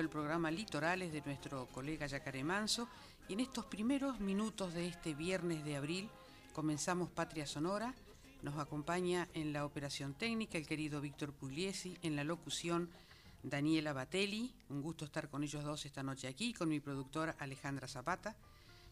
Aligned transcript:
El 0.00 0.08
programa 0.08 0.50
Litorales 0.50 1.12
de 1.12 1.22
nuestro 1.22 1.66
colega 1.66 2.06
Yacaré 2.06 2.44
Manso 2.44 2.88
y 3.28 3.32
en 3.32 3.40
estos 3.40 3.66
primeros 3.66 4.20
minutos 4.20 4.74
de 4.74 4.86
este 4.86 5.14
viernes 5.14 5.64
de 5.64 5.76
abril 5.76 6.08
comenzamos 6.52 7.10
Patria 7.10 7.46
Sonora. 7.46 7.94
Nos 8.42 8.58
acompaña 8.58 9.28
en 9.34 9.52
la 9.52 9.64
operación 9.64 10.14
técnica 10.14 10.56
el 10.56 10.66
querido 10.66 11.00
Víctor 11.00 11.32
Pugliesi, 11.32 11.96
en 12.02 12.16
la 12.16 12.22
locución 12.22 12.90
Daniela 13.42 13.92
Batelli. 13.92 14.54
Un 14.68 14.82
gusto 14.82 15.04
estar 15.04 15.28
con 15.28 15.42
ellos 15.42 15.64
dos 15.64 15.84
esta 15.84 16.02
noche 16.02 16.28
aquí, 16.28 16.52
con 16.52 16.68
mi 16.68 16.80
productora 16.80 17.34
Alejandra 17.38 17.88
Zapata. 17.88 18.36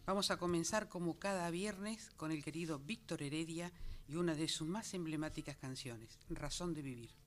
Vamos 0.05 0.29
a 0.31 0.37
comenzar 0.37 0.89
como 0.89 1.19
cada 1.19 1.49
viernes 1.51 2.11
con 2.17 2.31
el 2.31 2.43
querido 2.43 2.79
Víctor 2.79 3.21
Heredia 3.23 3.71
y 4.09 4.15
una 4.15 4.35
de 4.35 4.47
sus 4.47 4.67
más 4.67 4.93
emblemáticas 4.93 5.57
canciones, 5.57 6.19
Razón 6.29 6.73
de 6.73 6.81
Vivir. 6.81 7.26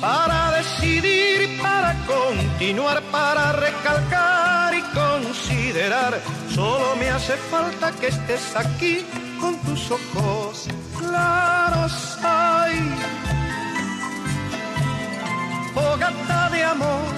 para 0.00 0.52
decidir, 0.52 1.60
para 1.60 1.94
continuar, 2.06 3.02
para 3.10 3.52
recalcar 3.52 4.74
y 4.74 4.82
considerar. 4.94 6.20
Solo 6.54 6.96
me 6.96 7.08
hace 7.08 7.36
falta 7.50 7.92
que 7.92 8.08
estés 8.08 8.56
aquí 8.56 9.04
con 9.40 9.56
tus 9.60 9.90
ojos 9.90 10.68
claros. 10.98 12.18
Ay, 12.22 12.78
fogata 15.74 16.50
de 16.50 16.64
amor 16.64 17.14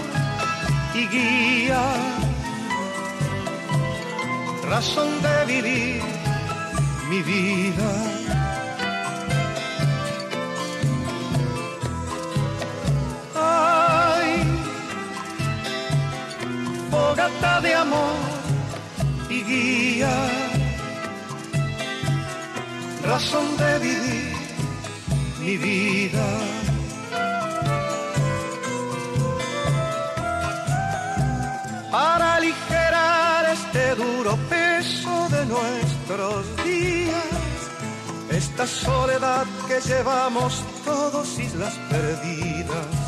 y 0.94 1.06
guía, 1.06 1.82
razón 4.68 5.08
de 5.22 5.44
vivir 5.46 6.02
mi 7.08 7.22
vida 7.22 8.27
fogata 17.18 17.60
de 17.60 17.74
amor 17.74 18.14
y 19.28 19.42
guía, 19.42 20.10
razón 23.04 23.56
de 23.56 23.78
vivir 23.80 24.36
mi 25.40 25.56
vida. 25.56 26.26
Para 31.90 32.36
aligerar 32.36 33.46
este 33.50 33.94
duro 33.96 34.38
peso 34.48 35.28
de 35.30 35.46
nuestros 35.46 36.64
días, 36.64 37.58
esta 38.30 38.64
soledad 38.66 39.46
que 39.66 39.80
llevamos 39.80 40.62
todos 40.84 41.38
islas 41.40 41.74
perdidas 41.90 43.07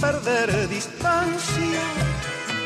Perder 0.00 0.68
distancia, 0.68 1.82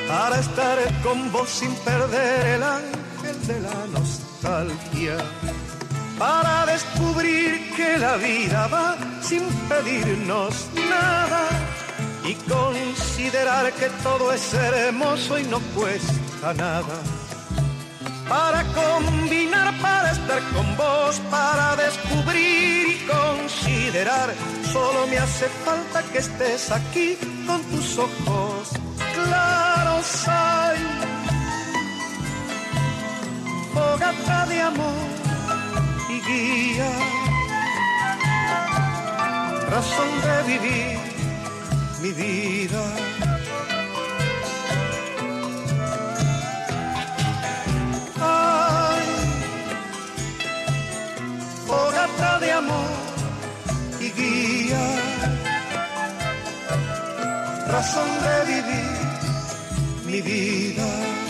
para 0.09 0.39
estar 0.39 0.79
con 1.03 1.33
vos 1.33 1.49
sin 1.49 1.75
perder 1.77 2.47
el 2.57 2.63
ángel 2.63 3.47
de 3.47 3.61
la 3.61 3.87
nostalgia, 3.93 5.17
para 6.19 6.67
descubrir 6.67 7.75
que 7.77 7.99
la 7.99 8.17
vida 8.17 8.67
va 8.69 8.97
sin 9.21 9.43
pedirnos 9.69 10.69
nada 10.89 11.49
y 12.25 12.35
considerar 12.49 13.73
que 13.73 13.89
todo 14.03 14.33
es 14.33 14.55
hermoso 14.55 15.39
y 15.39 15.45
no 15.45 15.61
cuesta 15.75 16.55
nada 16.55 17.03
para 18.29 18.65
combinar, 18.73 19.75
para 19.81 20.13
estar 20.13 20.43
con 20.55 20.77
vos, 20.77 21.21
para 21.31 21.77
descubrir 21.77 22.89
y 22.89 23.07
considerar. 23.07 24.35
Solo 24.73 25.07
me 25.07 25.19
hace 25.19 25.49
falta 25.65 26.03
que 26.13 26.19
estés 26.19 26.71
aquí 26.71 27.17
con 27.47 27.61
tus 27.71 27.99
ojos 27.99 28.69
claros. 29.15 30.09
Ay, 30.27 30.79
fogata 33.73 34.47
de 34.47 34.61
amor 34.61 35.07
y 36.15 36.17
guía, 36.29 36.93
razón 39.71 40.11
de 40.27 40.37
vivir 40.53 40.99
mi 42.03 42.13
vida. 42.13 42.85
Ay, 48.21 49.07
fogata 51.67 52.39
de 52.41 52.53
amor 52.53 52.91
y 54.01 54.11
guía 54.11 55.04
razón 57.85 58.09
de 58.25 58.53
vivir 58.53 58.97
mi 60.07 60.23
vida. 60.23 61.24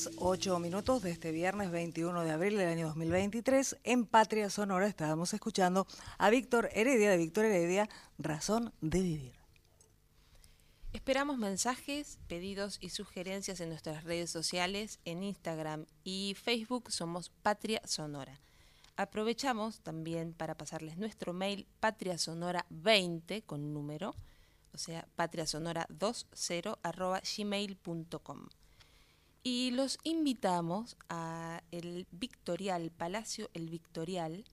Horas 0.00 0.10
8 0.16 0.58
minutos 0.60 1.02
de 1.02 1.10
este 1.10 1.30
viernes 1.32 1.70
21 1.70 2.22
de 2.22 2.30
abril 2.30 2.56
del 2.56 2.68
año 2.68 2.86
2023. 2.86 3.78
En 3.84 4.06
Patria 4.06 4.48
Sonora 4.48 4.86
estábamos 4.86 5.34
escuchando 5.34 5.86
a 6.16 6.30
Víctor 6.30 6.70
Heredia, 6.72 7.10
de 7.10 7.18
Víctor 7.18 7.44
Heredia, 7.46 7.88
Razón 8.18 8.72
de 8.80 9.02
Vivir. 9.02 9.34
Esperamos 10.92 11.38
mensajes, 11.38 12.18
pedidos 12.28 12.78
y 12.80 12.90
sugerencias 12.90 13.60
en 13.60 13.68
nuestras 13.68 14.04
redes 14.04 14.30
sociales, 14.30 15.00
en 15.04 15.22
Instagram 15.22 15.86
y 16.04 16.34
Facebook 16.40 16.90
somos 16.90 17.30
Patria 17.42 17.82
Sonora. 17.84 18.40
Aprovechamos 18.96 19.80
también 19.80 20.32
para 20.32 20.54
pasarles 20.56 20.96
nuestro 20.96 21.32
mail 21.32 21.66
patriasonora20 21.82 23.44
con 23.44 23.74
número, 23.74 24.14
o 24.72 24.78
sea, 24.78 25.06
patriasonora20 25.16 26.78
arroba 26.82 27.20
gmail.com 27.36 28.48
y 29.42 29.70
los 29.70 29.98
invitamos 30.02 30.98
a 31.08 31.62
el 31.70 32.06
Victorial, 32.10 32.90
Palacio 32.90 33.48
El 33.54 33.70
Victorial, 33.70 34.44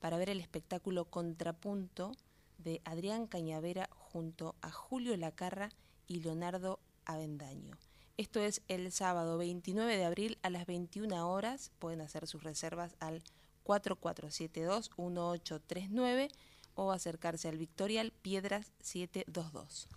para 0.00 0.18
ver 0.18 0.28
el 0.28 0.40
espectáculo 0.40 1.06
Contrapunto 1.06 2.12
de 2.58 2.82
Adrián 2.84 3.26
Cañavera 3.26 3.88
junto 3.90 4.54
a 4.60 4.70
Julio 4.70 5.16
Lacarra 5.16 5.70
y 6.06 6.20
Leonardo 6.20 6.78
Avendaño. 7.06 7.78
Esto 8.16 8.38
es 8.40 8.62
el 8.68 8.92
sábado 8.92 9.38
29 9.38 9.96
de 9.96 10.04
abril 10.04 10.38
a 10.42 10.50
las 10.50 10.66
21 10.66 11.28
horas. 11.28 11.72
Pueden 11.78 12.02
hacer 12.02 12.26
sus 12.26 12.42
reservas 12.44 12.96
al 13.00 13.22
4472-1839 13.64 16.28
o 16.74 16.92
acercarse 16.92 17.48
al 17.48 17.56
Victorial 17.56 18.12
Piedras 18.12 18.72
722. 18.80 19.88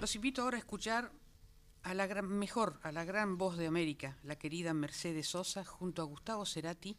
Los 0.00 0.16
invito 0.16 0.40
ahora 0.42 0.56
a 0.56 0.60
escuchar 0.60 1.12
a 1.82 1.94
la 1.94 2.06
gran, 2.06 2.28
mejor, 2.28 2.78
a 2.82 2.92
la 2.92 3.04
gran 3.04 3.38
voz 3.38 3.56
de 3.56 3.66
América, 3.66 4.16
la 4.22 4.36
querida 4.36 4.72
Mercedes 4.72 5.28
Sosa, 5.28 5.64
junto 5.64 6.02
a 6.02 6.04
Gustavo 6.04 6.46
Cerati, 6.46 6.96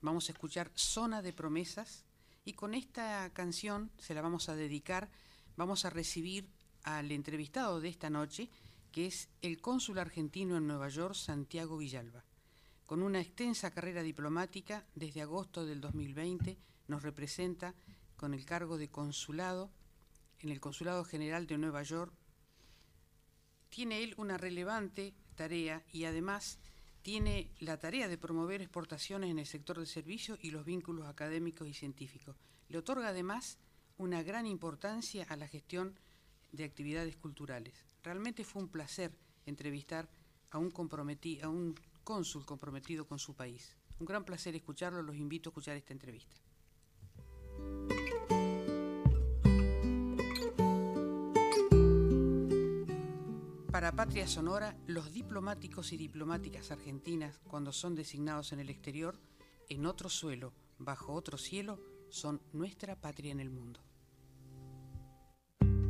vamos 0.00 0.28
a 0.28 0.32
escuchar 0.32 0.70
Zona 0.74 1.22
de 1.22 1.32
Promesas 1.32 2.04
y 2.44 2.52
con 2.52 2.74
esta 2.74 3.30
canción 3.32 3.90
se 3.98 4.14
la 4.14 4.22
vamos 4.22 4.48
a 4.48 4.54
dedicar, 4.54 5.10
vamos 5.56 5.84
a 5.84 5.90
recibir 5.90 6.48
al 6.84 7.10
entrevistado 7.10 7.80
de 7.80 7.88
esta 7.88 8.10
noche, 8.10 8.48
que 8.92 9.06
es 9.06 9.28
el 9.40 9.60
cónsul 9.60 9.98
argentino 9.98 10.56
en 10.56 10.66
Nueva 10.66 10.88
York, 10.88 11.14
Santiago 11.14 11.78
Villalba. 11.78 12.24
Con 12.86 13.02
una 13.02 13.20
extensa 13.20 13.70
carrera 13.70 14.02
diplomática, 14.02 14.84
desde 14.94 15.22
agosto 15.22 15.64
del 15.64 15.80
2020 15.80 16.58
nos 16.88 17.02
representa 17.02 17.74
con 18.16 18.34
el 18.34 18.44
cargo 18.44 18.78
de 18.78 18.88
consulado 18.88 19.70
en 20.40 20.50
el 20.50 20.60
Consulado 20.60 21.04
General 21.04 21.46
de 21.46 21.58
Nueva 21.58 21.82
York 21.82 22.12
tiene 23.72 24.02
él 24.02 24.14
una 24.18 24.36
relevante 24.36 25.14
tarea 25.34 25.82
y 25.90 26.04
además 26.04 26.58
tiene 27.00 27.50
la 27.58 27.78
tarea 27.78 28.06
de 28.06 28.18
promover 28.18 28.60
exportaciones 28.60 29.30
en 29.30 29.38
el 29.38 29.46
sector 29.46 29.78
de 29.78 29.86
servicios 29.86 30.38
y 30.42 30.50
los 30.50 30.66
vínculos 30.66 31.08
académicos 31.08 31.66
y 31.66 31.72
científicos. 31.72 32.36
Le 32.68 32.76
otorga 32.76 33.08
además 33.08 33.58
una 33.96 34.22
gran 34.22 34.46
importancia 34.46 35.24
a 35.26 35.36
la 35.36 35.48
gestión 35.48 35.98
de 36.52 36.64
actividades 36.64 37.16
culturales. 37.16 37.86
Realmente 38.02 38.44
fue 38.44 38.60
un 38.60 38.68
placer 38.68 39.16
entrevistar 39.46 40.10
a 40.50 40.58
un, 40.58 41.74
cónsul 42.04 42.44
comprometido 42.44 43.06
con 43.06 43.18
su 43.18 43.34
país. 43.34 43.74
Un 43.98 44.06
gran 44.06 44.26
placer 44.26 44.54
escucharlo, 44.54 45.02
los 45.02 45.16
invito 45.16 45.48
a 45.48 45.50
escuchar 45.52 45.78
esta 45.78 45.94
entrevista. 45.94 46.36
Para 53.72 53.90
Patria 53.90 54.28
Sonora, 54.28 54.76
los 54.86 55.14
diplomáticos 55.14 55.94
y 55.94 55.96
diplomáticas 55.96 56.70
argentinas, 56.70 57.40
cuando 57.48 57.72
son 57.72 57.94
designados 57.94 58.52
en 58.52 58.60
el 58.60 58.68
exterior, 58.68 59.18
en 59.70 59.86
otro 59.86 60.10
suelo, 60.10 60.52
bajo 60.78 61.14
otro 61.14 61.38
cielo, 61.38 61.80
son 62.10 62.42
nuestra 62.52 63.00
patria 63.00 63.32
en 63.32 63.40
el 63.40 63.48
mundo. 63.48 63.80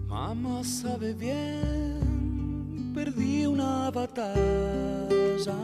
Mamá 0.06 0.62
sabe 0.62 1.12
bien, 1.12 2.93
perdí 2.94 3.46
una 3.46 3.90
batalla. 3.90 5.56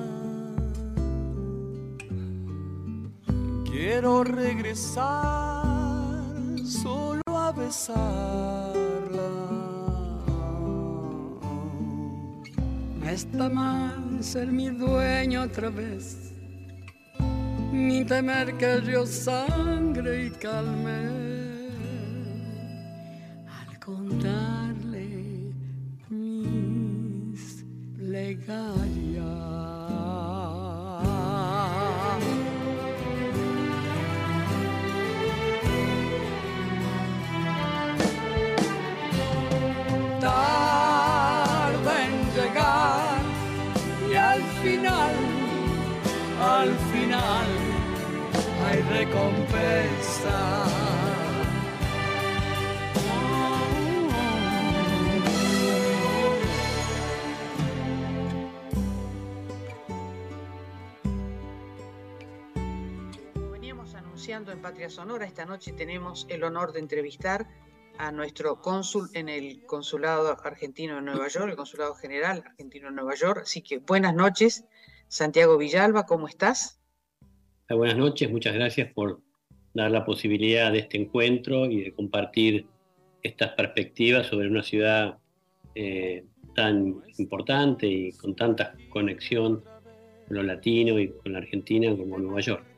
Quiero 3.65 4.25
regresar 4.25 5.07
solo 6.65 7.23
a 7.29 7.53
besarla 7.53 8.88
está 13.13 13.49
mal 13.49 14.23
ser 14.23 14.49
mi 14.49 14.69
dueño 14.71 15.43
otra 15.43 15.71
vez, 15.71 16.33
ni 17.73 18.05
temer 18.05 18.57
que 18.59 18.77
río 18.77 19.07
sangre 19.07 20.27
y 20.27 20.31
calme. 20.31 21.28
Patria 64.59 64.91
Sonora, 64.91 65.27
esta 65.27 65.45
noche 65.45 65.73
tenemos 65.73 66.27
el 66.29 66.43
honor 66.43 66.73
de 66.73 66.81
entrevistar 66.81 67.47
a 67.97 68.13
nuestro 68.13 68.61
cónsul 68.61 69.09
en 69.15 69.29
el 69.29 69.65
Consulado 69.67 70.37
Argentino 70.43 70.97
de 70.97 71.03
Nueva 71.03 71.29
York, 71.29 71.51
el 71.51 71.57
Consulado 71.57 71.95
General 71.95 72.43
Argentino 72.45 72.89
de 72.89 72.95
Nueva 72.95 73.15
York. 73.15 73.43
Así 73.43 73.63
que 73.63 73.79
buenas 73.79 74.15
noches 74.15 74.65
Santiago 75.09 75.57
Villalba, 75.59 76.07
¿cómo 76.07 76.29
estás? 76.29 76.81
Ah, 77.69 77.75
buenas 77.75 77.97
noches, 77.97 78.31
muchas 78.31 78.55
gracias 78.55 78.93
por 78.93 79.21
dar 79.75 79.91
la 79.91 80.05
posibilidad 80.05 80.73
de 80.73 80.81
este 80.81 80.99
encuentro 80.99 81.67
y 81.67 81.85
de 81.85 81.93
compartir 81.93 82.67
estas 83.23 83.53
perspectivas 83.53 84.27
sobre 84.27 84.49
una 84.49 84.63
ciudad 84.63 85.19
eh, 85.75 86.25
tan 86.55 87.03
importante 87.19 87.87
y 87.87 88.13
con 88.13 88.35
tanta 88.35 88.75
conexión 88.91 89.63
con 90.27 90.37
lo 90.37 90.43
latino 90.43 90.99
y 90.99 91.11
con 91.11 91.33
la 91.33 91.39
Argentina 91.39 91.91
como 91.97 92.19
Nueva 92.19 92.41
York. 92.41 92.78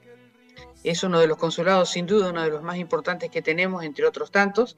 Es 0.82 1.04
uno 1.04 1.20
de 1.20 1.26
los 1.26 1.36
consulados, 1.36 1.90
sin 1.90 2.06
duda, 2.06 2.30
uno 2.30 2.42
de 2.42 2.50
los 2.50 2.62
más 2.62 2.78
importantes 2.78 3.30
que 3.30 3.42
tenemos, 3.42 3.84
entre 3.84 4.06
otros 4.06 4.30
tantos. 4.30 4.76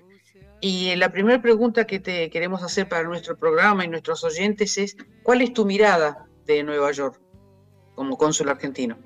Y 0.61 0.94
la 0.97 1.11
primera 1.11 1.40
pregunta 1.42 1.87
que 1.87 2.00
te 2.00 2.30
queremos 2.30 2.62
hacer 2.62 2.88
para 2.88 3.04
nuestro 3.04 3.37
programa 3.37 3.85
y 3.85 3.88
nuestros 3.88 4.23
oyentes 4.25 4.78
es, 4.78 4.97
¿cuál 5.23 5.42
es 5.42 5.52
tu 5.52 5.64
mirada 5.64 6.26
de 6.47 6.62
Nueva 6.62 6.92
York? 6.92 7.23
como 7.94 8.16
cónsul 8.16 8.49
argentino? 8.49 8.97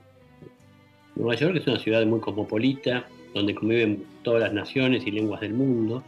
Nueva 1.15 1.35
York 1.35 1.57
es 1.57 1.67
una 1.67 1.79
ciudad 1.79 2.05
muy 2.07 2.21
cosmopolita, 2.21 3.07
donde 3.35 3.55
conviven 3.55 4.05
todas 4.23 4.43
las 4.43 4.53
naciones 4.53 5.07
y 5.07 5.11
lenguas 5.11 5.41
del 5.41 5.55
mundo. 5.55 6.03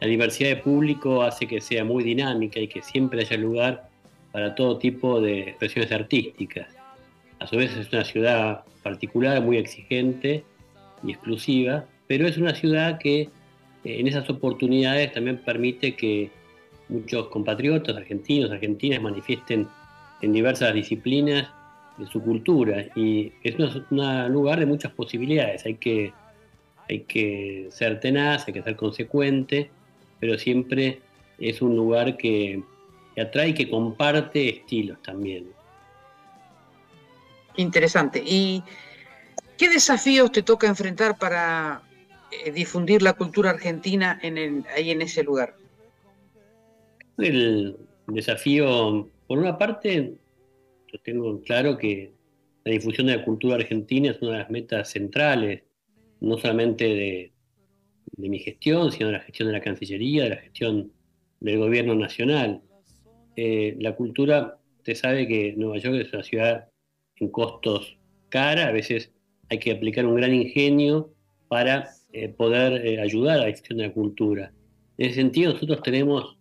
La 0.00 0.08
diversidad 0.08 0.50
de 0.50 0.56
público 0.56 1.22
hace 1.22 1.46
que 1.46 1.60
sea 1.60 1.84
muy 1.84 2.04
dinámica 2.04 2.60
y 2.60 2.68
que 2.68 2.82
siempre 2.82 3.20
haya 3.20 3.36
lugar 3.36 3.88
para 4.32 4.54
todo 4.54 4.78
tipo 4.78 5.20
de 5.20 5.50
expresiones 5.50 5.92
artísticas. 5.92 6.66
A 7.44 7.46
su 7.46 7.56
vez 7.56 7.76
es 7.76 7.92
una 7.92 8.04
ciudad 8.04 8.64
particular, 8.82 9.42
muy 9.42 9.58
exigente 9.58 10.44
y 11.02 11.10
exclusiva, 11.12 11.84
pero 12.06 12.26
es 12.26 12.38
una 12.38 12.54
ciudad 12.54 12.98
que 12.98 13.20
eh, 13.20 13.28
en 13.84 14.08
esas 14.08 14.28
oportunidades 14.30 15.12
también 15.12 15.36
permite 15.38 15.94
que 15.94 16.30
muchos 16.88 17.28
compatriotas 17.28 17.96
argentinos, 17.96 18.50
argentinas 18.50 19.02
manifiesten 19.02 19.68
en 20.22 20.32
diversas 20.32 20.72
disciplinas 20.72 21.48
de 21.98 22.06
su 22.06 22.22
cultura 22.22 22.86
y 22.96 23.32
es 23.42 23.56
un 23.58 24.32
lugar 24.32 24.58
de 24.58 24.66
muchas 24.66 24.92
posibilidades. 24.92 25.66
Hay 25.66 25.74
que, 25.74 26.12
hay 26.88 27.00
que 27.00 27.68
ser 27.70 28.00
tenaz, 28.00 28.48
hay 28.48 28.54
que 28.54 28.62
ser 28.62 28.74
consecuente 28.74 29.70
pero 30.18 30.38
siempre 30.38 31.00
es 31.38 31.60
un 31.60 31.76
lugar 31.76 32.16
que, 32.16 32.62
atrae 33.20 33.50
y 33.50 33.54
que 33.54 33.68
comparte 33.68 34.48
estilos 34.48 35.02
también. 35.02 35.48
Interesante. 37.56 38.22
¿Y 38.24 38.62
qué 39.56 39.68
desafíos 39.68 40.32
te 40.32 40.42
toca 40.42 40.66
enfrentar 40.66 41.18
para 41.18 41.82
eh, 42.30 42.50
difundir 42.50 43.02
la 43.02 43.12
cultura 43.12 43.50
argentina 43.50 44.18
en 44.22 44.64
ahí 44.74 44.90
en 44.90 45.02
ese 45.02 45.22
lugar? 45.22 45.54
El 47.18 47.76
desafío, 48.08 49.08
por 49.26 49.38
una 49.38 49.56
parte, 49.56 50.14
yo 50.92 50.98
tengo 51.00 51.40
claro 51.42 51.78
que 51.78 52.12
la 52.64 52.72
difusión 52.72 53.06
de 53.06 53.16
la 53.16 53.24
cultura 53.24 53.56
argentina 53.56 54.10
es 54.10 54.20
una 54.20 54.32
de 54.32 54.38
las 54.38 54.50
metas 54.50 54.90
centrales, 54.90 55.62
no 56.20 56.38
solamente 56.38 56.84
de, 56.84 57.30
mi 58.16 58.38
gestión, 58.38 58.90
sino 58.92 59.08
de 59.08 59.14
la 59.14 59.20
gestión 59.20 59.48
de 59.48 59.54
la 59.54 59.60
Cancillería, 59.60 60.24
de 60.24 60.30
la 60.30 60.36
gestión 60.36 60.92
del 61.40 61.58
gobierno 61.58 61.94
nacional. 61.94 62.62
Eh, 63.36 63.76
la 63.80 63.94
cultura, 63.96 64.58
usted 64.78 64.94
sabe 64.94 65.26
que 65.26 65.54
Nueva 65.56 65.78
York 65.78 65.96
es 65.96 66.12
una 66.12 66.22
ciudad 66.22 66.68
en 67.16 67.28
costos 67.28 67.96
cara, 68.28 68.68
a 68.68 68.72
veces 68.72 69.12
hay 69.48 69.58
que 69.58 69.72
aplicar 69.72 70.06
un 70.06 70.16
gran 70.16 70.34
ingenio 70.34 71.14
para 71.48 71.88
eh, 72.12 72.28
poder 72.28 72.84
eh, 72.84 73.00
ayudar 73.00 73.38
a 73.38 73.42
la 73.42 73.46
difusión 73.46 73.78
de 73.78 73.88
la 73.88 73.92
cultura. 73.92 74.52
En 74.98 75.06
ese 75.06 75.16
sentido, 75.16 75.52
nosotros 75.52 75.82
tenemos 75.82 76.36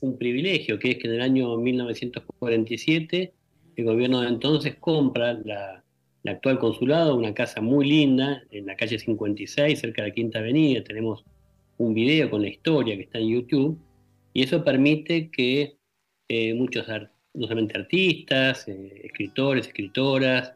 un 0.00 0.18
privilegio, 0.18 0.78
que 0.78 0.92
es 0.92 0.98
que 0.98 1.08
en 1.08 1.14
el 1.14 1.22
año 1.22 1.56
1947 1.56 3.32
el 3.76 3.84
gobierno 3.84 4.20
de 4.20 4.28
entonces 4.28 4.74
compra 4.76 5.34
la, 5.44 5.82
actual 6.26 6.58
consulado, 6.58 7.16
una 7.16 7.34
casa 7.34 7.60
muy 7.60 7.88
linda 7.88 8.42
en 8.50 8.66
la 8.66 8.76
calle 8.76 8.98
56, 8.98 9.78
cerca 9.78 10.02
de 10.02 10.08
la 10.08 10.14
Quinta 10.14 10.38
Avenida. 10.38 10.84
Tenemos 10.84 11.24
un 11.78 11.94
video 11.94 12.30
con 12.30 12.42
la 12.42 12.48
historia 12.48 12.96
que 12.96 13.02
está 13.02 13.18
en 13.18 13.28
YouTube, 13.28 13.78
y 14.34 14.42
eso 14.42 14.62
permite 14.62 15.30
que 15.30 15.76
eh, 16.28 16.54
muchos, 16.54 16.86
no 17.34 17.46
solamente 17.46 17.78
artistas, 17.78 18.68
eh, 18.68 19.02
escritores, 19.04 19.66
escritoras, 19.66 20.52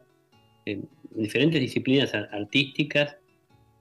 diferentes 1.11 1.61
disciplinas 1.61 2.13
artísticas, 2.13 3.15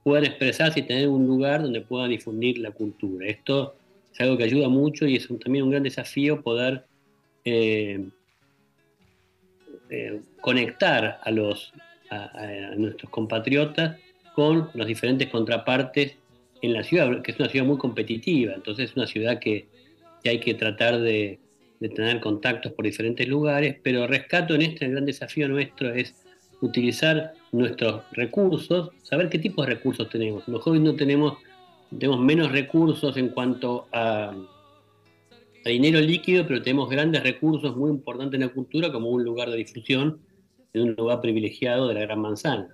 puedan 0.05 0.25
expresarse 0.25 0.81
y 0.81 0.83
tener 0.85 1.09
un 1.09 1.27
lugar 1.27 1.63
donde 1.63 1.81
puedan 1.81 2.11
difundir 2.11 2.59
la 2.59 2.71
cultura. 2.71 3.27
Esto 3.27 3.75
es 4.13 4.21
algo 4.21 4.39
que 4.39 4.45
ayuda 4.45 4.69
mucho 4.69 5.07
y 5.07 5.17
es 5.17 5.29
también 5.43 5.65
un 5.65 5.71
gran 5.71 5.83
desafío 5.83 6.43
poder 6.43 6.87
eh, 7.45 8.09
eh, 9.91 10.21
conectar 10.41 11.21
a, 11.23 11.31
los, 11.31 11.73
a, 12.11 12.75
nuestros 12.77 13.11
compatriotas 13.11 13.99
con 14.35 14.71
las 14.75 14.87
diferentes 14.87 15.29
contrapartes 15.29 16.17
en 16.63 16.73
la 16.73 16.83
ciudad, 16.83 17.23
que 17.23 17.33
es 17.33 17.39
una 17.39 17.49
ciudad 17.49 17.67
muy 17.67 17.79
competitiva, 17.79 18.55
entonces 18.55 18.91
es 18.91 18.97
una 18.97 19.07
ciudad 19.07 19.39
que, 19.39 19.69
hay 20.25 20.41
que 20.41 20.55
tratar 20.55 20.99
de, 20.99 21.39
tener 21.81 22.21
contactos 22.21 22.73
por 22.73 22.85
diferentes 22.85 23.27
lugares, 23.29 23.77
pero 23.83 24.07
rescato 24.07 24.55
en 24.55 24.63
este 24.63 24.89
gran 24.89 25.05
desafío 25.05 25.49
nuestro 25.49 25.93
es 25.93 26.15
utilizar 26.61 27.35
nuestros 27.53 28.03
recursos, 28.13 28.91
saber 29.03 29.29
qué 29.29 29.39
tipo 29.39 29.63
de 29.63 29.75
recursos 29.75 30.09
tenemos. 30.09 30.47
Los 30.49 30.63
jóvenes 30.63 30.93
no 30.93 30.97
tenemos, 30.97 31.39
tenemos 31.91 32.21
menos 32.21 32.51
recursos 32.51 33.17
en 33.17 33.29
cuanto 33.29 33.87
a 33.93 34.35
dinero 35.65 36.01
líquido, 36.01 36.47
pero 36.47 36.63
tenemos 36.63 36.89
grandes 36.89 37.23
recursos 37.23 37.77
muy 37.77 37.91
importantes 37.91 38.41
en 38.41 38.47
la 38.47 38.53
cultura 38.53 38.93
como 38.93 39.11
un 39.11 39.25
lugar 39.25 39.51
de 39.51 39.57
difusión, 39.57 40.21
en 40.73 40.83
un 40.83 40.95
lugar 40.95 41.21
privilegiado 41.21 41.89
de 41.89 41.95
la 41.95 42.01
Gran 42.01 42.21
Manzana. 42.21 42.69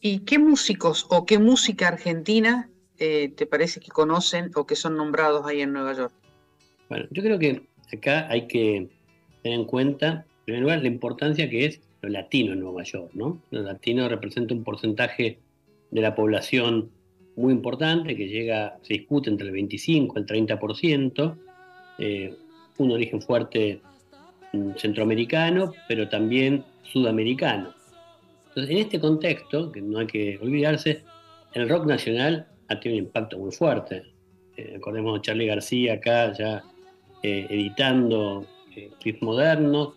¿Y 0.00 0.20
qué 0.20 0.38
músicos 0.38 1.06
o 1.10 1.26
qué 1.26 1.38
música 1.38 1.88
argentina 1.88 2.69
eh, 3.00 3.32
te 3.34 3.46
parece 3.46 3.80
que 3.80 3.88
conocen 3.88 4.50
o 4.54 4.66
que 4.66 4.76
son 4.76 4.94
nombrados 4.94 5.46
ahí 5.46 5.62
en 5.62 5.72
Nueva 5.72 5.94
York? 5.94 6.12
Bueno, 6.90 7.06
yo 7.10 7.22
creo 7.22 7.38
que 7.38 7.62
acá 7.92 8.28
hay 8.28 8.46
que 8.46 8.88
tener 9.42 9.58
en 9.58 9.64
cuenta, 9.64 10.26
en 10.40 10.44
primer 10.44 10.62
lugar, 10.62 10.82
la 10.82 10.88
importancia 10.88 11.48
que 11.48 11.64
es 11.64 11.80
lo 12.02 12.10
latino 12.10 12.52
en 12.52 12.60
Nueva 12.60 12.82
York, 12.82 13.10
¿no? 13.14 13.40
Lo 13.50 13.62
latino 13.62 14.06
representa 14.06 14.52
un 14.52 14.64
porcentaje 14.64 15.38
de 15.90 16.00
la 16.00 16.14
población 16.14 16.90
muy 17.36 17.54
importante 17.54 18.14
que 18.14 18.28
llega, 18.28 18.78
se 18.82 18.94
discute 18.94 19.30
entre 19.30 19.46
el 19.46 19.52
25 19.54 20.14
y 20.16 20.20
el 20.20 20.26
30%, 20.26 21.36
eh, 21.98 22.34
un 22.76 22.90
origen 22.90 23.22
fuerte 23.22 23.80
mm, 24.52 24.72
centroamericano, 24.76 25.72
pero 25.88 26.06
también 26.08 26.64
sudamericano. 26.82 27.72
Entonces, 28.48 28.70
en 28.70 28.78
este 28.78 29.00
contexto, 29.00 29.72
que 29.72 29.80
no 29.80 30.00
hay 30.00 30.06
que 30.06 30.38
olvidarse, 30.42 31.02
el 31.54 31.68
rock 31.68 31.86
nacional 31.86 32.46
ha 32.70 32.80
tenido 32.80 33.02
un 33.02 33.06
impacto 33.06 33.38
muy 33.38 33.52
fuerte. 33.52 34.02
Eh, 34.56 34.70
recordemos 34.74 35.18
a 35.18 35.22
Charlie 35.22 35.46
García 35.46 35.94
acá 35.94 36.32
ya 36.32 36.62
eh, 37.22 37.46
editando 37.50 38.46
clips 38.98 39.20
modernos, 39.20 39.94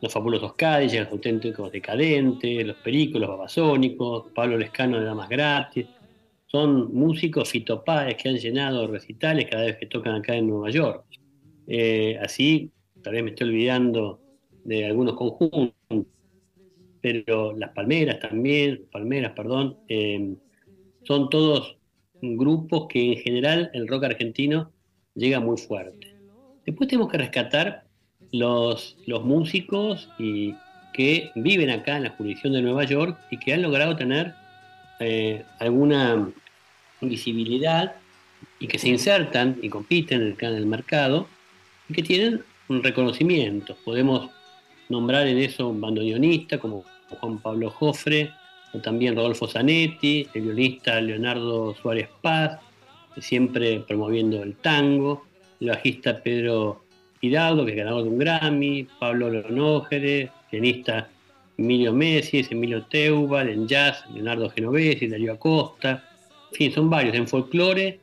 los 0.00 0.12
fabulosos 0.12 0.54
Cádiz, 0.54 0.94
los 0.94 1.08
auténticos 1.08 1.72
decadentes, 1.72 2.66
los 2.66 2.76
pericos, 2.76 3.20
babasónicos, 3.20 4.26
Pablo 4.34 4.56
Lescano 4.56 4.98
de 4.98 5.04
Damas 5.04 5.28
Gratis. 5.28 5.86
Son 6.46 6.94
músicos 6.94 7.50
fitopáes 7.50 8.16
que 8.16 8.28
han 8.28 8.36
llenado 8.36 8.86
recitales 8.86 9.46
cada 9.50 9.64
vez 9.64 9.76
que 9.76 9.86
tocan 9.86 10.14
acá 10.14 10.34
en 10.34 10.48
Nueva 10.48 10.70
York. 10.70 11.04
Eh, 11.66 12.18
así, 12.22 12.70
tal 13.02 13.12
vez 13.12 13.24
me 13.24 13.30
estoy 13.30 13.48
olvidando 13.48 14.20
de 14.64 14.86
algunos 14.86 15.14
conjuntos, 15.14 15.74
pero 17.00 17.56
las 17.56 17.70
palmeras 17.70 18.20
también, 18.20 18.84
palmeras, 18.90 19.32
perdón, 19.32 19.78
eh, 19.88 20.36
son 21.04 21.30
todos 21.30 21.76
grupos 22.20 22.86
que 22.88 23.12
en 23.12 23.18
general 23.18 23.70
el 23.74 23.88
rock 23.88 24.04
argentino 24.04 24.72
llega 25.14 25.40
muy 25.40 25.56
fuerte. 25.56 26.14
Después 26.66 26.88
tenemos 26.88 27.10
que 27.10 27.18
rescatar 27.18 27.84
los, 28.32 28.96
los 29.06 29.24
músicos 29.24 30.10
y 30.18 30.54
que 30.92 31.30
viven 31.34 31.70
acá 31.70 31.96
en 31.96 32.04
la 32.04 32.10
jurisdicción 32.10 32.52
de 32.52 32.62
Nueva 32.62 32.84
York 32.84 33.18
y 33.30 33.38
que 33.38 33.54
han 33.54 33.62
logrado 33.62 33.96
tener 33.96 34.34
eh, 35.00 35.44
alguna 35.60 36.30
visibilidad 37.00 37.94
y 38.58 38.66
que 38.66 38.78
se 38.78 38.88
insertan 38.88 39.58
y 39.62 39.68
compiten 39.68 40.36
en 40.38 40.54
el 40.54 40.66
mercado 40.66 41.28
y 41.88 41.94
que 41.94 42.02
tienen 42.02 42.42
un 42.68 42.82
reconocimiento. 42.82 43.76
Podemos 43.84 44.30
nombrar 44.88 45.26
en 45.26 45.38
eso 45.38 45.68
un 45.68 45.80
bandoneonista 45.80 46.58
como 46.58 46.84
Juan 47.20 47.38
Pablo 47.38 47.70
Jofre, 47.70 48.30
o 48.72 48.78
también 48.78 49.16
Rodolfo 49.16 49.48
Zanetti, 49.48 50.28
el 50.34 50.42
violista 50.42 51.00
Leonardo 51.00 51.74
Suárez 51.74 52.08
Paz, 52.20 52.58
siempre 53.18 53.80
promoviendo 53.80 54.42
el 54.42 54.56
tango, 54.56 55.24
el 55.60 55.68
bajista 55.68 56.22
Pedro 56.22 56.84
Hidalgo, 57.20 57.64
que 57.64 57.72
es 57.72 57.76
ganador 57.76 58.04
de 58.04 58.10
un 58.10 58.18
Grammy, 58.18 58.86
Pablo 58.98 59.30
Lonógeres, 59.30 60.30
pianista 60.50 61.08
Emilio 61.56 61.92
Messi, 61.92 62.46
Emilio 62.50 62.84
Teubal, 62.84 63.48
en 63.48 63.66
jazz, 63.66 64.04
Leonardo 64.14 64.50
Genovesi, 64.50 65.08
Darío 65.08 65.32
Acosta, 65.32 66.04
en 66.52 66.56
fin, 66.56 66.72
son 66.72 66.88
varios. 66.88 67.16
En 67.16 67.26
folclore 67.26 68.00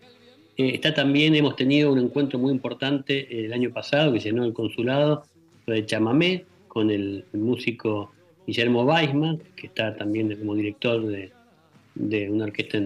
eh, 0.58 0.72
está 0.74 0.94
también, 0.94 1.36
hemos 1.36 1.56
tenido 1.56 1.92
un 1.92 2.00
encuentro 2.00 2.38
muy 2.38 2.52
importante 2.52 3.20
eh, 3.20 3.46
el 3.46 3.54
año 3.54 3.72
pasado 3.72 4.12
que 4.12 4.20
llenó 4.20 4.44
el 4.44 4.54
consulado, 4.54 5.24
de 5.66 5.86
chamamé, 5.86 6.46
con 6.76 6.92
el, 6.92 7.24
músico 7.32 8.12
Guillermo 8.46 8.84
Weisman, 8.84 9.42
que 9.56 9.68
está 9.68 9.96
también 9.96 10.36
como 10.38 10.56
director 10.56 11.02
de, 11.06 12.30
una 12.30 12.44
orquesta 12.44 12.80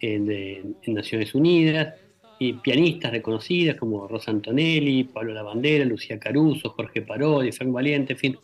en 0.00 0.76
Naciones 0.86 1.34
Unidas 1.34 1.96
y 2.38 2.54
pianistas 2.54 3.10
reconocidas 3.10 3.76
como 3.76 4.08
Rosa 4.08 4.30
Antonelli, 4.30 5.04
Pablo 5.04 5.34
Lavandera, 5.34 5.84
Lucía 5.84 6.18
Caruso, 6.18 6.70
Jorge 6.70 7.02
Parodi, 7.02 7.52
Frank 7.52 7.72
Valiente, 7.72 8.14
en 8.14 8.18
fin. 8.18 8.38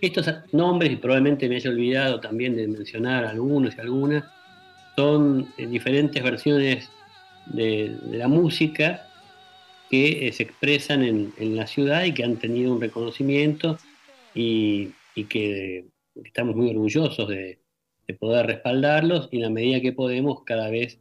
Estos 0.00 0.32
nombres, 0.52 0.92
y 0.92 0.96
probablemente 0.96 1.46
me 1.46 1.56
haya 1.56 1.68
olvidado 1.68 2.20
también 2.20 2.56
de 2.56 2.66
mencionar 2.66 3.26
algunos 3.26 3.76
y 3.76 3.80
algunas, 3.82 4.24
son 4.96 5.46
eh, 5.58 5.66
diferentes 5.66 6.22
versiones 6.22 6.88
de, 7.44 7.94
la 8.12 8.28
música 8.28 9.06
que 9.90 10.26
eh, 10.26 10.32
se 10.32 10.44
expresan 10.44 11.02
en, 11.02 11.56
la 11.56 11.66
ciudad 11.66 12.04
y 12.04 12.14
que 12.14 12.24
han 12.24 12.36
tenido 12.36 12.72
un 12.72 12.80
reconocimiento 12.80 13.76
y, 14.34 14.92
que, 15.28 15.86
estamos 16.24 16.56
muy 16.56 16.70
orgullosos 16.70 17.28
de, 17.28 17.60
de 18.06 18.14
poder 18.14 18.46
respaldarlos 18.46 19.28
y 19.30 19.36
en 19.36 19.42
la 19.42 19.50
medida 19.50 19.80
que 19.80 19.92
podemos 19.92 20.42
cada 20.44 20.70
vez 20.70 20.98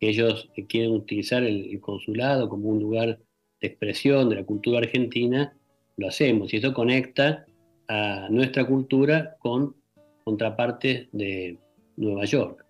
ellos 0.00 0.50
quieren 0.68 0.92
utilizar 0.92 1.42
el, 1.42 1.78
consulado 1.80 2.48
como 2.48 2.70
un 2.70 2.80
lugar 2.80 3.18
de 3.60 3.68
expresión 3.68 4.30
de 4.30 4.36
la 4.36 4.44
cultura 4.44 4.78
argentina, 4.78 5.54
lo 5.96 6.08
hacemos. 6.08 6.52
Y 6.52 6.56
eso 6.56 6.72
conecta 6.72 7.44
a 7.88 8.28
nuestra 8.30 8.66
cultura 8.66 9.36
con 9.38 9.76
contrapartes 10.24 11.08
de 11.12 11.58
Nueva 11.96 12.24
York. 12.24 12.64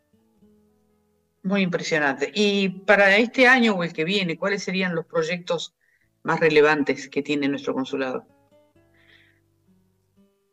Muy 1.45 1.63
impresionante. 1.63 2.31
Y 2.35 2.69
para 2.69 3.17
este 3.17 3.47
año 3.47 3.75
o 3.75 3.85
el 3.85 3.93
que 3.93 4.05
viene, 4.05 4.37
¿cuáles 4.37 4.65
serían 4.65 4.95
los 4.95 5.07
proyectos 5.07 5.75
más 6.23 6.41
relevantes 6.41 7.09
que 7.09 7.23
tiene 7.23 7.49
nuestro 7.49 7.75
consulado? 7.75 8.27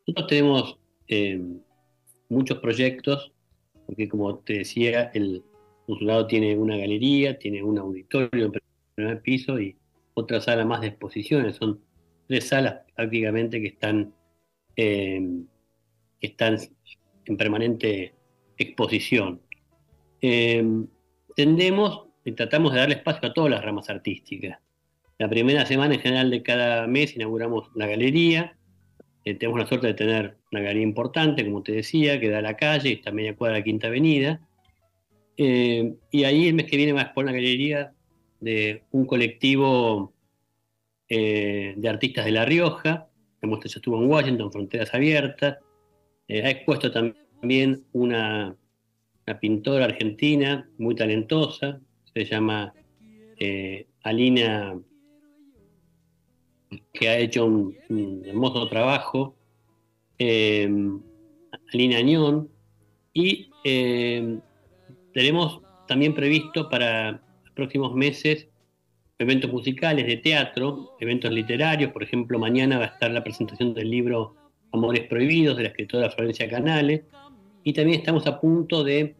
Nosotros 0.07 0.27
tenemos 0.27 0.77
eh, 1.07 1.39
muchos 2.29 2.59
proyectos 2.59 3.31
porque 3.87 4.09
como 4.09 4.39
te 4.39 4.59
decía, 4.59 5.11
el 5.13 5.43
consulado 5.85 6.27
tiene 6.27 6.57
una 6.57 6.75
galería, 6.75 7.39
tiene 7.39 7.63
un 7.63 7.79
auditorio 7.79 8.45
en 8.45 8.51
primer 8.93 9.21
piso 9.21 9.59
y 9.59 9.77
otra 10.13 10.41
sala 10.41 10.65
más 10.65 10.81
de 10.81 10.87
exposiciones. 10.87 11.55
Son 11.55 11.79
tres 12.27 12.49
salas 12.49 12.81
prácticamente 12.95 13.61
que 13.61 13.67
están, 13.67 14.13
eh, 14.75 15.21
están 16.19 16.57
en 17.25 17.37
permanente 17.37 18.13
exposición. 18.57 19.41
Eh, 20.21 20.65
tendemos 21.35 22.07
y 22.25 22.33
tratamos 22.33 22.73
de 22.73 22.79
darle 22.79 22.95
espacio 22.95 23.29
a 23.29 23.33
todas 23.33 23.51
las 23.51 23.63
ramas 23.63 23.89
artísticas. 23.89 24.59
La 25.17 25.29
primera 25.29 25.65
semana 25.65 25.95
en 25.95 26.01
general 26.01 26.29
de 26.29 26.43
cada 26.43 26.87
mes 26.87 27.15
inauguramos 27.15 27.69
la 27.73 27.87
galería. 27.87 28.56
Eh, 29.27 29.35
tenemos 29.35 29.59
la 29.59 29.67
suerte 29.67 29.87
de 29.87 29.93
tener 29.93 30.37
una 30.53 30.61
galería 30.61 30.83
importante, 30.83 31.43
como 31.43 31.61
te 31.61 31.73
decía, 31.73 32.17
que 32.17 32.29
da 32.29 32.37
a 32.37 32.41
la 32.41 32.55
calle, 32.55 32.93
está 32.93 33.09
a 33.09 33.13
media 33.13 33.35
cuadra 33.35 33.55
de 33.55 33.59
la 33.59 33.63
Quinta 33.65 33.87
Avenida. 33.87 34.39
Eh, 35.35 35.95
y 36.11 36.23
ahí 36.23 36.47
el 36.47 36.53
mes 36.53 36.67
que 36.67 36.77
viene 36.77 36.93
va 36.93 37.01
a 37.01 37.03
exponer 37.03 37.33
la 37.33 37.37
galería 37.41 37.93
de 38.39 38.83
un 38.91 39.05
colectivo 39.05 40.13
eh, 41.09 41.73
de 41.75 41.89
artistas 41.89 42.23
de 42.23 42.31
La 42.31 42.45
Rioja. 42.45 43.09
Hemos 43.41 43.65
estuvo 43.65 44.01
en 44.01 44.09
Washington, 44.09 44.49
Fronteras 44.49 44.93
Abiertas. 44.93 45.57
ha 46.29 46.49
expuesto 46.49 46.89
también 46.89 47.83
una, 47.91 48.55
una 49.27 49.39
pintora 49.41 49.83
argentina 49.83 50.69
muy 50.77 50.95
talentosa, 50.95 51.81
se 52.13 52.23
llama 52.23 52.73
Alina 54.03 54.79
que 56.93 57.09
ha 57.09 57.17
hecho 57.17 57.45
un, 57.45 58.23
hermoso 58.25 58.67
trabajo, 58.67 59.35
eh, 60.19 60.69
Alina 61.73 61.97
Añón, 61.97 62.49
y 63.13 63.49
eh, 63.63 64.39
tenemos 65.13 65.61
también 65.87 66.13
previsto 66.13 66.69
para 66.69 67.11
los 67.11 67.53
próximos 67.55 67.95
meses 67.95 68.47
eventos 69.19 69.51
musicales 69.51 70.05
de 70.05 70.17
teatro, 70.17 70.95
eventos 70.99 71.31
literarios, 71.31 71.91
por 71.91 72.03
ejemplo, 72.03 72.37
mañana 72.37 72.77
va 72.77 72.85
a 72.85 72.87
estar 72.87 73.09
la 73.09 73.23
presentación 73.23 73.73
del 73.73 73.89
libro 73.89 74.35
Amores 74.71 75.07
Prohibidos 75.07 75.57
de 75.57 75.63
la 75.63 75.69
escritora 75.69 76.11
Florencia 76.11 76.47
Canales, 76.49 77.01
y 77.63 77.73
también 77.73 77.99
estamos 77.99 78.27
a 78.27 78.39
punto 78.39 78.83
de 78.83 79.15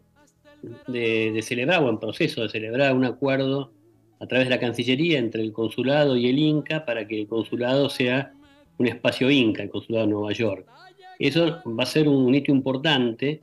celebrar, 1.42 1.82
o 1.82 1.90
en 1.90 1.98
proceso 1.98 2.42
de 2.42 2.48
celebrar 2.48 2.94
un 2.94 3.04
acuerdo 3.04 3.72
a 4.20 4.26
través 4.26 4.46
de 4.46 4.54
la 4.54 4.60
Cancillería 4.60 5.18
entre 5.18 5.42
el 5.42 5.52
consulado 5.52 6.16
y 6.16 6.28
el 6.28 6.38
Inca 6.38 6.84
para 6.84 7.06
que 7.06 7.20
el 7.20 7.26
consulado 7.26 7.88
sea 7.88 8.32
un 8.78 8.86
espacio 8.86 9.30
Inca, 9.30 9.62
el 9.62 9.70
consulado 9.70 10.06
de 10.06 10.12
Nueva 10.12 10.32
York. 10.32 10.66
Eso 11.18 11.60
va 11.66 11.82
a 11.82 11.86
ser 11.86 12.08
un 12.08 12.34
hito 12.34 12.52
importante 12.52 13.40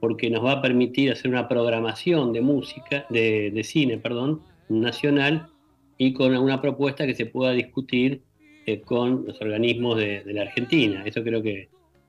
porque 0.00 0.28
nos 0.28 0.44
va 0.44 0.52
a 0.52 0.62
permitir 0.62 1.10
hacer 1.10 1.30
una 1.30 1.48
programación 1.48 2.32
de 2.32 2.42
música, 2.42 3.06
de, 3.08 3.62
cine, 3.64 3.96
perdón, 3.96 4.42
nacional 4.68 5.48
y 5.96 6.12
con 6.12 6.36
una 6.36 6.60
propuesta 6.60 7.06
que 7.06 7.14
se 7.14 7.26
pueda 7.26 7.52
discutir 7.52 8.20
eh, 8.66 8.80
con 8.80 9.24
los 9.26 9.40
organismos 9.40 9.96
de, 9.96 10.22
la 10.26 10.42
Argentina. 10.42 11.02
Eso 11.06 11.22
creo 11.22 11.42
que 11.42 11.68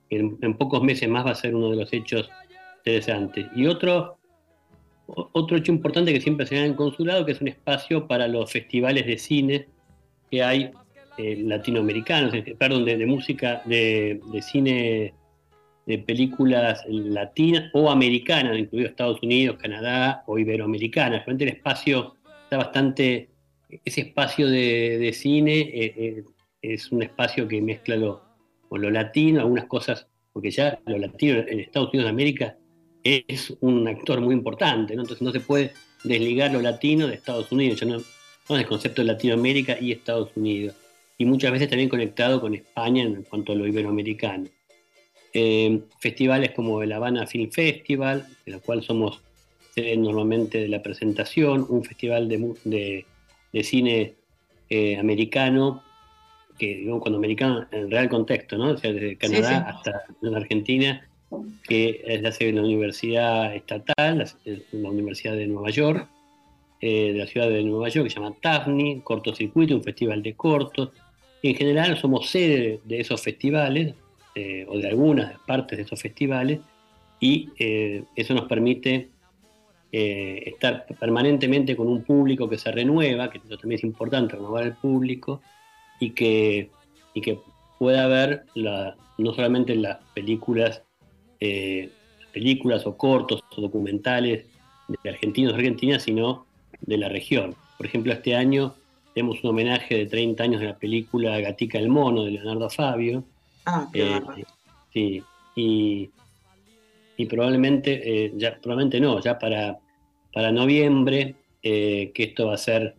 en, 0.10 0.38
en, 0.42 0.58
pocos 0.58 0.84
meses 0.84 1.08
más 1.08 1.26
va 1.26 1.32
a 1.32 1.36
ser 1.36 1.56
uno 1.56 1.72
de 1.72 1.78
los 1.78 1.94
hechos 1.94 2.30
interesantes. 2.80 3.48
Y 3.56 3.68
otro 3.68 4.18
otro 5.08 5.58
hecho 5.58 5.72
importante 5.72 6.14
que 6.14 6.22
siempre 6.22 6.46
se 6.46 6.56
da 6.56 6.62
en 6.62 6.72
el 6.72 6.76
consulado, 6.76 7.26
que 7.26 7.34
es 7.34 7.42
un 7.42 7.48
espacio 7.48 8.08
para 8.08 8.28
los 8.28 8.52
festivales 8.52 9.06
de 9.06 9.18
cine 9.18 9.68
que 10.32 10.44
hay 10.44 10.72
eh, 11.18 11.38
latinoamericanos, 11.38 12.34
perdón, 12.58 12.86
de, 12.86 13.06
música, 13.06 13.62
de, 13.66 14.20
cine, 14.42 15.14
de 15.86 15.98
películas 16.00 16.84
latinas 16.88 17.70
o 17.74 17.90
americanas, 17.90 18.58
incluido 18.58 18.90
Estados 18.90 19.22
Unidos, 19.22 19.58
Canadá 19.62 20.24
o 20.26 20.40
iberoamericanas. 20.40 21.20
Realmente 21.20 21.44
el 21.46 21.52
espacio 21.52 22.16
está 22.44 22.58
bastante, 22.58 23.30
ese 23.86 24.02
espacio 24.02 24.50
de, 24.50 25.12
cine 25.14 25.60
eh, 25.60 25.94
eh, 25.98 26.24
es 26.62 26.92
un 26.92 27.04
espacio 27.04 27.48
que 27.48 27.62
mezcla 27.62 27.96
lo, 27.96 28.22
lo 28.72 28.90
latino, 28.90 29.42
algunas 29.42 29.66
cosas, 29.66 30.08
porque 30.34 30.52
ya 30.52 30.80
lo 30.86 30.98
latino 30.98 31.40
en 31.48 31.60
Estados 31.60 31.90
Unidos 31.90 32.06
de 32.06 32.10
América 32.10 32.58
es 33.06 33.56
un 33.62 33.88
actor 33.88 34.20
muy 34.20 34.34
importante, 34.34 34.96
¿no? 34.96 35.04
entonces 35.04 35.22
no 35.22 35.32
se 35.32 35.40
puede 35.40 35.74
desligar 36.04 36.52
lo 36.52 36.62
latino 36.62 37.08
de 37.08 37.14
Estados 37.14 37.52
Unidos, 37.52 37.80
ya 37.80 37.86
no, 37.86 37.98
no 37.98 38.56
es 38.56 38.62
el 38.62 38.68
concepto 38.68 39.02
de 39.02 39.08
Latinoamérica 39.08 39.78
y 39.80 39.92
Estados 39.92 40.32
Unidos, 40.36 40.76
y 41.18 41.26
muchas 41.26 41.52
veces 41.52 41.70
también 41.70 41.88
conectado 41.88 42.42
con 42.42 42.56
España 42.56 43.04
en 43.04 43.24
cuanto 43.24 43.54
a 43.54 43.56
lo 43.56 43.68
iberoamericano. 43.68 44.48
Eh, 45.34 45.82
festivales 46.00 46.52
como 46.52 46.82
el 46.82 46.92
Habana 46.92 47.28
Film 47.28 47.52
Festival, 47.52 48.26
de 48.46 48.54
la 48.54 48.60
cual 48.60 48.84
somos 48.84 49.22
normalmente 49.98 50.60
de 50.60 50.70
la 50.70 50.82
presentación, 50.82 51.66
un 51.68 51.84
festival 51.84 52.30
de, 52.30 53.06
de, 53.52 53.64
cine 53.64 54.14
eh, 54.70 54.98
americano, 54.98 55.84
que 56.58 56.76
digo 56.76 57.02
cuando 57.02 57.18
americano 57.18 57.68
en 57.72 57.92
real 57.92 58.08
contexto, 58.08 58.58
¿no? 58.58 58.70
O 58.70 58.78
sea, 58.78 58.94
desde 58.94 59.18
Canadá 59.18 59.70
hasta 59.70 60.04
la 60.22 60.38
Argentina, 60.38 61.06
que 61.68 62.02
es 62.06 62.22
la 62.22 62.32
sede 62.32 62.50
de 62.50 62.56
la 62.56 62.64
Universidad 62.64 63.56
Estatal, 63.56 64.26
la, 64.72 64.90
Universidad 64.90 65.36
de 65.36 65.48
Nueva 65.48 65.70
York, 65.70 66.08
eh, 66.82 67.14
de 67.14 67.20
la 67.20 67.28
ciudad 67.28 67.50
de 67.50 67.64
Nueva 67.64 67.90
York, 67.90 68.08
que 68.08 68.10
se 68.14 68.20
llama 68.20 68.36
TAFNI, 68.42 69.02
Cortocircuito, 69.02 69.76
un 69.76 69.84
festival 69.84 70.22
de 70.22 70.34
cortos. 70.34 70.92
en 71.42 71.56
general 71.56 71.98
somos 71.98 72.30
sede 72.30 72.80
de 72.84 73.00
esos 73.00 73.22
festivales, 73.22 73.94
eh, 74.36 74.66
o 74.68 74.78
de 74.78 74.88
algunas 74.88 75.40
partes 75.42 75.78
de 75.78 75.84
esos 75.84 76.02
festivales, 76.02 76.60
y 77.20 77.50
eh, 77.60 78.04
eso 78.16 78.34
nos 78.34 78.46
permite 78.46 79.10
estar 79.92 80.86
permanentemente 81.00 81.74
con 81.74 81.88
un 81.88 82.04
público 82.04 82.50
que 82.50 82.58
se 82.58 82.70
renueva, 82.70 83.30
que 83.30 83.38
eso 83.38 83.58
también 83.58 83.78
es 83.78 83.86
importante, 83.86 84.36
renovar 84.36 84.66
el 84.66 84.74
público, 84.74 85.42
y 86.02 86.10
que, 86.10 86.70
y 87.14 87.22
que 87.22 87.40
pueda 87.80 88.08
ver 88.08 88.46
no 89.18 89.34
solamente 89.34 89.76
las 89.76 89.98
películas 90.14 90.84
eh, 91.40 91.90
películas 92.34 92.86
o 92.86 92.98
cortos 92.98 93.42
o 93.56 93.62
documentales 93.62 94.46
de 94.88 95.10
argentinos 95.10 95.54
o 95.54 95.56
argentinas, 95.56 96.04
sino 96.04 96.46
de 96.82 96.98
la 96.98 97.10
región. 97.10 97.56
Por 97.78 97.86
ejemplo, 97.86 98.14
este 98.14 98.36
año 98.36 98.74
tenemos 99.14 99.44
un 99.44 99.52
homenaje 99.52 99.96
de 99.96 100.06
30 100.08 100.44
años 100.44 100.62
de 100.62 100.68
la 100.68 100.78
película 100.78 101.40
Gatica 101.40 101.80
el 101.80 101.90
Mono 101.90 102.24
de 102.24 102.32
Leonardo 102.32 102.70
Fabio. 102.70 103.24
Ah, 103.66 103.88
eh, 103.94 104.22
sí, 104.94 105.24
y, 105.56 106.10
probablemente, 107.28 108.26
eh, 108.26 108.34
ya, 108.36 108.60
probablemente 108.62 109.00
no, 109.00 109.22
ya 109.22 109.40
para, 109.40 109.80
para 110.34 110.52
noviembre, 110.52 111.36
que 111.62 112.14
esto 112.16 112.48
va 112.48 112.56
a 112.56 112.58
ser 112.58 112.96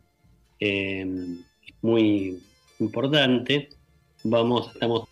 muy 1.82 2.40
importante, 2.80 3.68
vamos, 4.24 4.70
estamos 4.74 5.08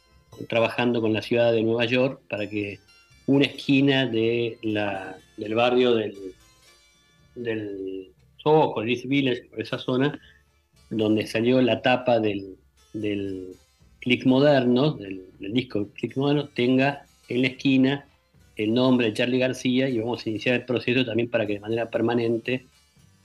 trabajando 0.48 1.00
con 1.00 1.12
la 1.12 1.22
ciudad 1.22 1.52
de 1.52 1.62
Nueva 1.62 1.84
York 1.84 2.20
para 2.28 2.48
que 2.48 2.78
una 3.26 3.46
esquina 3.46 4.06
de 4.06 4.58
la, 4.62 5.16
del 5.36 5.54
barrio 5.54 5.94
del, 5.94 6.14
del 7.34 8.10
Soho, 8.36 8.82
East 8.82 9.06
Village, 9.06 9.44
por 9.44 9.60
esa 9.60 9.78
zona, 9.78 10.20
donde 10.90 11.26
salió 11.26 11.60
la 11.62 11.80
tapa 11.82 12.20
del, 12.20 12.56
del 12.92 13.56
Click 14.00 14.26
Moderno, 14.26 14.92
del, 14.92 15.24
disco 15.38 15.88
Click 15.94 16.16
Moderno, 16.16 16.48
tenga 16.48 17.06
en 17.28 17.42
la 17.42 17.48
esquina 17.48 18.06
el 18.56 18.72
nombre 18.72 19.06
de 19.06 19.14
Charlie 19.14 19.38
García 19.38 19.88
y 19.88 19.98
vamos 19.98 20.24
a 20.24 20.30
iniciar 20.30 20.54
el 20.54 20.64
proceso 20.64 21.04
también 21.04 21.28
para 21.28 21.46
que 21.46 21.54
de 21.54 21.60
manera 21.60 21.90
permanente 21.90 22.66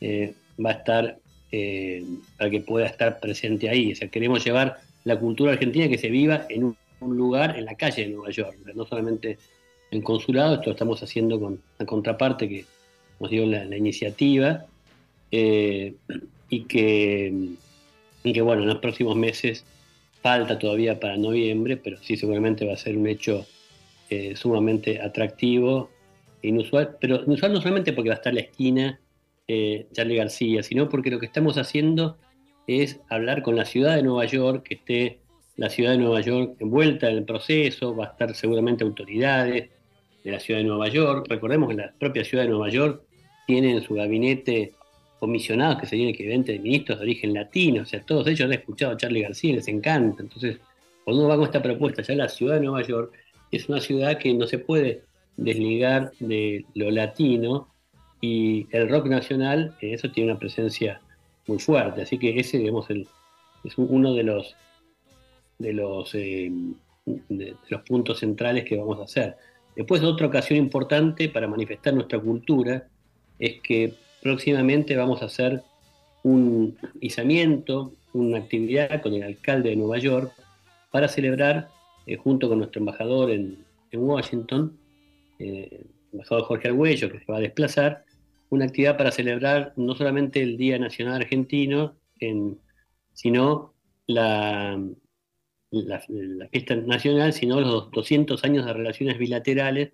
eh, 0.02 0.34
va 0.64 0.72
a 0.72 0.74
estar, 0.74 1.18
eh, 1.52 2.04
para 2.38 2.50
que 2.50 2.62
pueda 2.62 2.88
estar 2.88 3.20
presente 3.20 3.70
ahí. 3.70 3.92
O 3.92 3.96
sea, 3.96 4.08
queremos 4.08 4.44
llevar 4.44 4.80
la 5.04 5.20
cultura 5.20 5.52
argentina 5.52 5.88
que 5.88 5.98
se 5.98 6.10
viva 6.10 6.46
en 6.50 6.76
un 7.02 7.18
lugar 7.18 7.58
en 7.58 7.66
la 7.66 7.76
calle 7.76 8.04
de 8.04 8.10
Nueva 8.10 8.32
York, 8.32 8.58
no 8.74 8.86
solamente 8.86 9.38
en 9.91 10.02
consulado, 10.02 10.56
esto 10.56 10.67
lo 10.67 10.71
estamos 10.73 11.02
haciendo 11.04 11.39
con 11.39 11.62
la 11.78 11.86
contraparte 11.86 12.47
que 12.47 12.65
nos 13.19 13.30
dio 13.30 13.45
la, 13.45 13.75
iniciativa, 13.75 14.65
eh, 15.32 15.93
y, 16.49 16.63
que, 16.63 17.32
bueno, 18.41 18.63
en 18.63 18.69
los 18.69 18.80
próximos 18.80 19.15
meses 19.15 19.65
falta 20.21 20.58
todavía 20.60 20.99
para 20.99 21.17
noviembre, 21.17 21.78
pero 21.78 21.97
sí 22.02 22.17
seguramente 22.17 22.65
va 22.65 22.73
a 22.73 22.78
ser 22.78 22.97
un 22.97 23.08
hecho 23.08 23.45
eh, 24.10 24.36
sumamente 24.36 25.02
atractivo, 25.02 25.89
inusual, 26.41 26.97
pero 26.99 27.23
inusual 27.23 27.54
no 27.54 27.62
solamente 27.62 27.93
porque 27.93 28.10
va 28.10 28.15
a 28.15 28.17
estar 28.17 28.34
la 28.34 28.41
esquina 28.41 28.99
eh, 29.47 29.88
Charlie 29.93 30.15
García, 30.15 30.63
sino 30.63 30.89
porque 30.89 31.12
lo 31.12 31.19
que 31.19 31.25
estamos 31.25 31.58
haciendo 31.58 32.17
es 32.67 32.99
hablar 33.10 33.41
con 33.41 33.56
la 33.56 33.65
ciudad 33.65 33.95
de 33.95 34.04
Nueva 34.04 34.25
York, 34.25 34.63
que 34.63 34.75
esté 34.75 35.19
la 35.56 35.69
ciudad 35.69 35.91
de 35.91 35.97
Nueva 35.97 36.21
York 36.21 36.56
envuelta 36.60 37.10
en 37.10 37.17
el 37.17 37.25
proceso, 37.25 37.95
va 37.95 38.06
a 38.06 38.10
estar 38.10 38.34
seguramente 38.36 38.84
autoridades, 38.84 39.69
de 40.23 40.32
la 40.32 40.39
ciudad 40.39 40.60
de 40.60 40.65
Nueva 40.65 40.88
York. 40.89 41.27
Recordemos 41.29 41.69
que 41.69 41.75
la 41.75 41.93
propia 41.97 42.23
ciudad 42.23 42.43
de 42.43 42.49
Nueva 42.49 42.69
York 42.69 43.03
tiene 43.47 43.71
en 43.71 43.82
su 43.82 43.95
gabinete 43.95 44.73
comisionados 45.19 45.79
que 45.79 45.88
serían 45.88 46.10
el 46.10 46.15
equivalente 46.15 46.53
de 46.53 46.60
ministros 46.60 46.97
de 46.97 47.03
origen 47.03 47.34
latino, 47.34 47.82
o 47.82 47.86
sea, 47.86 48.01
todos 48.01 48.25
ellos 48.27 48.41
han 48.41 48.53
escuchado 48.53 48.93
a 48.93 48.97
Charlie 48.97 49.21
García, 49.21 49.55
les 49.55 49.67
encanta. 49.67 50.23
Entonces, 50.23 50.60
cuando 51.03 51.23
uno 51.23 51.29
va 51.29 51.36
con 51.36 51.45
esta 51.45 51.62
propuesta, 51.62 52.01
ya 52.01 52.15
la 52.15 52.29
ciudad 52.29 52.55
de 52.55 52.62
Nueva 52.62 52.88
York 52.88 53.13
es 53.51 53.67
una 53.67 53.82
ciudad 53.82 54.17
que 54.17 54.34
no 54.34 54.47
se 54.47 54.60
puede 54.60 55.03
desligar 55.36 56.12
de 56.19 56.65
lo 56.73 56.89
latino 56.91 57.67
y 58.21 58.67
el 58.71 58.89
rock 58.89 59.08
nacional, 59.08 59.75
eso 59.82 60.10
tiene 60.12 60.32
una 60.32 60.39
presencia 60.39 61.01
muy 61.47 61.60
fuerte, 61.60 62.01
así 62.01 62.17
que 62.17 62.39
ese 62.39 62.58
digamos, 62.60 62.89
el, 62.89 63.08
es 63.63 63.77
uno 63.77 64.13
de 64.13 64.23
los, 64.23 64.55
de 65.58 65.73
los, 65.73 66.15
eh, 66.15 66.51
de 67.05 67.55
los 67.69 67.82
puntos 67.82 68.19
centrales 68.19 68.65
que 68.65 68.77
vamos 68.77 68.99
a 68.99 69.03
hacer. 69.03 69.36
Después, 69.75 70.03
otra 70.03 70.27
ocasión 70.27 70.60
importante 70.60 71.29
para 71.29 71.47
manifestar 71.47 71.93
nuestra 71.93 72.19
cultura 72.19 72.88
es 73.38 73.62
que 73.62 73.93
próximamente 74.21 74.95
vamos 74.95 75.21
a 75.21 75.25
hacer 75.25 75.62
un 76.23 76.77
izamiento, 76.99 77.93
una 78.13 78.39
actividad 78.39 79.01
con 79.01 79.13
el 79.13 79.23
alcalde 79.23 79.69
de 79.69 79.75
Nueva 79.77 79.97
York 79.97 80.34
para 80.91 81.08
celebrar, 81.08 81.69
eh, 82.05 82.17
junto 82.17 82.49
con 82.49 82.58
nuestro 82.58 82.79
embajador 82.79 83.32
en, 83.32 83.65
Washington, 83.91 84.77
eh, 85.39 85.84
embajador 86.12 86.43
Jorge 86.43 86.67
Arguello, 86.67 87.12
que 87.12 87.19
se 87.19 87.32
va 87.32 87.38
a 87.38 87.41
desplazar, 87.41 88.03
una 88.49 88.65
actividad 88.65 88.97
para 88.97 89.12
celebrar 89.12 89.73
no 89.77 89.95
solamente 89.95 90.41
el 90.41 90.58
Día 90.58 90.77
Nacional 90.77 91.21
Argentino, 91.21 91.95
sino 93.13 93.73
la, 94.08 94.79
la, 95.71 95.99
fiesta 95.99 96.75
nacional, 96.75 97.34
sino 97.34 97.60
los 97.62 97.91
200 97.91 98.43
años 98.43 98.65
de 98.65 98.73
relaciones 98.73 99.17
bilaterales 99.17 99.91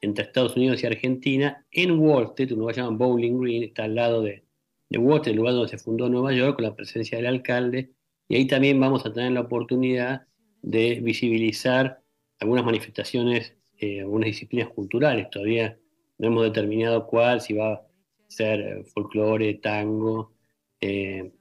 entre 0.00 0.24
Estados 0.24 0.56
Unidos 0.56 0.82
y 0.82 0.86
Argentina 0.86 1.66
en 1.70 1.98
Wall 1.98 2.24
Street, 2.26 2.52
un 2.52 2.60
lugar 2.60 2.76
llamado 2.76 2.96
Bowling 2.96 3.40
Green, 3.40 3.62
está 3.64 3.84
al 3.84 3.94
lado 3.94 4.22
de, 4.22 4.44
de 4.90 4.98
Street, 4.98 5.30
el 5.30 5.36
lugar 5.36 5.54
donde 5.54 5.68
se 5.70 5.78
fundó 5.78 6.08
Nueva 6.08 6.32
York, 6.32 6.56
con 6.56 6.64
la 6.64 6.76
presencia 6.76 7.16
del 7.16 7.26
alcalde, 7.26 7.92
y 8.28 8.36
ahí 8.36 8.46
también 8.46 8.78
vamos 8.80 9.04
a 9.06 9.12
tener 9.12 9.32
la 9.32 9.40
oportunidad 9.40 10.26
de 10.62 11.00
visibilizar 11.02 12.00
algunas 12.40 12.64
manifestaciones, 12.64 13.54
eh, 13.78 14.00
algunas 14.00 14.26
disciplinas 14.26 14.68
culturales. 14.70 15.30
Todavía 15.30 15.78
no 16.18 16.28
hemos 16.28 16.44
determinado 16.44 17.06
cuál, 17.06 17.40
si 17.40 17.54
va 17.54 17.74
a 17.74 17.82
ser 18.28 18.60
eh, 18.60 18.84
folclore, 18.84 19.54
tango, 19.54 20.32
eh, 20.80 21.32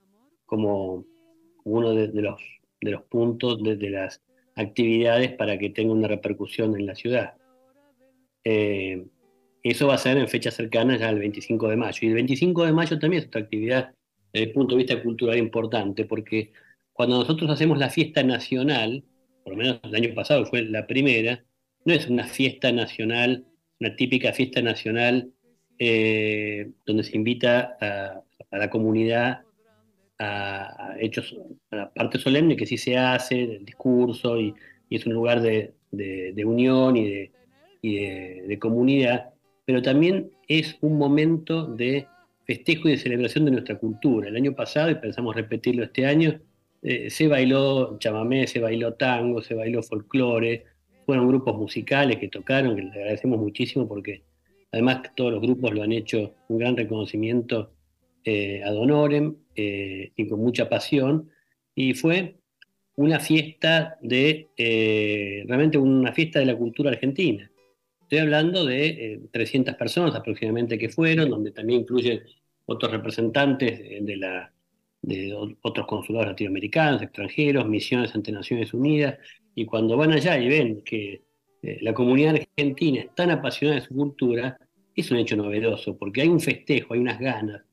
como 0.45 1.05
uno 1.63 1.93
de, 1.93 2.09
los, 2.21 2.41
de 2.83 2.91
los 2.91 3.03
puntos 3.03 3.61
de, 3.63 3.89
las 3.89 4.21
actividades 4.55 5.31
para 5.31 5.57
que 5.57 5.69
tenga 5.69 5.93
una 5.93 6.07
repercusión 6.07 6.79
en 6.79 6.85
la 6.85 6.95
ciudad. 6.95 7.33
eso 8.43 9.87
va 9.87 9.95
a 9.95 9.97
ser 9.97 10.17
en 10.17 10.27
fechas 10.27 10.53
cercanas 10.55 11.01
al 11.01 11.19
25 11.19 11.69
de 11.69 11.77
mayo. 11.77 11.99
Y 12.01 12.07
el 12.07 12.15
25 12.15 12.65
de 12.65 12.73
mayo 12.73 12.99
también 12.99 13.23
es 13.23 13.27
otra 13.27 13.41
actividad 13.41 13.93
desde 14.33 14.47
el 14.47 14.51
punto 14.51 14.75
de 14.75 14.83
vista 14.83 15.01
cultural 15.01 15.37
importante, 15.37 16.05
porque 16.05 16.51
cuando 16.91 17.17
nosotros 17.17 17.49
hacemos 17.49 17.77
la 17.77 17.89
fiesta 17.89 18.23
nacional, 18.23 19.03
por 19.43 19.53
lo 19.53 19.57
menos 19.57 19.79
el 19.83 19.95
año 19.95 20.13
pasado 20.13 20.45
fue 20.45 20.63
la 20.63 20.87
primera, 20.87 21.43
no 21.85 21.93
es 21.93 22.07
una 22.07 22.25
fiesta 22.25 22.71
nacional, 22.71 23.45
una 23.79 23.95
típica 23.95 24.31
fiesta 24.33 24.61
nacional 24.61 25.31
eh, 25.79 26.71
donde 26.85 27.03
se 27.03 27.17
invita 27.17 27.77
a, 27.81 28.23
la 28.51 28.69
comunidad 28.69 29.41
a, 30.23 30.95
hechos, 30.99 31.35
a 31.71 31.75
la 31.75 31.93
parte 31.93 32.19
solemne 32.19 32.55
que 32.55 32.65
sí 32.65 32.77
se 32.77 32.97
hace, 32.97 33.43
el 33.43 33.65
discurso, 33.65 34.39
y, 34.39 34.53
es 34.89 35.07
un 35.07 35.13
lugar 35.13 35.41
de, 35.41 35.73
unión 36.45 36.95
y, 36.95 37.29
de, 37.81 38.57
comunidad, 38.59 39.31
pero 39.65 39.81
también 39.81 40.29
es 40.47 40.77
un 40.81 40.99
momento 40.99 41.65
de 41.65 42.05
festejo 42.45 42.87
y 42.87 42.91
de 42.91 42.97
celebración 42.97 43.45
de 43.45 43.51
nuestra 43.51 43.77
cultura. 43.79 44.27
El 44.27 44.35
año 44.35 44.53
pasado, 44.53 44.91
y 44.91 44.95
pensamos 44.95 45.35
repetirlo 45.35 45.83
este 45.83 46.05
año, 46.05 46.39
eh, 46.83 47.09
se 47.09 47.27
bailó 47.27 47.97
chamamé, 47.97 48.45
se 48.45 48.59
bailó 48.59 48.93
tango, 48.93 49.41
se 49.41 49.55
bailó 49.55 49.81
folclore, 49.81 50.65
fueron 51.05 51.27
grupos 51.27 51.57
musicales 51.57 52.17
que 52.17 52.27
tocaron, 52.27 52.75
que 52.75 52.83
les 52.83 52.93
agradecemos 52.93 53.39
muchísimo 53.39 53.87
porque 53.87 54.23
además 54.71 55.01
todos 55.15 55.31
los 55.31 55.41
grupos 55.41 55.73
lo 55.73 55.81
han 55.81 55.91
hecho 55.91 56.35
un 56.49 56.57
gran 56.59 56.77
reconocimiento 56.77 57.71
eh, 58.25 58.61
ad 58.63 58.75
honorem 58.75 59.35
eh, 59.55 60.11
y 60.15 60.27
con 60.27 60.39
mucha 60.39 60.69
pasión, 60.69 61.29
y 61.75 61.93
fue 61.93 62.35
una 62.95 63.19
fiesta 63.19 63.97
de, 64.01 64.49
realmente 65.47 65.77
una 65.77 66.13
fiesta 66.13 66.39
de 66.39 66.45
la 66.45 66.55
cultura 66.55 66.91
argentina. 66.91 67.49
Estoy 68.01 68.19
hablando 68.19 68.65
de 68.65 69.21
300 69.31 69.75
personas 69.75 70.13
aproximadamente 70.13 70.77
que 70.77 70.89
fueron, 70.89 71.29
donde 71.29 71.51
también 71.51 71.81
incluyen 71.81 72.21
otros 72.65 72.91
representantes 72.91 73.79
de 74.05 74.15
la 74.17 74.53
de 75.03 75.35
otros 75.61 75.85
consulados 75.85 76.29
latinoamericanos, 76.29 77.01
extranjeros, 77.01 77.67
misiones 77.67 78.15
ante 78.15 78.31
Naciones 78.31 78.73
Unidas, 78.73 79.19
y 79.53 79.65
cuando 79.65 79.97
van 79.97 80.13
allá 80.13 80.39
y 80.39 80.47
ven 80.47 80.81
que 80.81 81.21
eh, 81.61 81.77
la 81.81 81.93
comunidad 81.93 82.35
argentina 82.35 83.01
es 83.01 83.13
tan 83.13 83.29
apasionada 83.29 83.81
de 83.81 83.85
su 83.85 83.93
cultura, 83.93 84.57
es 84.95 85.11
un 85.11 85.17
hecho 85.17 85.35
novedoso, 85.35 85.97
porque 85.97 86.21
hay 86.21 86.29
un 86.29 86.39
festejo, 86.39 86.93
hay 86.93 87.01
unas 87.01 87.19
ganas, 87.19 87.63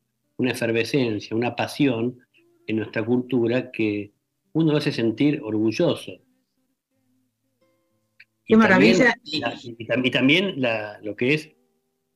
una 0.41 0.53
efervescencia, 0.53 1.37
una 1.37 1.55
pasión 1.55 2.19
en 2.67 2.77
nuestra 2.77 3.05
cultura 3.05 3.71
que 3.71 4.13
uno 4.53 4.73
lo 4.73 4.79
hace 4.79 4.91
sentir 4.91 5.41
orgulloso. 5.43 6.13
Qué 8.45 8.57
maravilla. 8.57 9.15
y, 9.23 10.11
también 10.11 10.61
lo 11.03 11.15
que 11.15 11.35
es 11.35 11.51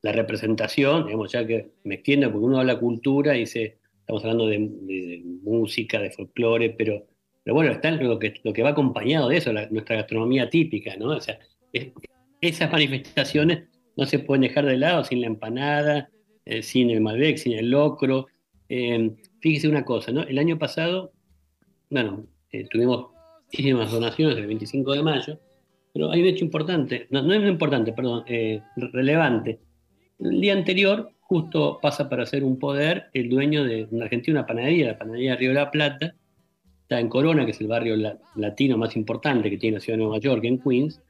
la 0.03 0.13
representación, 0.13 1.05
digamos, 1.05 1.33
ya 1.33 1.47
que 1.47 1.73
me 1.85 1.97
extiendo, 1.97 2.33
porque 2.33 2.47
uno 2.47 2.59
habla 2.59 2.79
cultura 2.79 3.37
y 3.37 3.41
dice, 3.41 3.79
estamos 4.01 4.23
hablando 4.25 4.47
de, 4.47 4.59
música, 5.43 6.01
de 6.01 6.11
folclore, 6.11 6.71
pero, 6.71 7.07
pero 7.43 7.55
bueno, 7.55 7.73
está 7.73 7.91
lo 7.91 8.19
que, 8.19 8.35
lo 8.43 8.53
que 8.53 8.63
va 8.63 8.71
acompañado 8.71 9.29
de 9.29 9.37
eso, 9.37 9.53
nuestra 9.53 9.97
gastronomía 9.97 10.49
típica, 10.49 10.97
¿no? 10.97 11.09
O 11.11 11.21
sea, 11.21 11.39
esas 12.41 12.73
manifestaciones 12.73 13.69
no 13.97 14.07
se 14.07 14.19
pueden 14.19 14.43
dejar 14.43 14.67
de 14.67 14.79
lado 14.79 15.05
sin 15.05 15.21
la 15.21 15.27
empanada, 15.27 16.11
eh, 16.45 16.63
sin 16.63 16.91
el 16.91 17.01
Malbec, 17.01 17.37
sin 17.37 17.53
el 17.53 17.71
locro. 17.71 18.27
Eh, 18.69 19.11
fíjese 19.41 19.69
una 19.69 19.85
cosa, 19.85 20.13
¿no? 20.13 20.23
El 20.23 20.39
año 20.39 20.59
pasado, 20.59 21.13
bueno, 21.91 22.27
eh, 22.51 22.67
tuvimos 22.71 23.09
muchísimas 23.47 23.91
donaciones 23.91 24.37
el 24.37 24.47
25 24.47 24.93
de 24.93 25.03
mayo, 25.03 25.41
pero 25.93 26.11
hay 26.11 26.23
un 26.23 26.27
hecho 26.29 26.45
importante, 26.45 27.07
no, 27.11 27.23
no 27.23 27.35
es 27.35 27.49
importante, 27.49 27.93
perdón, 27.93 28.25
relevante. 28.77 29.61
El 30.19 30.41
día 30.41 30.55
anterior 30.55 31.11
justo 31.21 31.79
pasa 31.81 32.09
para 32.09 32.27
ser 32.27 32.45
un 32.45 32.59
poder 32.59 33.07
el 33.13 33.29
dueño 33.29 33.65
de 33.65 33.87
una 33.91 34.05
Argentina, 34.05 34.41
una 34.41 34.47
panadería, 34.47 34.89
la 34.89 34.99
panadería 34.99 35.37
Río 35.37 35.51
de 35.51 35.55
la 35.55 35.71
Plata, 35.71 36.15
está 36.83 37.01
en 37.01 37.09
Corona, 37.09 37.45
que 37.45 37.53
es 37.53 37.61
el 37.61 37.67
barrio 37.67 37.97
latino 38.37 38.77
más 38.77 38.95
importante 38.95 39.49
que 39.49 39.57
tiene 39.57 39.79
la 39.79 39.81
ciudad 39.81 39.99
de 39.99 40.05
Nueva 40.05 40.19
York, 40.19 40.45
en 40.45 40.59
Queens, 40.59 41.01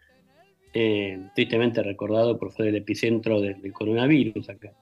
eh, 0.72 1.18
tristemente 1.34 1.82
recordado 1.82 2.38
por 2.38 2.52
ser 2.52 2.68
el 2.68 2.76
epicentro 2.76 3.40
del, 3.40 3.72
coronavirus 3.72 4.48
acá. 4.50 4.72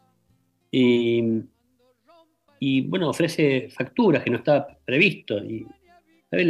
Y, 0.72 2.82
bueno, 2.82 3.11
ofrece 3.11 3.68
facturas 3.70 4.24
que 4.24 4.30
no 4.30 4.38
estaba 4.38 4.78
previsto. 4.85 5.38
Y 5.44 5.66
sabe 6.30 6.44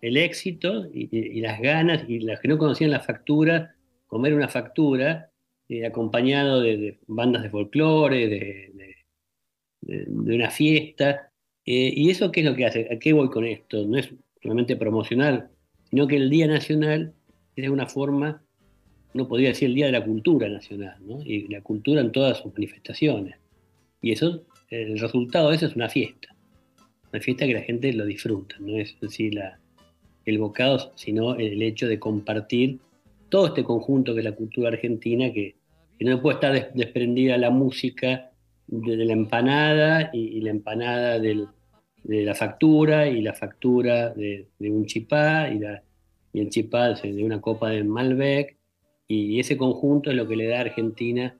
el 0.00 0.16
éxito 0.16 0.86
y, 0.92 1.40
las 1.40 1.60
ganas, 1.60 2.04
y 2.08 2.20
las 2.20 2.40
que 2.40 2.48
no 2.48 2.58
conocían 2.58 2.90
la 2.90 3.00
factura, 3.00 3.74
comer 4.06 4.34
una 4.34 4.48
factura 4.48 5.30
eh, 5.68 5.86
acompañado 5.86 6.60
de, 6.60 6.98
bandas 7.06 7.44
de 7.44 7.50
folclore, 7.50 8.28
de, 8.28 8.96
una 9.80 10.50
fiesta. 10.50 11.30
Eh, 11.64 11.92
¿Y 11.94 12.10
eso 12.10 12.32
qué 12.32 12.40
es 12.40 12.46
lo 12.46 12.56
que 12.56 12.66
hace? 12.66 12.88
¿A 12.92 12.98
qué 12.98 13.12
voy 13.12 13.30
con 13.30 13.44
esto? 13.44 13.86
No 13.86 13.98
es 13.98 14.12
solamente 14.42 14.76
promocional, 14.76 15.50
sino 15.88 16.06
que 16.06 16.16
el 16.16 16.30
Día 16.30 16.48
Nacional 16.48 17.14
es 17.54 17.62
de 17.62 17.70
una 17.70 17.86
forma, 17.86 18.42
no 19.14 19.28
podría 19.28 19.50
decir 19.50 19.68
el 19.68 19.74
Día 19.74 19.86
de 19.86 19.92
la 19.92 20.04
Cultura 20.04 20.48
Nacional, 20.48 20.96
¿no? 21.06 21.20
y 21.22 21.46
la 21.48 21.60
cultura 21.60 22.00
en 22.00 22.10
todas 22.10 22.38
sus 22.38 22.52
manifestaciones. 22.52 23.41
Y 24.02 24.12
eso, 24.12 24.42
el 24.68 24.98
resultado 24.98 25.50
de 25.50 25.56
eso 25.56 25.66
es 25.66 25.76
una 25.76 25.88
fiesta. 25.88 26.28
Una 27.12 27.22
fiesta 27.22 27.46
que 27.46 27.54
la 27.54 27.62
gente 27.62 27.92
lo 27.92 28.04
disfruta, 28.04 28.56
no 28.58 28.76
es 28.76 28.96
la, 29.32 29.58
el 30.24 30.38
bocado, 30.38 30.92
sino 30.96 31.36
el 31.36 31.62
hecho 31.62 31.86
de 31.86 31.98
compartir 31.98 32.78
todo 33.28 33.46
este 33.46 33.64
conjunto 33.64 34.12
que 34.12 34.20
es 34.20 34.24
la 34.24 34.34
cultura 34.34 34.68
argentina 34.68 35.32
que, 35.32 35.54
no 36.00 36.20
puede 36.20 36.34
estar 36.34 36.72
desprendida 36.74 37.38
la 37.38 37.50
música 37.50 38.32
de, 38.66 38.96
la 38.96 39.12
empanada 39.12 40.10
y, 40.12 40.40
la 40.40 40.50
empanada 40.50 41.20
de 41.20 41.46
la 42.02 42.34
factura 42.34 43.06
y 43.06 43.22
la 43.22 43.34
factura 43.34 44.10
de, 44.10 44.48
un 44.58 44.84
chipá 44.86 45.48
y, 45.48 45.60
el 46.40 46.48
chipá 46.48 46.94
de 46.94 47.22
una 47.22 47.40
copa 47.40 47.70
de 47.70 47.84
Malbec 47.84 48.56
y, 49.06 49.38
ese 49.38 49.56
conjunto 49.56 50.10
es 50.10 50.16
lo 50.16 50.26
que 50.26 50.34
le 50.34 50.48
da 50.48 50.58
a 50.58 50.62
Argentina, 50.62 51.38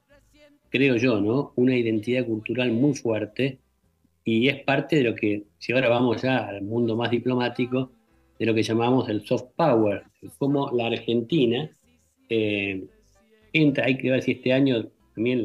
creo 0.72 0.96
yo, 0.96 1.20
¿no? 1.20 1.52
una 1.56 1.76
identidad 1.76 2.26
cultural 2.26 2.72
muy 2.72 2.94
fuerte 2.94 3.58
y 4.24 4.48
es 4.48 4.64
parte 4.64 4.96
de 4.96 5.04
lo 5.04 5.14
que, 5.14 5.44
si 5.58 5.72
ahora 5.72 5.90
vamos 5.90 6.22
ya 6.22 6.48
al 6.48 6.62
mundo 6.62 6.96
más 6.96 7.10
diplomático, 7.10 7.92
de 8.38 8.46
lo 8.46 8.54
que 8.54 8.62
llamamos 8.62 9.08
el 9.08 9.24
soft 9.24 9.50
power, 9.54 10.04
como 10.38 10.70
la 10.72 10.86
Argentina 10.86 11.70
eh, 12.28 12.84
hay 13.52 13.98
que 13.98 14.10
ver 14.10 14.22
si 14.22 14.32
este 14.32 14.52
año 14.52 14.88
también 15.14 15.44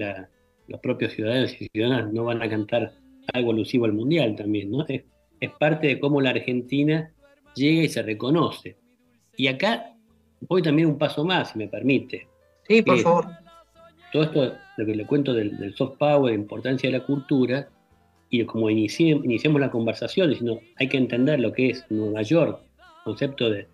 los 0.67 0.79
propios 0.79 1.11
ciudadanos 1.11 1.53
y 1.59 1.67
ciudadanas 1.67 2.13
no 2.13 2.23
van 2.23 2.41
a 2.41 2.49
cantar 2.49 2.93
algo 3.33 3.51
alusivo 3.51 3.85
al 3.85 3.93
mundial 3.93 4.35
también, 4.35 4.71
¿no? 4.71 4.85
Es, 4.87 5.03
parte 5.59 5.87
de 5.87 5.99
cómo 5.99 6.21
la 6.21 6.31
Argentina 6.31 7.11
llega 7.53 7.83
y 7.83 7.89
se 7.89 8.01
reconoce. 8.01 8.77
Y 9.35 9.47
acá 9.47 9.93
voy 10.41 10.63
también 10.63 10.87
un 10.87 10.97
paso 10.97 11.23
más, 11.23 11.51
si 11.51 11.59
me 11.59 11.67
permite. 11.67 12.27
Sí, 12.67 12.81
por 12.81 12.97
favor. 12.99 13.46
Todo 14.11 14.23
esto, 14.23 14.53
lo 14.77 14.85
que 14.85 14.95
le 14.95 15.05
cuento 15.05 15.33
del, 15.33 15.73
soft 15.75 15.97
power, 15.97 16.33
la 16.33 16.39
importancia 16.39 16.89
de 16.89 16.97
la 16.97 17.05
cultura, 17.05 17.69
y 18.29 18.43
como 18.45 18.69
iniciemos 18.69 19.61
la 19.61 19.71
conversación 19.71 20.29
diciendo, 20.29 20.59
hay 20.77 20.89
que 20.89 20.97
entender 20.97 21.39
lo 21.39 21.53
que 21.53 21.69
es 21.69 21.85
Nueva 21.89 22.21
York, 22.21 22.59
concepto 23.03 23.49
de, 23.49 23.67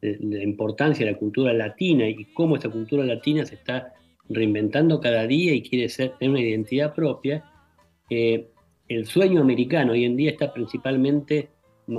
la 0.00 0.42
importancia 0.42 1.04
de 1.04 1.12
la 1.12 1.18
cultura 1.18 1.52
latina 1.52 2.08
y 2.08 2.24
cómo 2.32 2.56
esta 2.56 2.70
cultura 2.70 3.04
latina 3.04 3.44
se 3.44 3.56
está 3.56 3.92
reinventando 4.30 4.98
cada 5.00 5.26
día 5.26 5.52
y 5.52 5.60
quiere 5.62 5.90
ser, 5.90 6.12
tener 6.18 6.30
una 6.30 6.40
identidad 6.40 6.94
propia, 6.94 7.44
eh, 8.08 8.48
el 8.88 9.06
sueño 9.06 9.40
americano 9.40 9.92
hoy 9.92 10.04
en 10.04 10.16
día 10.16 10.30
está 10.30 10.52
principalmente 10.52 11.50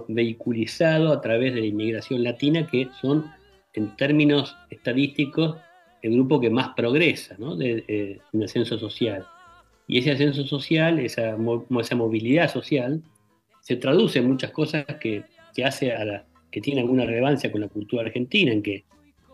vehiculizado 0.07 1.13
a 1.13 1.21
través 1.21 1.53
de 1.53 1.61
la 1.61 1.67
inmigración 1.67 2.23
latina, 2.23 2.67
que 2.67 2.89
son, 3.01 3.25
en 3.73 3.95
términos 3.95 4.57
estadísticos, 4.69 5.57
el 6.01 6.13
grupo 6.13 6.39
que 6.39 6.49
más 6.49 6.69
progresa 6.75 7.35
¿no? 7.37 7.55
de, 7.55 7.83
eh, 7.87 8.19
en 8.33 8.43
ascenso 8.43 8.77
social. 8.77 9.25
Y 9.87 9.99
ese 9.99 10.11
ascenso 10.11 10.45
social, 10.45 10.99
esa, 10.99 11.35
esa 11.79 11.95
movilidad 11.95 12.51
social, 12.51 13.01
se 13.61 13.75
traduce 13.75 14.19
en 14.19 14.27
muchas 14.27 14.51
cosas 14.51 14.85
que, 14.99 15.23
que 15.53 15.65
hace 15.65 15.91
a 15.93 16.25
que 16.49 16.61
tienen 16.61 16.83
alguna 16.83 17.05
relevancia 17.05 17.51
con 17.51 17.61
la 17.61 17.69
cultura 17.69 18.03
argentina, 18.03 18.51
en 18.51 18.61
que 18.61 18.83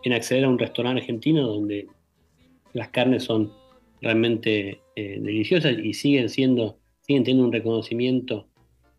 en 0.04 0.12
acceder 0.12 0.44
a 0.44 0.48
un 0.48 0.58
restaurante 0.58 1.00
argentino 1.00 1.46
donde 1.46 1.88
las 2.72 2.88
carnes 2.90 3.24
son 3.24 3.52
realmente 4.00 4.80
eh, 4.94 5.18
deliciosas 5.20 5.76
y 5.76 5.92
siguen 5.94 6.28
siendo, 6.28 6.78
siguen 7.00 7.24
teniendo 7.24 7.46
un 7.46 7.52
reconocimiento 7.52 8.46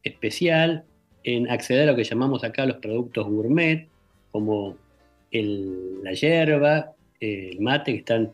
especial, 0.03 0.83
en 1.23 1.49
acceder 1.49 1.87
a 1.87 1.91
lo 1.91 1.97
que 1.97 2.03
llamamos 2.03 2.43
acá 2.43 2.65
los 2.65 2.77
productos 2.77 3.27
gourmet, 3.27 3.87
como 4.31 4.77
la 5.31 6.13
hierba, 6.13 6.93
el 7.19 7.59
mate, 7.59 7.93
que 7.93 7.99
están. 7.99 8.31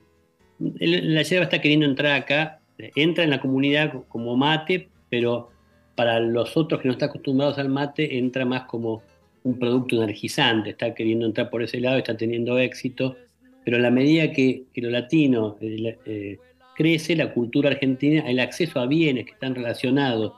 la 0.59 1.21
hierba 1.21 1.45
está 1.45 1.61
queriendo 1.61 1.85
entrar 1.85 2.13
acá, 2.13 2.59
entra 2.95 3.23
en 3.23 3.29
la 3.29 3.39
comunidad 3.39 3.93
como 4.07 4.35
mate, 4.35 4.89
pero 5.09 5.49
para 5.95 6.19
los 6.19 6.57
otros 6.57 6.81
que 6.81 6.87
no 6.87 6.93
están 6.93 7.09
acostumbrados 7.09 7.57
al 7.57 7.69
mate, 7.69 8.17
entra 8.17 8.45
más 8.45 8.63
como 8.63 9.01
un 9.43 9.59
producto 9.59 9.95
energizante, 9.95 10.71
está 10.71 10.93
queriendo 10.93 11.25
entrar 11.25 11.49
por 11.49 11.61
ese 11.61 11.79
lado, 11.79 11.97
está 11.97 12.17
teniendo 12.17 12.57
éxito, 12.57 13.15
pero 13.63 13.77
a 13.77 13.79
la 13.79 13.91
medida 13.91 14.31
que, 14.31 14.63
que 14.73 14.81
lo 14.81 14.89
latino 14.89 15.57
eh, 15.61 15.97
eh, 16.05 16.37
crece, 16.75 17.15
la 17.15 17.33
cultura 17.33 17.69
argentina, 17.69 18.23
el 18.27 18.39
acceso 18.39 18.79
a 18.79 18.87
bienes 18.87 19.25
que 19.25 19.31
están 19.31 19.55
relacionados 19.55 20.33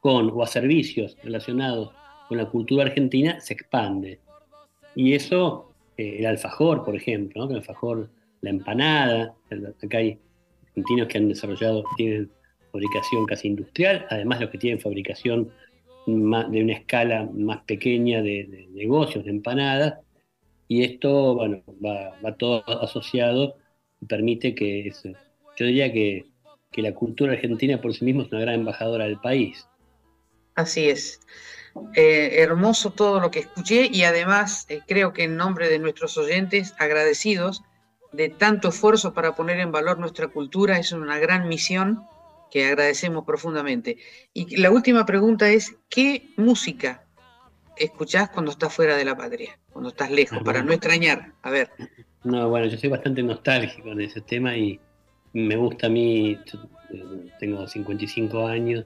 con, 0.00 0.30
o 0.30 0.42
a 0.42 0.46
servicios 0.46 1.16
relacionados 1.22 1.92
con 2.28 2.38
la 2.38 2.46
cultura 2.46 2.84
argentina, 2.84 3.40
se 3.40 3.54
expande. 3.54 4.20
Y 4.94 5.12
eso 5.14 5.71
eh, 6.02 6.18
el 6.18 6.26
alfajor, 6.26 6.84
por 6.84 6.96
ejemplo, 6.96 7.48
el 7.48 7.56
alfajor, 7.56 8.10
la 8.40 8.50
empanada, 8.50 9.34
acá 9.82 9.98
hay 9.98 10.18
argentinos 10.68 11.08
que 11.08 11.18
han 11.18 11.28
desarrollado, 11.28 11.84
tienen 11.96 12.30
fabricación 12.72 13.26
casi 13.26 13.48
industrial, 13.48 14.06
además 14.10 14.40
los 14.40 14.50
que 14.50 14.58
tienen 14.58 14.80
fabricación 14.80 15.50
de 16.06 16.62
una 16.62 16.72
escala 16.72 17.28
más 17.32 17.62
pequeña 17.62 18.22
de, 18.22 18.68
negocios, 18.72 19.24
de 19.24 19.30
empanadas, 19.30 20.00
y 20.66 20.82
esto, 20.82 21.34
bueno, 21.34 21.62
va, 21.84 22.36
todo 22.36 22.64
asociado 22.80 23.56
y 24.00 24.06
permite 24.06 24.54
que, 24.54 24.90
yo 25.56 25.66
diría 25.66 25.92
que, 25.92 26.24
que 26.72 26.82
la 26.82 26.94
cultura 26.94 27.34
argentina 27.34 27.80
por 27.80 27.94
sí 27.94 28.04
misma 28.04 28.24
es 28.24 28.32
una 28.32 28.40
gran 28.40 28.54
embajadora 28.56 29.04
del 29.04 29.18
país. 29.18 29.68
Así 30.54 30.88
es. 30.88 31.20
Eh, 31.94 32.42
hermoso 32.42 32.90
todo 32.90 33.20
lo 33.20 33.30
que 33.30 33.40
escuché 33.40 33.88
y 33.90 34.04
además 34.04 34.66
eh, 34.68 34.80
creo 34.86 35.12
que 35.12 35.24
en 35.24 35.36
nombre 35.36 35.68
de 35.68 35.78
nuestros 35.78 36.16
oyentes 36.18 36.74
agradecidos 36.78 37.62
de 38.12 38.28
tanto 38.28 38.68
esfuerzo 38.68 39.14
para 39.14 39.34
poner 39.34 39.58
en 39.60 39.72
valor 39.72 39.98
nuestra 39.98 40.28
cultura, 40.28 40.78
es 40.78 40.92
una 40.92 41.18
gran 41.18 41.48
misión 41.48 42.04
que 42.50 42.66
agradecemos 42.66 43.24
profundamente. 43.24 43.96
Y 44.34 44.56
la 44.56 44.70
última 44.70 45.06
pregunta 45.06 45.48
es, 45.48 45.74
¿qué 45.88 46.28
música 46.36 47.06
escuchás 47.76 48.28
cuando 48.28 48.52
estás 48.52 48.72
fuera 48.72 48.96
de 48.96 49.06
la 49.06 49.16
patria, 49.16 49.58
cuando 49.70 49.88
estás 49.88 50.10
lejos, 50.10 50.42
para 50.44 50.62
no 50.62 50.72
extrañar? 50.72 51.32
A 51.42 51.50
ver. 51.50 51.70
No, 52.24 52.50
bueno, 52.50 52.66
yo 52.66 52.76
soy 52.76 52.90
bastante 52.90 53.22
nostálgico 53.22 53.88
en 53.92 54.02
ese 54.02 54.20
tema 54.20 54.54
y 54.54 54.78
me 55.32 55.56
gusta 55.56 55.86
a 55.86 55.90
mí, 55.90 56.38
eh, 56.90 57.30
tengo 57.40 57.66
55 57.66 58.46
años, 58.46 58.84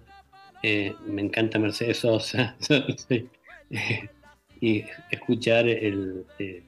eh, 0.62 0.94
me 1.06 1.22
encanta 1.22 1.58
Mercedes 1.58 1.98
Sosa 1.98 2.56
y 4.60 4.84
escuchar 5.10 5.68
el... 5.68 6.24
Eh, 6.38 6.62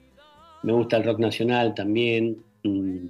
me 0.63 0.73
gusta 0.73 0.97
el 0.97 1.05
rock 1.05 1.21
nacional 1.21 1.75
también, 1.75 2.39
mm, 2.65 3.07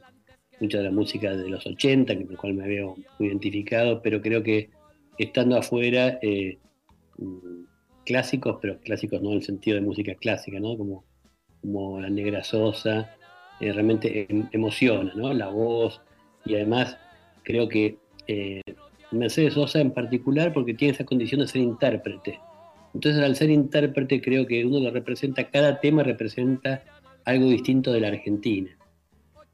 mucha 0.60 0.78
de 0.78 0.84
la 0.84 0.90
música 0.90 1.34
de 1.34 1.48
los 1.48 1.66
80, 1.66 2.14
con 2.14 2.28
la 2.30 2.36
cual 2.36 2.54
me 2.54 2.68
veo 2.68 2.96
muy 3.18 3.28
identificado, 3.28 4.02
pero 4.02 4.20
creo 4.20 4.42
que 4.42 4.70
estando 5.16 5.56
afuera, 5.56 6.18
eh, 6.22 6.58
mm, 7.16 7.64
clásicos, 8.04 8.58
pero 8.60 8.78
clásicos 8.80 9.22
no 9.22 9.30
en 9.30 9.36
el 9.36 9.42
sentido 9.42 9.76
de 9.76 9.82
música 9.82 10.14
clásica, 10.14 10.60
¿no? 10.60 10.76
Como, 10.76 11.04
como 11.60 12.00
La 12.00 12.10
Negra 12.10 12.44
Sosa, 12.44 13.14
realmente 13.60 14.26
em, 14.30 14.48
emociona, 14.52 15.12
¿no? 15.14 15.32
La 15.32 15.48
voz, 15.48 16.00
y 16.44 16.54
además 16.54 16.96
creo 17.42 17.68
que 17.68 17.98
Mercedes 19.10 19.54
Sosa 19.54 19.80
en 19.80 19.92
particular 19.92 20.52
porque 20.52 20.74
tiene 20.74 20.94
esa 20.94 21.04
condición 21.04 21.40
de 21.40 21.48
ser 21.48 21.62
intérprete. 21.62 22.38
Entonces 22.94 23.22
al 23.22 23.36
ser 23.36 23.50
intérprete 23.50 24.20
creo 24.20 24.46
que 24.46 24.64
uno 24.64 24.80
lo 24.80 24.90
representa, 24.90 25.48
cada 25.50 25.80
tema 25.80 26.02
representa 26.02 26.82
algo 27.24 27.46
distinto 27.46 27.92
de 27.92 28.00
la 28.00 28.08
Argentina. 28.08 28.70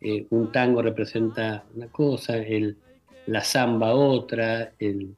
Eh, 0.00 0.26
un 0.30 0.52
tango 0.52 0.82
representa 0.82 1.64
una 1.74 1.88
cosa, 1.88 2.36
el, 2.36 2.76
la 3.26 3.42
samba 3.42 3.94
otra, 3.94 4.72
el, 4.78 5.16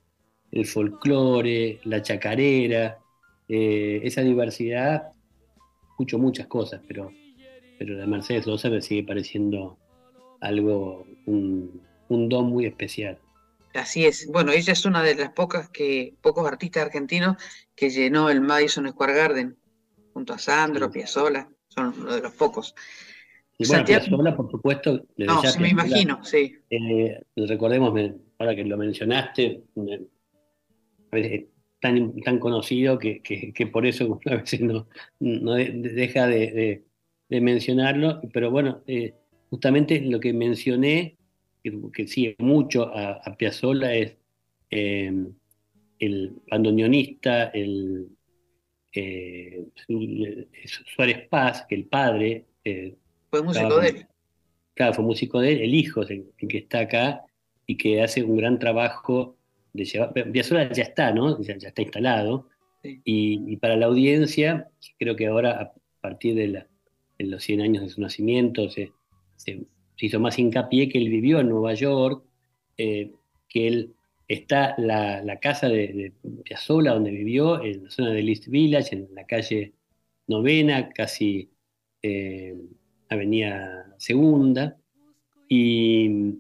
folclore, 0.64 1.81
la 1.85 2.01
chacarera, 2.01 2.99
eh, 3.49 4.01
esa 4.05 4.22
diversidad, 4.22 5.12
escucho 5.90 6.18
muchas 6.18 6.46
cosas, 6.46 6.81
pero, 6.87 7.12
pero 7.79 7.94
la 7.94 8.07
Mercedes 8.07 8.44
Sosa 8.44 8.70
me 8.70 8.81
sigue 8.81 9.03
pareciendo 9.03 9.77
algo, 10.40 11.07
un, 11.27 11.83
un 12.09 12.29
don 12.29 12.46
muy 12.46 12.64
especial. 12.66 13.18
Así 13.77 14.07
es. 14.07 14.27
Bueno, 14.31 14.53
ella 14.53 14.73
es 14.73 14.85
una 14.85 15.03
de 15.03 15.15
las 15.15 15.33
pocas 15.33 15.69
que, 15.69 16.15
pocos 16.21 16.47
artistas 16.47 16.85
argentinos 16.85 17.37
que 17.75 17.91
llenó 17.91 18.31
el 18.31 18.41
Madison 18.41 18.89
Square 18.89 19.15
Garden, 19.15 19.57
junto 20.12 20.33
a 20.33 20.39
Sandro, 20.39 20.91
Piazzolla, 20.91 21.49
son 21.69 21.95
uno 21.99 22.15
de 22.15 22.23
los 22.23 22.33
pocos. 22.33 22.75
Y 23.59 23.67
bueno, 23.69 23.85
Piazzolla, 23.85 24.37
por 24.37 24.51
supuesto. 24.51 25.07
No, 25.17 25.43
sí, 25.43 25.59
me 25.61 25.69
imagino, 25.69 26.25
sí. 26.25 26.57
Eh, 26.71 27.21
recordemos, 27.37 27.93
ahora 28.39 28.57
que 28.57 28.65
lo 28.65 28.77
mencionaste, 28.77 29.65
es 31.12 31.45
tan, 31.81 32.21
tan 32.23 32.39
conocido 32.39 32.99
que, 32.99 33.21
que, 33.23 33.67
por 33.67 33.87
eso 33.87 34.21
a 34.27 34.37
veces 34.37 34.61
no, 34.61 34.89
no 35.21 35.55
deja 35.55 36.27
de, 36.27 36.83
de, 37.29 37.41
mencionarlo, 37.41 38.21
pero 38.33 38.51
bueno, 38.51 38.83
eh, 38.87 39.15
justamente 39.51 40.01
lo 40.01 40.19
que 40.21 40.33
mencioné 40.33 41.15
que, 41.92 42.07
sigue 42.07 42.37
mucho 42.38 42.94
a, 42.94 43.12
a 43.24 43.37
Piazzolla 43.37 43.94
es 43.94 44.16
eh, 44.70 45.12
el 45.98 46.37
bandoneonista, 46.50 47.44
el, 47.46 48.09
eh, 48.92 49.66
Suárez 50.94 51.29
Paz, 51.29 51.66
que 51.68 51.74
el 51.74 51.85
padre... 51.87 52.46
Eh, 52.64 52.94
fue 53.31 53.42
músico 53.42 53.81
de 53.81 53.88
él. 53.88 54.07
Claro, 54.74 54.94
fue 54.94 55.05
músico 55.05 55.40
de 55.40 55.52
él, 55.52 55.61
el 55.62 55.74
hijo 55.74 56.02
el, 56.02 56.26
que 56.48 56.59
está 56.59 56.81
acá 56.81 57.24
y 57.66 57.76
que 57.76 58.02
hace 58.02 58.22
un 58.22 58.37
gran 58.37 58.59
trabajo 58.59 59.37
de 59.72 59.85
llevar... 59.85 60.12
Piazzolla 60.12 60.70
ya 60.72 60.83
está, 60.83 61.12
¿no? 61.12 61.40
Ya, 61.40 61.55
está 61.55 61.83
instalado. 61.83 62.48
Y, 62.83 63.57
para 63.57 63.76
la 63.76 63.87
audiencia, 63.87 64.68
creo 64.98 65.16
que 65.16 65.26
ahora, 65.26 65.61
a 65.61 65.72
partir 66.00 66.37
de, 66.37 66.66
los 67.18 67.42
100 67.42 67.61
años 67.61 67.83
de 67.83 67.88
su 67.88 68.00
nacimiento, 68.00 68.70
se, 68.70 68.92
se 69.35 69.66
se 69.96 70.06
hizo 70.06 70.20
más 70.20 70.38
hincapié 70.38 70.88
que 70.88 70.98
él 70.98 71.09
vivió 71.09 71.40
en 71.40 71.48
Nueva 71.48 71.74
York, 71.74 72.22
eh, 72.76 73.12
que 73.48 73.66
él 73.66 73.94
está 74.28 74.74
la, 74.78 75.22
la 75.22 75.38
casa 75.38 75.68
de, 75.68 76.12
de, 76.22 76.40
Piazzolla 76.42 76.92
donde 76.92 77.11
vivió, 77.11 77.62
en 77.62 77.85
la 77.85 77.90
zona 77.90 78.11
de 78.11 78.20
East 78.20 78.48
Village, 78.48 78.94
en 78.94 79.09
la 79.14 79.24
calle 79.24 79.72
novena, 80.26 80.90
casi 80.90 81.48
eh, 82.02 82.56
Avenida 83.09 83.94
Segunda, 83.98 84.76
y, 85.48 86.35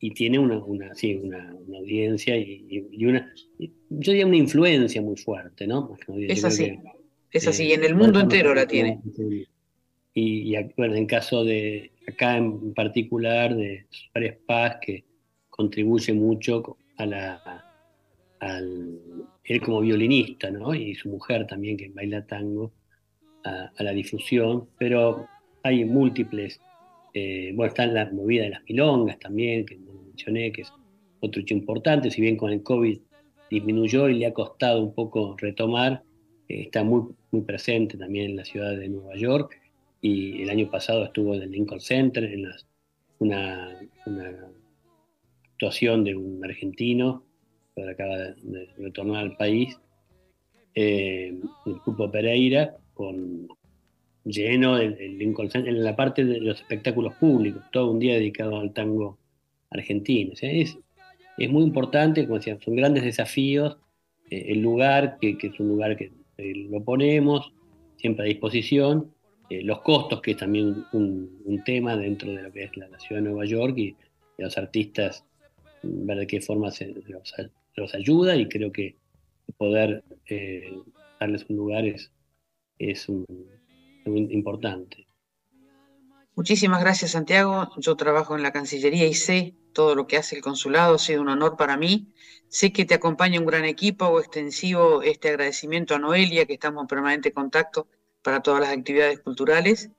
y 0.00 0.10
tiene 0.12 0.38
una, 0.38 0.58
una, 0.58 0.94
sí, 0.94 1.14
una, 1.14 1.50
audiencia 1.78 2.36
y, 2.36 3.04
una, 3.04 3.32
yo 3.58 4.12
diría 4.12 4.26
una 4.26 4.36
influencia 4.36 5.02
muy 5.02 5.16
fuerte, 5.16 5.66
¿no? 5.66 5.96
Es 6.18 6.44
así, 6.44 6.78
es 7.30 7.46
así, 7.46 7.72
en 7.72 7.84
el 7.84 7.94
mundo 7.94 8.20
entero 8.20 8.54
la 8.54 8.66
tiene. 8.66 9.00
Y, 10.14 10.54
bueno, 10.76 10.94
en 10.94 11.06
caso 11.06 11.44
de, 11.44 11.90
acá 12.06 12.36
en 12.36 12.74
particular, 12.74 13.54
de 13.54 13.86
Suárez 13.90 14.38
Paz, 14.46 14.76
que 14.80 15.04
contribuye 15.50 16.12
mucho 16.12 16.76
a 16.96 17.06
la, 17.06 17.64
al, 18.40 18.98
él 19.44 19.60
como 19.60 19.80
violinista, 19.80 20.50
¿no? 20.50 20.74
Y 20.74 20.94
su 20.94 21.08
mujer 21.08 21.46
también, 21.46 21.76
que 21.76 21.88
baila 21.88 22.26
tango, 22.26 22.72
a, 23.44 23.70
la 23.82 23.92
difusión, 23.92 24.68
pero 24.78 25.28
hay 25.62 25.84
múltiples 25.84 26.60
Eh, 27.16 27.52
bueno, 27.54 27.68
está 27.68 27.86
la 27.86 28.10
movida 28.10 28.42
de 28.42 28.50
las 28.50 28.64
milongas 28.64 29.20
también, 29.20 29.64
que 29.64 29.76
mencioné, 29.76 30.50
que 30.50 30.62
es 30.62 30.72
otro 31.20 31.40
hecho 31.40 31.54
importante, 31.54 32.10
si 32.10 32.20
bien 32.20 32.36
con 32.36 32.50
el 32.50 32.60
COVID 32.64 32.98
disminuyó 33.48 34.08
y 34.08 34.14
le 34.14 34.26
ha 34.26 34.34
costado 34.34 34.82
un 34.82 34.92
poco 34.92 35.36
retomar, 35.38 36.02
eh, 36.48 36.62
está 36.62 36.82
muy, 36.82 37.14
muy 37.30 37.42
presente 37.42 37.96
también 37.96 38.30
en 38.30 38.36
la 38.36 38.44
ciudad 38.44 38.76
de 38.76 38.88
Nueva 38.88 39.14
York 39.16 39.63
y 40.04 40.42
el 40.42 40.50
año 40.50 40.70
pasado 40.70 41.02
estuvo 41.02 41.34
en 41.34 41.44
el 41.44 41.50
Lincoln 41.50 41.80
Center, 41.80 42.24
en 42.24 42.46
una, 43.20 43.70
actuación 45.44 46.04
de 46.04 46.14
un 46.14 46.44
argentino 46.44 47.24
que 47.74 47.88
acaba 47.88 48.18
de, 48.18 48.68
retornar 48.76 49.22
al 49.22 49.36
país, 49.38 49.80
eh, 50.74 51.34
el 51.64 51.74
grupo 51.86 52.10
Pereira, 52.10 52.76
con 52.92 53.48
lleno 54.24 54.76
del, 54.76 55.16
Lincoln 55.16 55.50
Center, 55.50 55.72
en 55.72 55.82
la 55.82 55.96
parte 55.96 56.22
de 56.26 56.38
los 56.38 56.60
espectáculos 56.60 57.14
públicos, 57.14 57.62
todo 57.72 57.90
un 57.90 57.98
día 57.98 58.12
dedicado 58.12 58.60
al 58.60 58.74
tango 58.74 59.16
argentino. 59.70 60.34
es, 60.38 60.76
es 61.38 61.50
muy 61.50 61.62
importante, 61.62 62.24
como 62.24 62.36
decía, 62.36 62.58
son 62.62 62.76
grandes 62.76 63.04
desafíos, 63.04 63.78
eh, 64.28 64.48
el 64.48 64.60
lugar, 64.60 65.16
que, 65.18 65.38
es 65.40 65.58
un 65.58 65.68
lugar 65.68 65.96
que 65.96 66.12
eh, 66.36 66.54
lo 66.68 66.84
ponemos 66.84 67.54
siempre 67.96 68.26
a 68.26 68.28
disposición, 68.28 69.13
eh, 69.50 69.62
los 69.62 69.82
costos, 69.82 70.20
que 70.20 70.32
es 70.32 70.36
también 70.36 70.86
un, 70.92 71.62
tema 71.64 71.96
dentro 71.96 72.32
de 72.32 72.42
lo 72.42 72.52
que 72.52 72.64
es 72.64 72.76
la, 72.76 72.86
ciudad 72.98 73.22
de 73.22 73.28
Nueva 73.28 73.44
York, 73.44 73.76
y, 73.76 73.96
los 74.36 74.58
artistas, 74.58 75.24
mm, 75.82 76.06
ver 76.06 76.18
de 76.18 76.26
qué 76.26 76.40
forma 76.40 76.70
se 76.70 76.94
los, 77.76 77.94
ayuda, 77.94 78.36
y 78.36 78.48
creo 78.48 78.72
que 78.72 78.96
poder 79.56 80.02
darles 81.20 81.46
un 81.48 81.56
lugar 81.56 81.84
es, 81.84 82.10
es 82.78 83.08
un, 83.08 83.26
importante. 84.06 85.06
Muchísimas 86.34 86.80
gracias, 86.80 87.12
Santiago. 87.12 87.70
Yo 87.78 87.96
trabajo 87.96 88.36
en 88.36 88.42
la 88.42 88.52
Cancillería 88.52 89.06
y 89.06 89.14
sé 89.14 89.54
todo 89.72 89.94
lo 89.94 90.06
que 90.06 90.16
hace 90.16 90.36
el 90.36 90.42
consulado, 90.42 90.96
ha 90.96 90.98
sido 90.98 91.22
un 91.22 91.28
honor 91.28 91.56
para 91.56 91.76
mí. 91.76 92.12
Sé 92.48 92.72
que 92.72 92.84
te 92.84 92.94
acompaña 92.94 93.40
un 93.40 93.46
gran 93.46 93.64
equipo, 93.64 94.20
extensivo 94.20 95.02
este 95.02 95.28
agradecimiento 95.28 95.94
a 95.94 95.98
Noelia, 95.98 96.46
que 96.46 96.54
estamos 96.54 96.82
en 96.82 96.88
permanente 96.88 97.32
contacto 97.32 97.88
para 98.24 98.40
todas 98.40 98.60
las 98.62 98.70
actividades 98.70 99.20
culturales. 99.20 99.90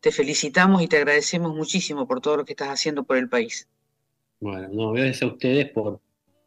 Te 0.00 0.10
felicitamos 0.10 0.82
y 0.82 0.88
te 0.88 0.96
agradecemos 0.96 1.54
muchísimo 1.54 2.08
por 2.08 2.20
todo 2.20 2.38
lo 2.38 2.44
que 2.44 2.54
estás 2.54 2.70
haciendo 2.70 3.04
por 3.04 3.18
el 3.18 3.28
país. 3.28 3.68
Bueno, 4.40 4.68
no, 4.72 4.92
gracias 4.92 5.22
a 5.22 5.26
ustedes 5.26 5.70
por 5.70 6.00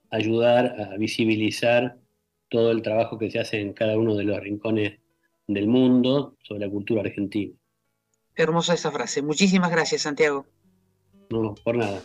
ayudar 0.10 0.76
a 0.82 0.98
visibilizar 0.98 1.98
todo 2.50 2.72
el 2.72 2.82
trabajo 2.82 3.18
que 3.18 3.30
se 3.30 3.39
hace 3.39 3.62
en 3.62 3.74
cada 3.74 3.98
uno 3.98 4.15
de 4.15 4.24
los 4.24 4.39
rincones 4.39 5.00
del 5.48 5.68
mundo 5.68 6.36
sobre 6.42 6.62
la 6.62 6.70
cultura 6.70 7.02
argentina. 7.02 7.54
Hermosa 8.36 8.74
esa 8.74 8.92
frase. 8.92 9.22
Muchísimas 9.22 9.70
gracias, 9.70 10.02
Santiago. 10.02 10.46
No, 11.30 11.54
por 11.63 11.78
nada. 11.78 12.02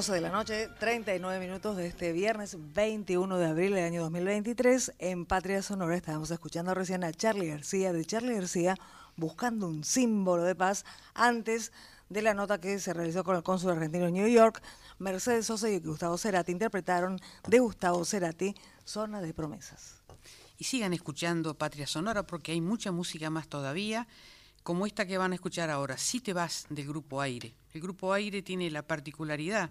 12 0.00 0.12
de 0.14 0.20
la 0.22 0.30
noche, 0.30 0.70
39 0.78 1.46
minutos 1.46 1.76
de 1.76 1.86
este 1.86 2.12
viernes 2.12 2.56
21 2.58 3.36
de 3.36 3.44
abril 3.44 3.74
del 3.74 3.84
año 3.84 4.00
2023. 4.04 4.94
En 4.98 5.26
Patria 5.26 5.60
Sonora 5.60 5.94
estábamos 5.94 6.30
escuchando 6.30 6.72
recién 6.72 7.04
a 7.04 7.12
Charlie 7.12 7.48
García, 7.48 7.92
de 7.92 8.02
Charlie 8.06 8.32
García, 8.32 8.76
buscando 9.16 9.68
un 9.68 9.84
símbolo 9.84 10.44
de 10.44 10.54
paz 10.54 10.86
antes 11.12 11.70
de 12.08 12.22
la 12.22 12.32
nota 12.32 12.58
que 12.58 12.78
se 12.78 12.94
realizó 12.94 13.24
con 13.24 13.36
el 13.36 13.42
cónsul 13.42 13.72
argentino 13.72 14.06
en 14.06 14.14
New 14.14 14.28
York. 14.28 14.62
Mercedes 14.98 15.44
Sosa 15.44 15.68
y 15.68 15.80
Gustavo 15.80 16.16
Cerati 16.16 16.50
interpretaron 16.50 17.20
de 17.46 17.58
Gustavo 17.58 18.02
Cerati 18.06 18.54
Zona 18.86 19.20
de 19.20 19.34
Promesas. 19.34 20.00
Y 20.56 20.64
sigan 20.64 20.94
escuchando 20.94 21.52
Patria 21.58 21.86
Sonora 21.86 22.22
porque 22.22 22.52
hay 22.52 22.62
mucha 22.62 22.90
música 22.90 23.28
más 23.28 23.48
todavía 23.48 24.08
como 24.62 24.86
esta 24.86 25.06
que 25.06 25.18
van 25.18 25.32
a 25.32 25.34
escuchar 25.34 25.70
ahora, 25.70 25.96
Si 25.96 26.20
te 26.20 26.32
vas 26.32 26.66
del 26.68 26.86
Grupo 26.86 27.20
Aire. 27.20 27.54
El 27.72 27.80
Grupo 27.80 28.12
Aire 28.12 28.42
tiene 28.42 28.70
la 28.70 28.82
particularidad 28.82 29.70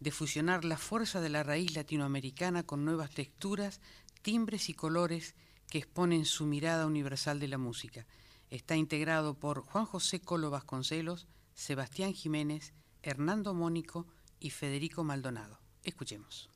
de 0.00 0.10
fusionar 0.10 0.64
la 0.64 0.78
fuerza 0.78 1.20
de 1.20 1.28
la 1.28 1.42
raíz 1.42 1.76
latinoamericana 1.76 2.62
con 2.62 2.84
nuevas 2.84 3.10
texturas, 3.10 3.80
timbres 4.22 4.68
y 4.68 4.74
colores 4.74 5.34
que 5.68 5.78
exponen 5.78 6.24
su 6.24 6.46
mirada 6.46 6.86
universal 6.86 7.38
de 7.38 7.48
la 7.48 7.58
música. 7.58 8.06
Está 8.48 8.76
integrado 8.76 9.34
por 9.34 9.62
Juan 9.62 9.84
José 9.84 10.20
Colo 10.20 10.50
Vasconcelos, 10.50 11.28
Sebastián 11.54 12.14
Jiménez, 12.14 12.72
Hernando 13.02 13.54
Mónico 13.54 14.06
y 14.40 14.50
Federico 14.50 15.04
Maldonado. 15.04 15.60
Escuchemos. 15.84 16.50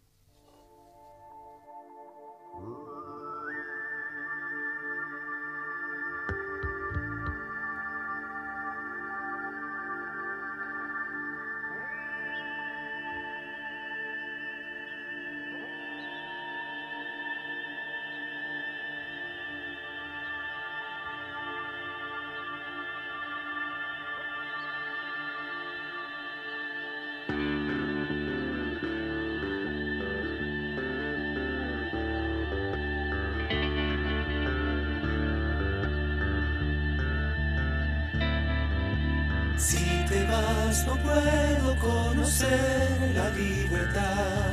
no 40.83 40.97
puedo 40.97 41.77
conocer 41.79 43.13
la 43.15 43.31
libertad. 43.31 44.51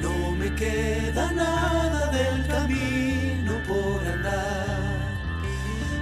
No 0.00 0.30
me 0.30 0.54
queda 0.54 1.32
nada 1.32 2.06
del 2.12 2.46
camino 2.46 3.52
por 3.66 4.06
andar. 4.06 4.86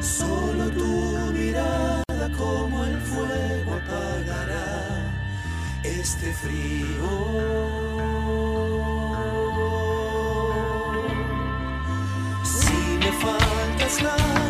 Solo 0.01 0.69
tu 0.71 1.33
mirada 1.33 2.29
como 2.37 2.85
el 2.85 3.01
fuego 3.01 3.75
apagará 3.81 4.77
este 5.83 6.33
frío. 6.35 7.11
Si 12.45 12.99
me 12.99 13.13
faltas 13.13 14.03
la 14.03 14.44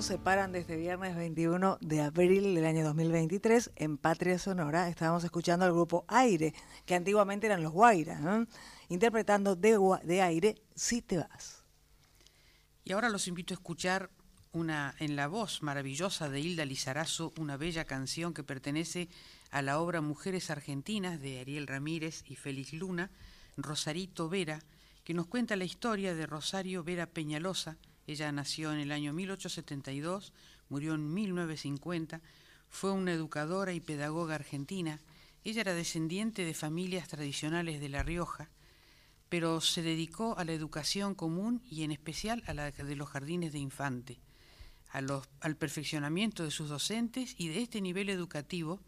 nos 0.00 0.06
separan 0.06 0.50
de 0.50 0.60
este 0.60 0.78
viernes 0.78 1.14
21 1.14 1.76
de 1.82 2.00
abril 2.00 2.54
del 2.54 2.64
año 2.64 2.82
2023 2.84 3.72
en 3.76 3.98
Patria 3.98 4.38
Sonora. 4.38 4.88
Estábamos 4.88 5.24
escuchando 5.24 5.66
al 5.66 5.72
grupo 5.72 6.06
Aire, 6.08 6.54
que 6.86 6.94
antiguamente 6.94 7.46
eran 7.46 7.62
los 7.62 7.74
Guaira, 7.74 8.46
interpretando 8.88 9.56
de, 9.56 9.78
de 10.04 10.22
Aire 10.22 10.62
Si 10.74 11.02
te 11.02 11.18
vas. 11.18 11.66
Y 12.82 12.92
ahora 12.92 13.10
los 13.10 13.28
invito 13.28 13.52
a 13.52 13.56
escuchar 13.56 14.08
una 14.52 14.94
en 15.00 15.16
la 15.16 15.28
voz 15.28 15.62
maravillosa 15.62 16.30
de 16.30 16.40
Hilda 16.40 16.64
Lizarazo, 16.64 17.34
una 17.36 17.58
bella 17.58 17.84
canción 17.84 18.32
que 18.32 18.42
pertenece 18.42 19.10
a 19.50 19.60
la 19.60 19.78
obra 19.80 20.00
Mujeres 20.00 20.48
Argentinas 20.48 21.20
de 21.20 21.40
Ariel 21.40 21.66
Ramírez 21.66 22.24
y 22.26 22.36
Félix 22.36 22.72
Luna, 22.72 23.10
Rosarito 23.58 24.30
Vera, 24.30 24.60
que 25.04 25.12
nos 25.12 25.26
cuenta 25.26 25.56
la 25.56 25.64
historia 25.64 26.14
de 26.14 26.24
Rosario 26.24 26.82
Vera 26.84 27.04
Peñalosa, 27.04 27.76
ella 28.06 28.32
nació 28.32 28.72
en 28.72 28.80
el 28.80 28.92
año 28.92 29.12
1872, 29.12 30.32
murió 30.68 30.94
en 30.94 31.12
1950, 31.12 32.20
fue 32.68 32.92
una 32.92 33.12
educadora 33.12 33.72
y 33.72 33.80
pedagoga 33.80 34.36
argentina. 34.36 35.00
Ella 35.44 35.62
era 35.62 35.74
descendiente 35.74 36.44
de 36.44 36.54
familias 36.54 37.08
tradicionales 37.08 37.80
de 37.80 37.88
La 37.88 38.02
Rioja, 38.02 38.50
pero 39.28 39.60
se 39.60 39.82
dedicó 39.82 40.36
a 40.38 40.44
la 40.44 40.52
educación 40.52 41.14
común 41.14 41.62
y 41.70 41.84
en 41.84 41.92
especial 41.92 42.42
a 42.46 42.54
la 42.54 42.70
de 42.70 42.96
los 42.96 43.08
jardines 43.08 43.52
de 43.52 43.58
infante, 43.58 44.20
al 44.92 45.56
perfeccionamiento 45.56 46.42
de 46.42 46.50
sus 46.50 46.68
docentes 46.68 47.34
y 47.38 47.48
de 47.48 47.62
este 47.62 47.80
nivel 47.80 48.08
educativo 48.08 48.80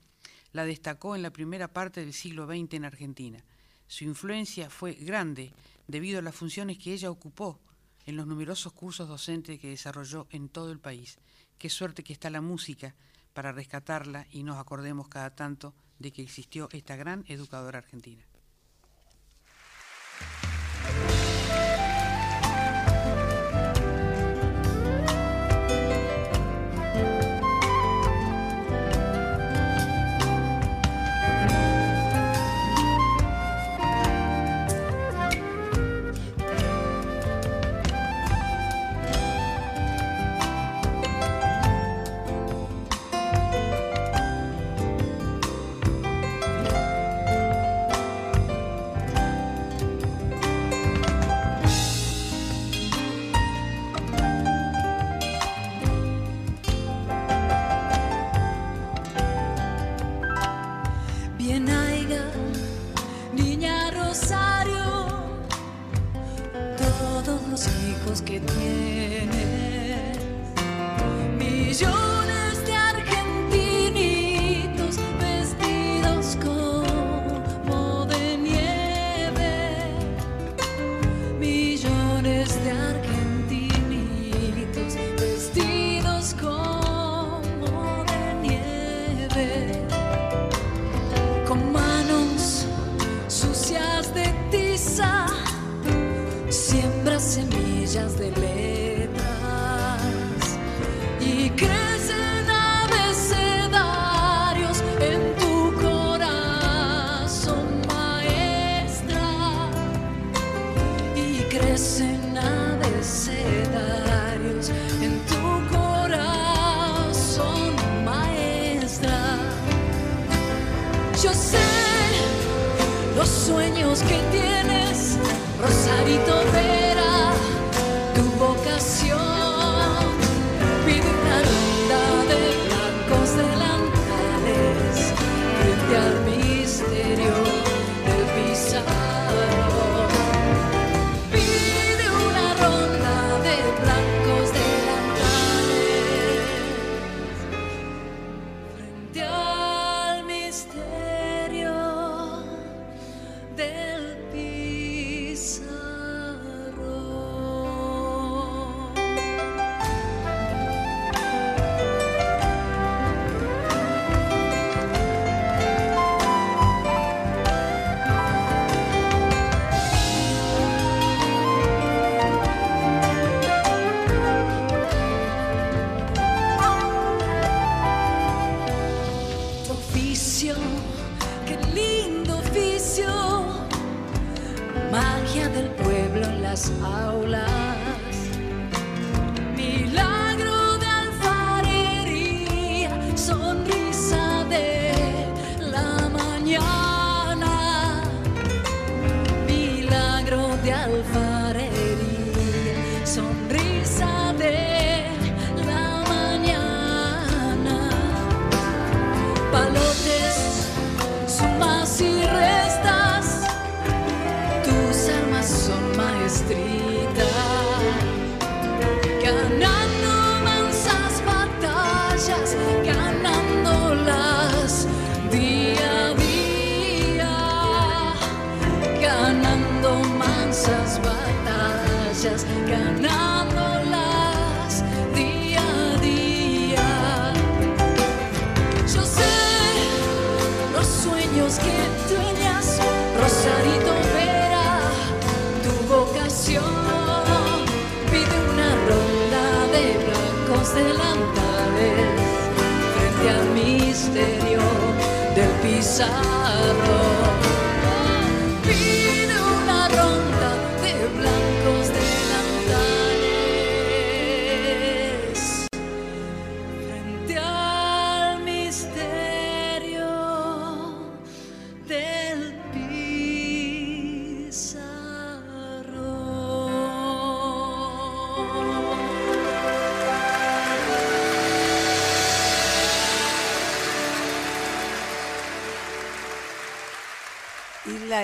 la 0.52 0.64
destacó 0.64 1.14
en 1.16 1.22
la 1.22 1.30
primera 1.30 1.68
parte 1.68 2.00
del 2.00 2.12
siglo 2.12 2.46
XX 2.46 2.74
en 2.74 2.84
Argentina. 2.84 3.44
Su 3.86 4.04
influencia 4.04 4.68
fue 4.68 4.94
grande 4.94 5.52
debido 5.86 6.18
a 6.18 6.22
las 6.22 6.34
funciones 6.34 6.78
que 6.78 6.92
ella 6.92 7.10
ocupó 7.10 7.60
en 8.06 8.16
los 8.16 8.26
numerosos 8.26 8.72
cursos 8.72 9.08
docentes 9.08 9.60
que 9.60 9.68
desarrolló 9.68 10.26
en 10.30 10.48
todo 10.48 10.72
el 10.72 10.78
país. 10.78 11.18
Qué 11.58 11.70
suerte 11.70 12.02
que 12.02 12.12
está 12.12 12.30
la 12.30 12.40
música 12.40 12.94
para 13.32 13.52
rescatarla 13.52 14.26
y 14.30 14.42
nos 14.42 14.58
acordemos 14.58 15.08
cada 15.08 15.34
tanto 15.34 15.74
de 15.98 16.12
que 16.12 16.22
existió 16.22 16.68
esta 16.72 16.96
gran 16.96 17.24
educadora 17.28 17.78
argentina. 17.78 18.24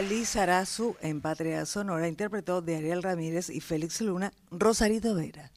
Liz 0.02 0.36
Arazu 0.36 0.96
en 1.00 1.20
Patria 1.20 1.66
Sonora 1.66 2.06
interpretó 2.06 2.62
de 2.62 2.76
Ariel 2.76 3.02
Ramírez 3.02 3.50
y 3.50 3.60
Félix 3.60 4.00
Luna 4.00 4.32
Rosarito 4.50 5.12
Vera. 5.14 5.50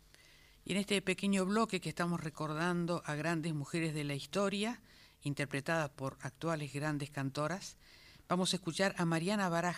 Y 0.66 0.72
en 0.72 0.78
este 0.80 1.00
pequeño 1.04 1.46
bloque 1.46 1.80
que 1.80 1.90
estamos 1.90 2.22
recordando 2.22 3.04
a 3.06 3.14
grandes 3.14 3.54
mujeres 3.54 3.94
de 3.94 4.04
la 4.04 4.16
historia, 4.16 4.82
interpretadas 5.22 5.92
por 5.92 6.18
actuales 6.22 6.74
grandes 6.74 7.12
cantoras, 7.12 7.78
vamos 8.28 8.54
a 8.54 8.56
escuchar 8.56 8.96
a 8.98 9.06
Mariana 9.06 9.48
Baraj 9.48 9.78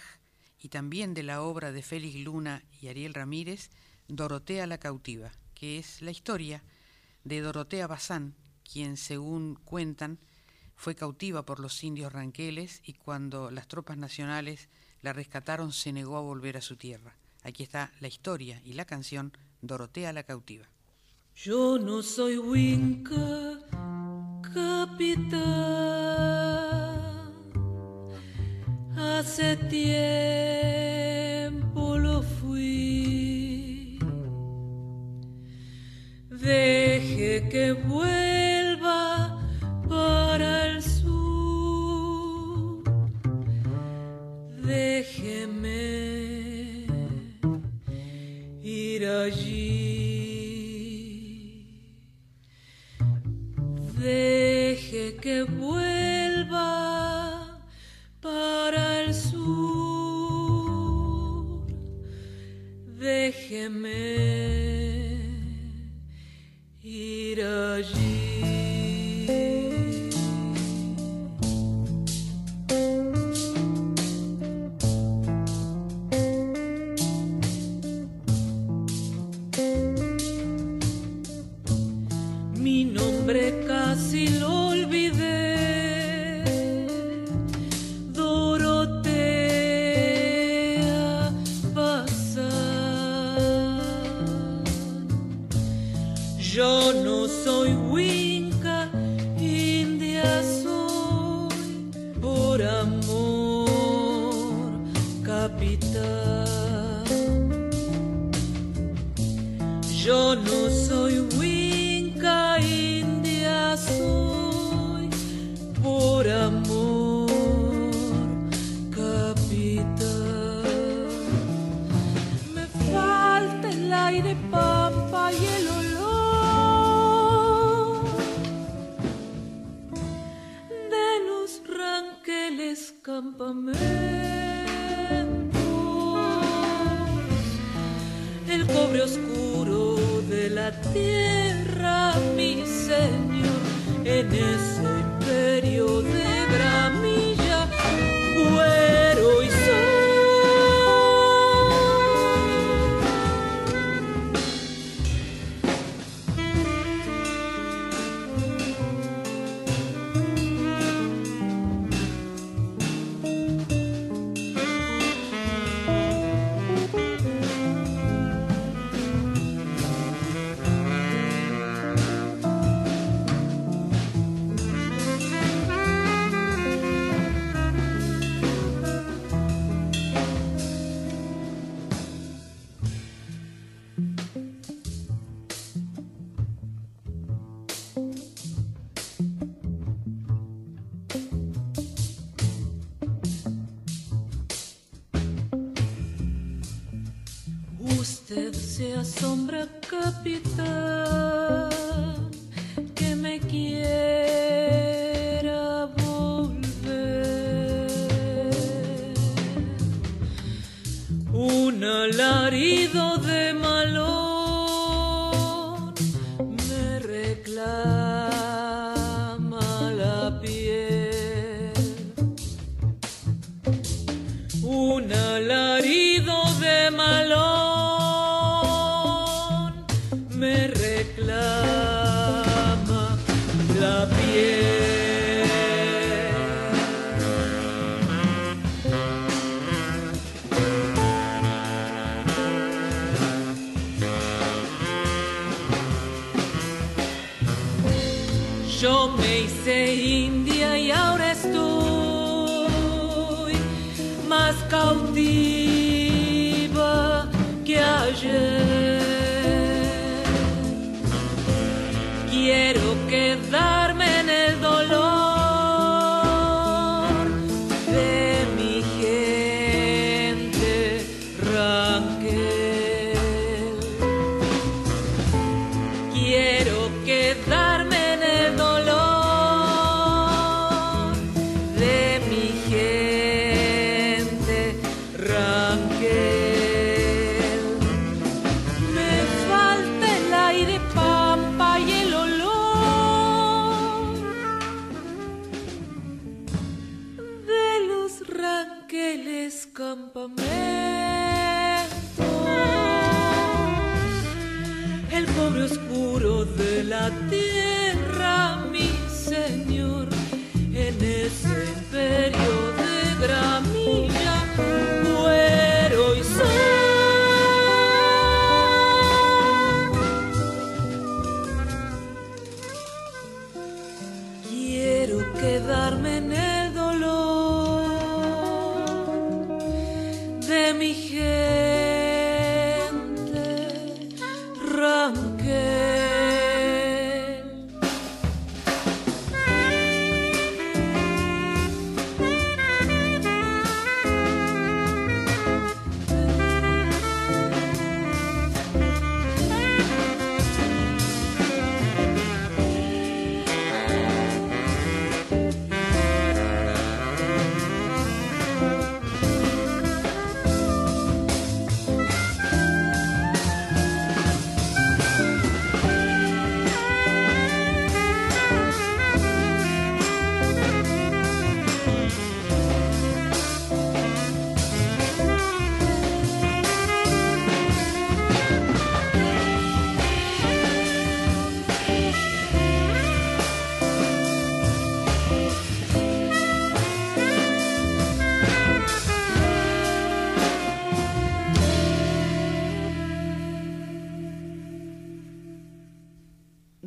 y 0.57 0.69
también 0.69 1.13
de 1.13 1.23
la 1.23 1.41
obra 1.41 1.73
de 1.73 1.83
Félix 1.83 2.15
Luna 2.23 2.63
y 2.79 2.87
Ariel 2.87 3.13
Ramírez, 3.13 3.69
Dorotea 4.07 4.65
la 4.65 4.77
cautiva, 4.77 5.33
que 5.55 5.77
es 5.77 6.01
la 6.01 6.11
historia 6.11 6.63
de 7.25 7.41
Dorotea 7.41 7.87
Bazán, 7.87 8.33
quien 8.63 8.95
según 8.95 9.55
cuentan 9.65 10.19
fue 10.75 10.95
cautiva 10.95 11.45
por 11.45 11.59
los 11.59 11.83
indios 11.83 12.11
ranqueles 12.11 12.81
y 12.85 12.93
cuando 12.93 13.51
las 13.51 13.67
tropas 13.67 13.97
nacionales 13.97 14.69
la 15.01 15.13
rescataron 15.13 15.71
se 15.71 15.93
negó 15.93 16.17
a 16.17 16.21
volver 16.21 16.57
a 16.57 16.61
su 16.61 16.75
tierra. 16.75 17.15
Aquí 17.43 17.63
está 17.63 17.91
la 17.99 18.07
historia 18.07 18.61
y 18.63 18.73
la 18.73 18.85
canción 18.85 19.33
Dorotea 19.61 20.11
la 20.13 20.23
cautiva. 20.23 20.67
Yo 21.35 21.79
no 21.79 22.03
soy 22.03 22.37
Winca, 22.37 23.59
capitán. 24.53 25.43
Hace 28.95 29.57
tiempo 29.57 30.37
lo 31.97 32.21
fui. 32.21 33.99
Deje 36.29 37.49
que 37.49 37.73
vuelva 37.73 39.32
para 39.93 40.49
el 40.69 40.81
sur. 40.81 41.73
Déjeme 44.65 45.81
ir 48.63 49.01
allí. 49.05 49.83
Deje 53.99 55.05
que 55.23 55.37
vuelva 55.43 56.71
para 58.21 59.01
el 59.01 59.13
sur. 59.13 60.53
Déjeme 62.99 64.52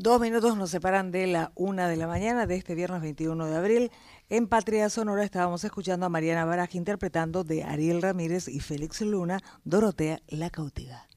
Dos 0.07 0.20
minutos 0.20 0.57
nos 0.57 0.70
separan 0.70 1.11
de 1.11 1.26
la 1.26 1.50
una 1.57 1.88
de 1.88 1.96
la 1.96 2.07
mañana 2.07 2.46
de 2.46 2.54
este 2.54 2.76
viernes 2.76 3.02
21 3.02 3.44
de 3.46 3.57
abril. 3.57 3.90
En 4.28 4.46
Patria 4.46 4.88
Sonora 4.88 5.24
estábamos 5.24 5.64
escuchando 5.64 6.07
a 6.07 6.09
Mariana 6.09 6.44
Baraj 6.44 6.76
interpretando 6.76 7.42
de 7.42 7.64
Ariel 7.64 8.00
Ramírez 8.00 8.46
y 8.46 8.61
Félix 8.61 9.00
Luna, 9.00 9.42
Dorotea 9.64 10.22
la 10.28 10.50
cautiva. 10.50 11.09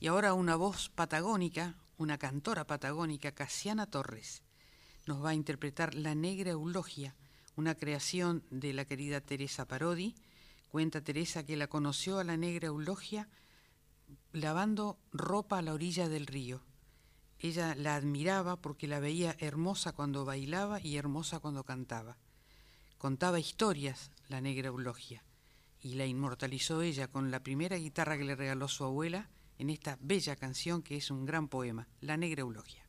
Y 0.00 0.06
ahora 0.06 0.32
una 0.32 0.56
voz 0.56 0.88
patagónica, 0.88 1.74
una 1.98 2.16
cantora 2.16 2.66
patagónica, 2.66 3.32
Casiana 3.32 3.84
Torres, 3.84 4.42
nos 5.04 5.22
va 5.22 5.28
a 5.28 5.34
interpretar 5.34 5.94
La 5.94 6.14
Negra 6.14 6.52
Eulogia, 6.52 7.14
una 7.54 7.74
creación 7.74 8.44
de 8.48 8.72
la 8.72 8.86
querida 8.86 9.20
Teresa 9.20 9.68
Parodi. 9.68 10.14
Cuenta 10.70 11.02
Teresa 11.02 11.44
que 11.44 11.58
la 11.58 11.66
conoció 11.66 12.18
a 12.18 12.24
la 12.24 12.38
Negra 12.38 12.68
Eulogia 12.68 13.28
lavando 14.32 14.96
ropa 15.12 15.58
a 15.58 15.62
la 15.62 15.74
orilla 15.74 16.08
del 16.08 16.26
río. 16.26 16.62
Ella 17.44 17.74
la 17.74 17.94
admiraba 17.94 18.56
porque 18.56 18.86
la 18.86 19.00
veía 19.00 19.36
hermosa 19.38 19.92
cuando 19.92 20.24
bailaba 20.24 20.80
y 20.80 20.96
hermosa 20.96 21.40
cuando 21.40 21.62
cantaba. 21.62 22.16
Contaba 22.96 23.38
historias 23.38 24.10
la 24.30 24.40
negra 24.40 24.68
Eulogia 24.68 25.22
y 25.82 25.96
la 25.96 26.06
inmortalizó 26.06 26.80
ella 26.80 27.08
con 27.08 27.30
la 27.30 27.40
primera 27.40 27.76
guitarra 27.76 28.16
que 28.16 28.24
le 28.24 28.34
regaló 28.34 28.66
su 28.66 28.82
abuela 28.82 29.28
en 29.58 29.68
esta 29.68 29.98
bella 30.00 30.36
canción 30.36 30.80
que 30.82 30.96
es 30.96 31.10
un 31.10 31.26
gran 31.26 31.48
poema, 31.48 31.86
La 32.00 32.16
negra 32.16 32.40
Eulogia. 32.40 32.82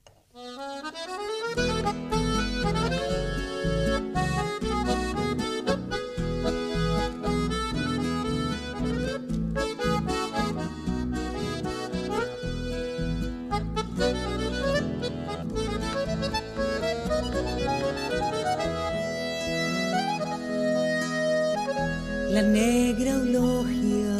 Negra 22.46 23.12
eulogia 23.12 24.18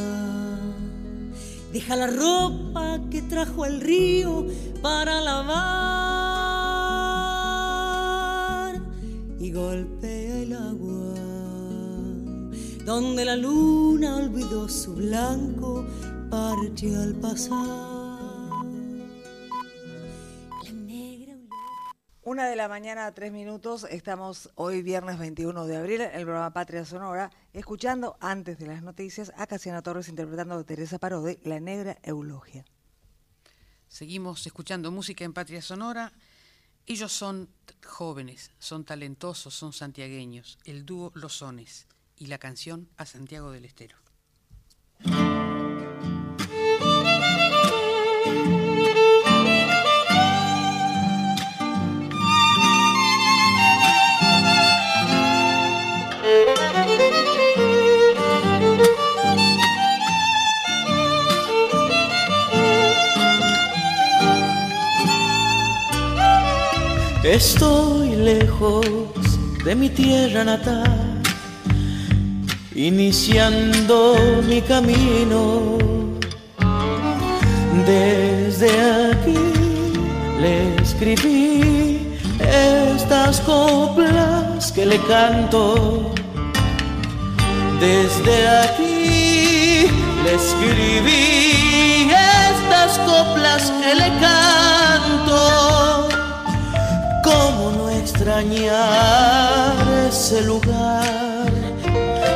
deja 1.72 1.96
la 1.96 2.08
ropa 2.08 3.00
que 3.10 3.22
trajo 3.22 3.64
al 3.64 3.82
río 3.82 4.48
para 4.82 5.22
lavar 5.22 5.56
y 9.40 9.52
golpea 9.52 10.42
el 10.42 10.54
agua 10.54 11.14
donde 12.86 13.26
la 13.26 13.36
luna 13.36 14.18
olvidó 14.18 14.70
su 14.70 14.94
blanco 14.94 15.86
parche 16.30 16.96
al 16.96 17.16
pasar. 17.16 17.95
Una 22.36 22.50
de 22.50 22.58
la 22.58 22.68
mañana 22.68 23.10
tres 23.14 23.32
minutos, 23.32 23.88
estamos 23.90 24.50
hoy 24.56 24.82
viernes 24.82 25.18
21 25.18 25.68
de 25.68 25.78
abril, 25.78 26.02
en 26.02 26.16
el 26.16 26.24
programa 26.24 26.52
Patria 26.52 26.84
Sonora, 26.84 27.32
escuchando 27.54 28.18
antes 28.20 28.60
de 28.60 28.68
las 28.68 28.84
noticias 28.84 29.32
a 29.38 29.48
Casiana 29.48 29.82
Torres 29.82 30.10
interpretando 30.10 30.56
a 30.56 30.64
Teresa 30.66 31.00
Parodi, 31.00 31.38
La 31.46 31.62
Negra 31.62 31.98
Eulogia. 32.04 32.66
Seguimos 33.88 34.46
escuchando 34.46 34.92
música 34.92 35.24
en 35.24 35.32
Patria 35.32 35.62
Sonora. 35.62 36.12
Ellos 36.86 37.14
son 37.14 37.48
jóvenes, 37.86 38.52
son 38.60 38.84
talentosos, 38.84 39.54
son 39.54 39.72
santiagueños. 39.72 40.60
El 40.66 40.86
dúo 40.86 41.14
Los 41.16 41.38
Sones 41.38 41.88
y 42.18 42.26
la 42.26 42.38
canción 42.38 42.90
A 42.98 43.06
Santiago 43.06 43.52
del 43.52 43.64
Estero. 43.64 43.96
Estoy 67.26 68.16
lejos 68.16 68.86
de 69.64 69.74
mi 69.74 69.90
tierra 69.90 70.44
natal, 70.44 71.22
iniciando 72.76 74.16
mi 74.48 74.62
camino. 74.62 75.78
Desde 77.86 78.70
aquí 79.12 79.40
le 80.40 80.76
escribí 80.76 81.66
las 83.26 83.42
coplas 83.42 84.72
que 84.72 84.86
le 84.86 85.00
canto. 85.00 86.14
Desde 87.80 88.48
aquí 88.64 89.88
le 90.24 90.36
escribí 90.36 92.12
estas 92.54 93.00
coplas 93.00 93.72
que 93.82 93.96
le 93.96 94.10
canto. 94.20 94.65
¿Cómo 97.26 97.72
no 97.72 97.90
extrañar 97.90 99.74
ese 100.08 100.44
lugar, 100.44 101.52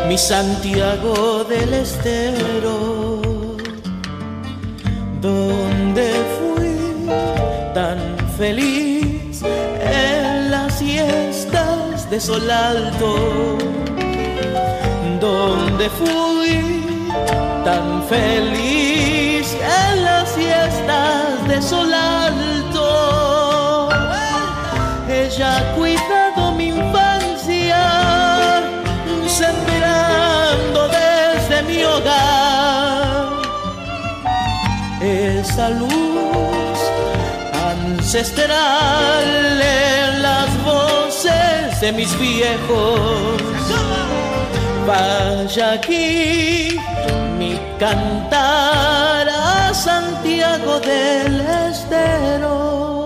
mi 0.08 0.18
Santiago 0.18 1.44
del 1.44 1.76
Estero, 1.76 3.22
donde 5.22 6.08
fui 6.38 7.08
tan 7.76 8.00
feliz 8.36 9.44
en 9.44 10.50
las 10.50 10.80
siestas 10.80 12.10
de 12.10 12.20
sol 12.20 12.50
alto, 12.50 13.58
donde 15.22 15.88
fui 16.02 16.82
tan 17.64 18.02
feliz 18.10 19.56
en 19.86 20.04
las 20.04 20.30
siestas 20.30 21.48
de 21.48 21.62
sol 21.62 21.94
alto. 21.94 22.49
Ella 25.40 25.56
ha 25.56 25.76
cuidado 25.76 26.52
mi 26.52 26.68
infancia, 26.68 27.82
sembrando 29.26 30.90
desde 30.90 31.64
mi 31.64 31.82
hogar 31.82 33.30
esa 35.00 35.70
luz 35.70 36.78
ancestral 37.72 39.62
en 39.62 40.22
las 40.22 40.50
voces 40.66 41.80
de 41.80 41.94
mis 41.94 42.20
viejos. 42.20 43.42
Vaya 44.86 45.72
aquí 45.72 46.78
mi 47.38 47.58
cantar 47.80 49.30
a 49.30 49.74
Santiago 49.74 50.82
del 50.82 51.40
Estero. 51.70 52.99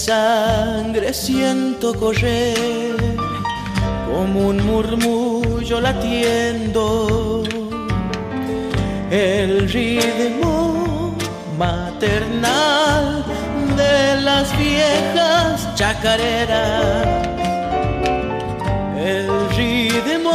Sangre 0.00 1.12
siento 1.12 1.94
correr 1.94 2.96
como 4.10 4.48
un 4.48 4.64
murmullo 4.64 5.78
latiendo 5.78 7.44
el 9.10 9.68
ritmo 9.68 11.14
maternal 11.58 13.24
de 13.76 14.22
las 14.22 14.46
viejas 14.56 15.74
chacareras. 15.74 17.06
El 18.96 19.28
ritmo 19.50 20.32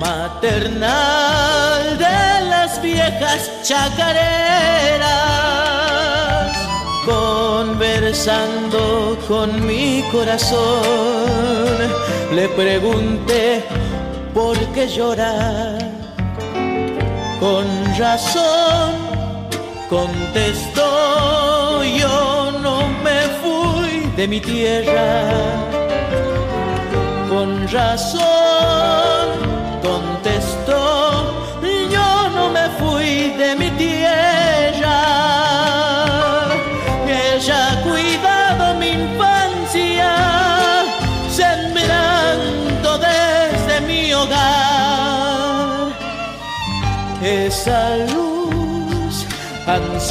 maternal 0.00 1.98
de 1.98 2.48
las 2.50 2.82
viejas 2.82 3.48
chacareras 3.62 5.59
conversando 7.80 9.16
con 9.26 9.66
mi 9.66 10.04
corazón, 10.12 11.78
le 12.34 12.46
pregunté 12.50 13.64
por 14.34 14.54
qué 14.74 14.86
llorar. 14.86 15.78
Con 17.40 17.64
razón 17.98 18.92
contestó, 19.88 21.82
yo 21.82 22.52
no 22.62 22.86
me 23.02 23.20
fui 23.40 24.12
de 24.14 24.28
mi 24.28 24.40
tierra. 24.40 25.22
Con 27.30 27.66
razón 27.66 28.20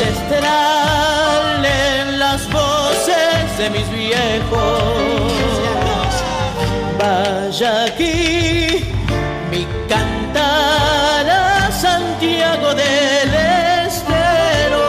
ancestral 0.01 1.65
en 1.65 2.19
las 2.19 2.49
voces 2.51 3.57
de 3.57 3.69
mis 3.69 3.89
viejos. 3.91 4.81
Vaya 6.97 7.85
aquí 7.85 8.85
mi 9.51 9.67
cantar 9.89 11.29
a 11.29 11.71
Santiago 11.71 12.73
del 12.75 13.33
Estero. 13.87 14.79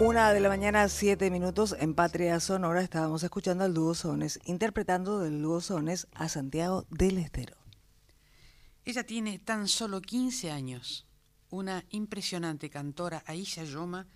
Una 0.00 0.34
de 0.34 0.40
la 0.40 0.48
mañana, 0.50 0.88
siete 0.88 1.30
minutos, 1.30 1.74
en 1.78 1.94
Patria 1.94 2.40
Sonora 2.40 2.82
estábamos 2.82 3.22
escuchando 3.22 3.64
al 3.64 3.72
dúo 3.72 3.94
Sones, 3.94 4.38
interpretando 4.44 5.20
del 5.20 5.40
dúo 5.40 5.62
Sones 5.62 6.08
a 6.14 6.28
Santiago 6.28 6.84
del 6.90 7.16
Estero. 7.16 7.59
Ella 8.84 9.04
tiene 9.04 9.38
tan 9.38 9.68
solo 9.68 10.00
15 10.00 10.50
años, 10.50 11.06
una 11.50 11.84
impresionante 11.90 12.70
cantora 12.70 13.22
Aisha 13.26 13.64
Yoma, 13.64 14.06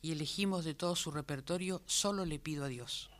y 0.00 0.12
elegimos 0.12 0.64
de 0.64 0.74
todo 0.74 0.94
su 0.96 1.10
repertorio 1.10 1.82
Solo 1.86 2.24
le 2.24 2.38
pido 2.38 2.64
a 2.64 2.68
Dios. 2.68 3.10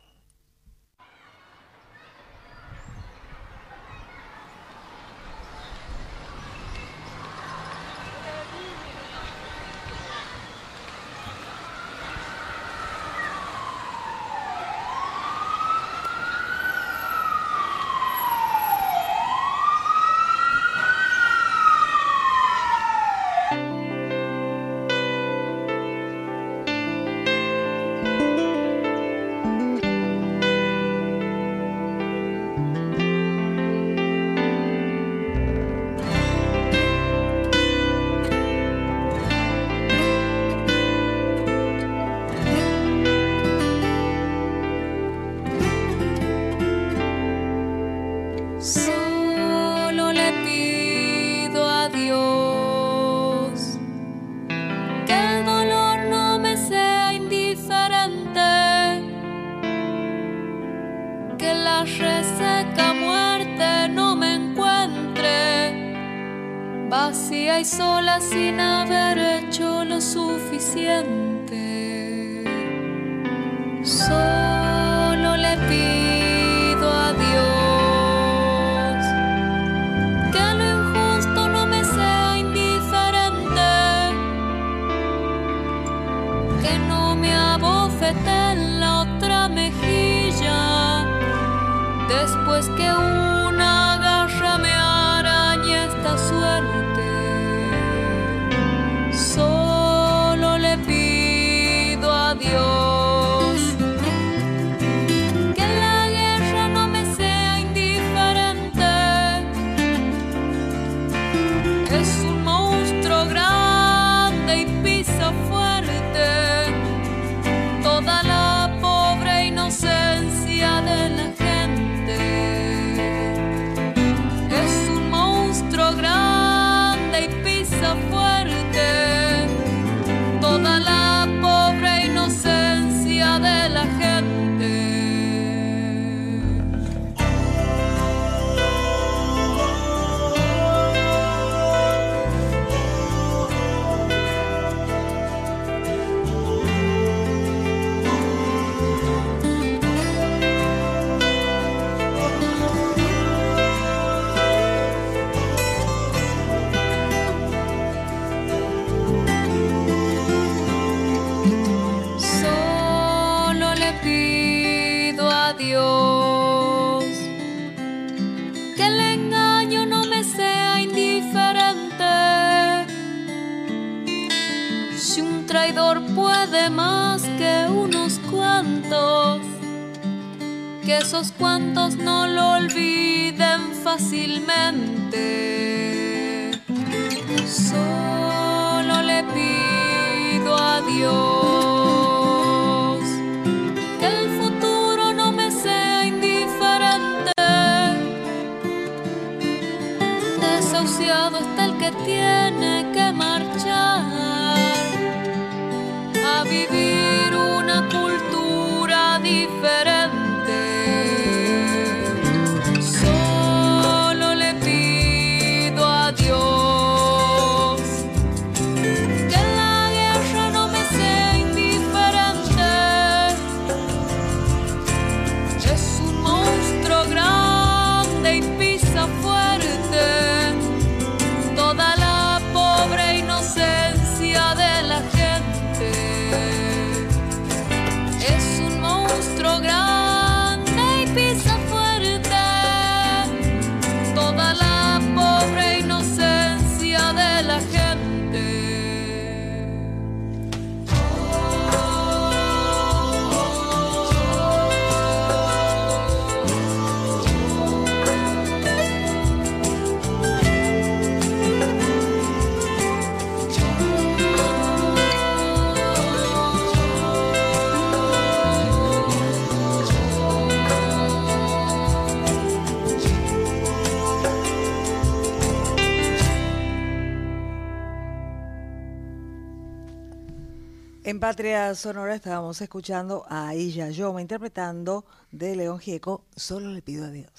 Sonora 281.79 282.13
estábamos 282.13 282.59
escuchando 282.59 283.25
a 283.29 283.55
Illa 283.55 283.89
Yoma 283.89 284.19
interpretando 284.19 285.05
de 285.31 285.55
León 285.55 285.79
Gieco, 285.79 286.25
Solo 286.35 286.73
le 286.73 286.81
pido 286.81 287.05
a 287.05 287.09
Dios. 287.09 287.31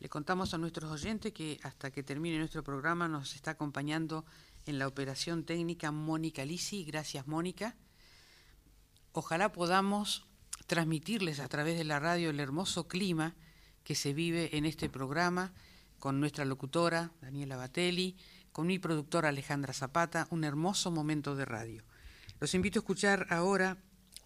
Le 0.00 0.08
contamos 0.08 0.52
a 0.52 0.58
nuestros 0.58 0.90
oyentes 0.90 1.32
que 1.32 1.60
hasta 1.62 1.92
que 1.92 2.02
termine 2.02 2.38
nuestro 2.38 2.64
programa 2.64 3.06
nos 3.06 3.36
está 3.36 3.52
acompañando 3.52 4.24
en 4.66 4.80
la 4.80 4.88
operación 4.88 5.44
técnica 5.44 5.92
Mónica 5.92 6.44
Lisi. 6.44 6.82
Gracias, 6.82 7.28
Mónica. 7.28 7.76
Ojalá 9.12 9.52
podamos 9.52 10.26
transmitirles 10.66 11.38
a 11.38 11.46
través 11.46 11.78
de 11.78 11.84
la 11.84 12.00
radio 12.00 12.30
el 12.30 12.40
hermoso 12.40 12.88
clima 12.88 13.36
que 13.84 13.94
se 13.94 14.12
vive 14.12 14.56
en 14.56 14.64
este 14.64 14.88
programa 14.88 15.52
con 16.00 16.18
nuestra 16.18 16.44
locutora 16.44 17.12
Daniela 17.20 17.56
Batelli, 17.56 18.16
con 18.50 18.66
mi 18.66 18.80
productora 18.80 19.28
Alejandra 19.28 19.72
Zapata, 19.72 20.26
un 20.30 20.42
hermoso 20.42 20.90
momento 20.90 21.36
de 21.36 21.44
radio. 21.44 21.84
Los 22.42 22.54
invito 22.54 22.80
a 22.80 22.82
escuchar 22.82 23.28
ahora 23.30 23.76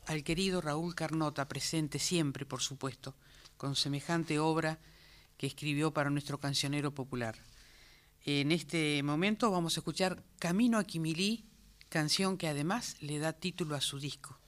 al 0.06 0.24
querido 0.24 0.62
Raúl 0.62 0.94
Carnota, 0.94 1.48
presente 1.48 1.98
siempre, 1.98 2.46
por 2.46 2.62
supuesto, 2.62 3.14
con 3.58 3.76
semejante 3.76 4.38
obra 4.38 4.78
que 5.36 5.46
escribió 5.46 5.92
para 5.92 6.08
nuestro 6.08 6.40
cancionero 6.40 6.94
popular. 6.94 7.36
En 8.24 8.52
este 8.52 9.02
momento 9.02 9.50
vamos 9.50 9.76
a 9.76 9.80
escuchar 9.80 10.22
Camino 10.38 10.78
a 10.78 10.84
Quimilí, 10.84 11.44
canción 11.90 12.38
que 12.38 12.48
además 12.48 12.96
le 13.00 13.18
da 13.18 13.34
título 13.34 13.76
a 13.76 13.82
su 13.82 13.98
disco. 14.00 14.38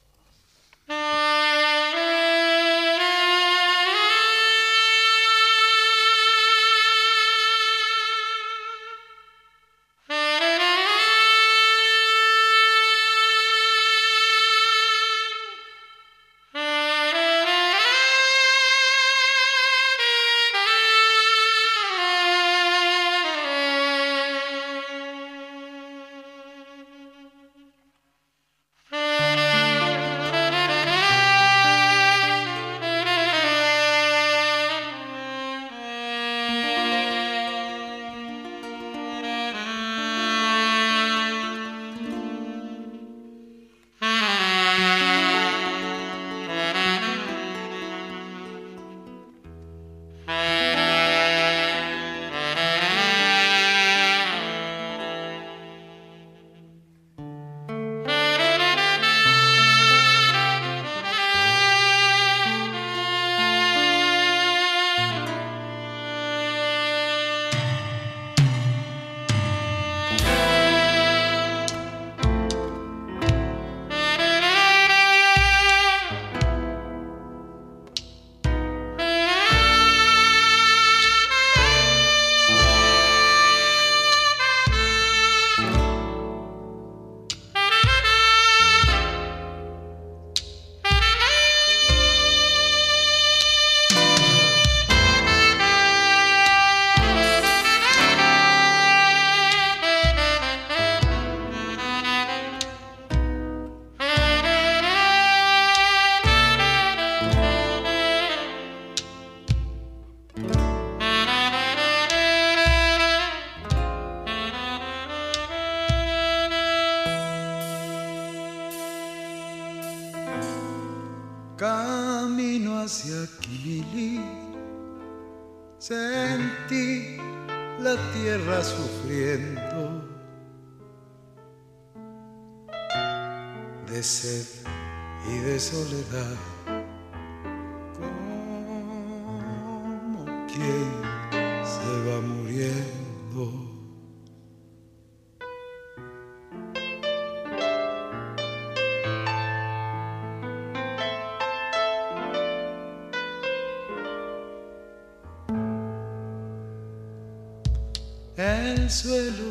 Suelo 158.90 159.47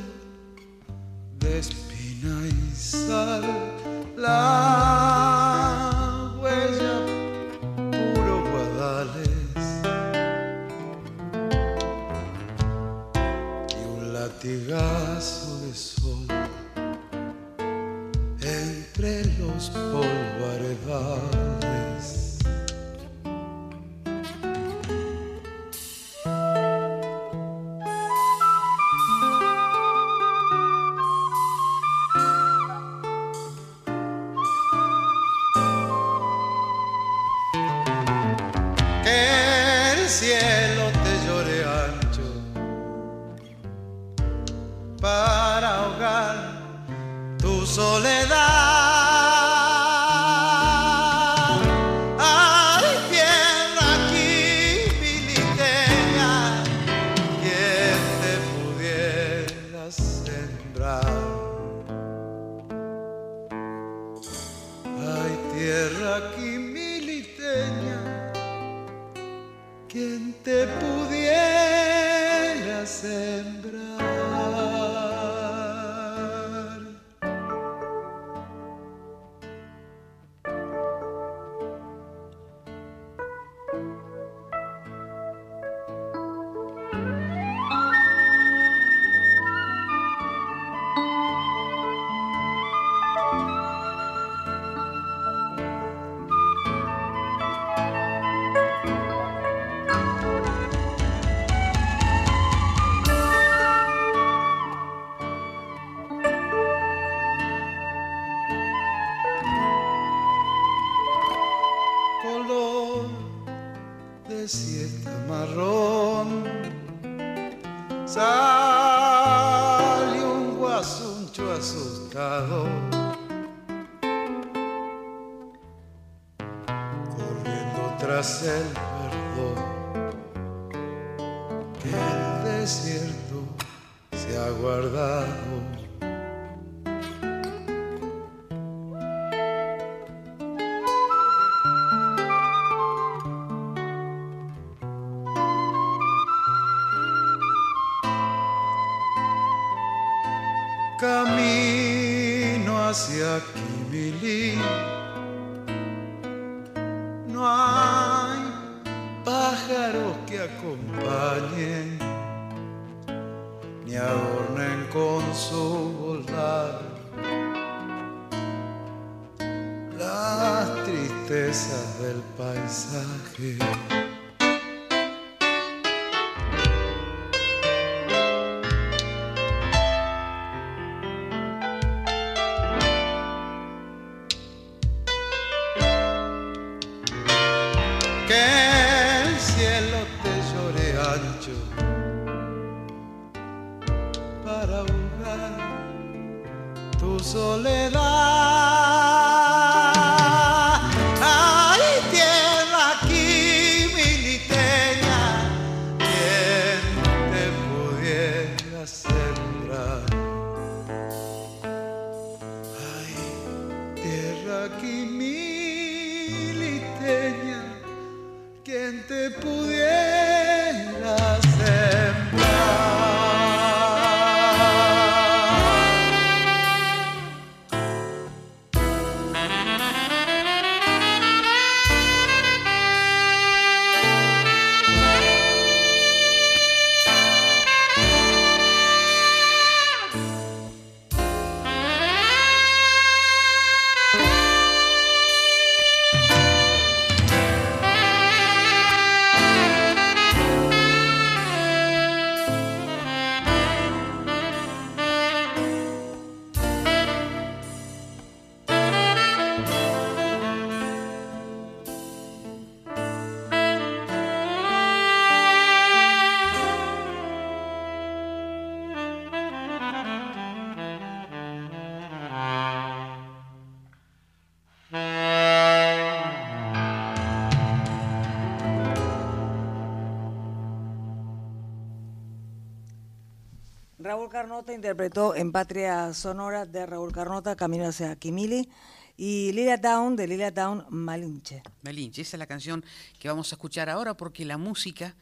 Raúl 284.27 284.41
Carnota 284.41 284.73
interpretó 284.73 285.35
en 285.35 285.53
Patria 285.53 286.13
Sonora 286.13 286.65
de 286.65 286.85
Raúl 286.85 287.13
Carnota, 287.13 287.55
Camino 287.55 287.87
hacia 287.87 288.13
Quimili, 288.17 288.69
y 289.15 289.53
Lilia 289.53 289.79
Town 289.79 290.17
de 290.17 290.27
Lilia 290.27 290.53
Town 290.53 290.85
Malinche. 290.89 291.63
Malinche, 291.81 292.23
esa 292.23 292.35
es 292.35 292.39
la 292.39 292.45
canción 292.45 292.83
que 293.19 293.29
vamos 293.29 293.53
a 293.53 293.55
escuchar 293.55 293.89
ahora 293.89 294.17
porque 294.17 294.43
la 294.43 294.57
música 294.57 295.15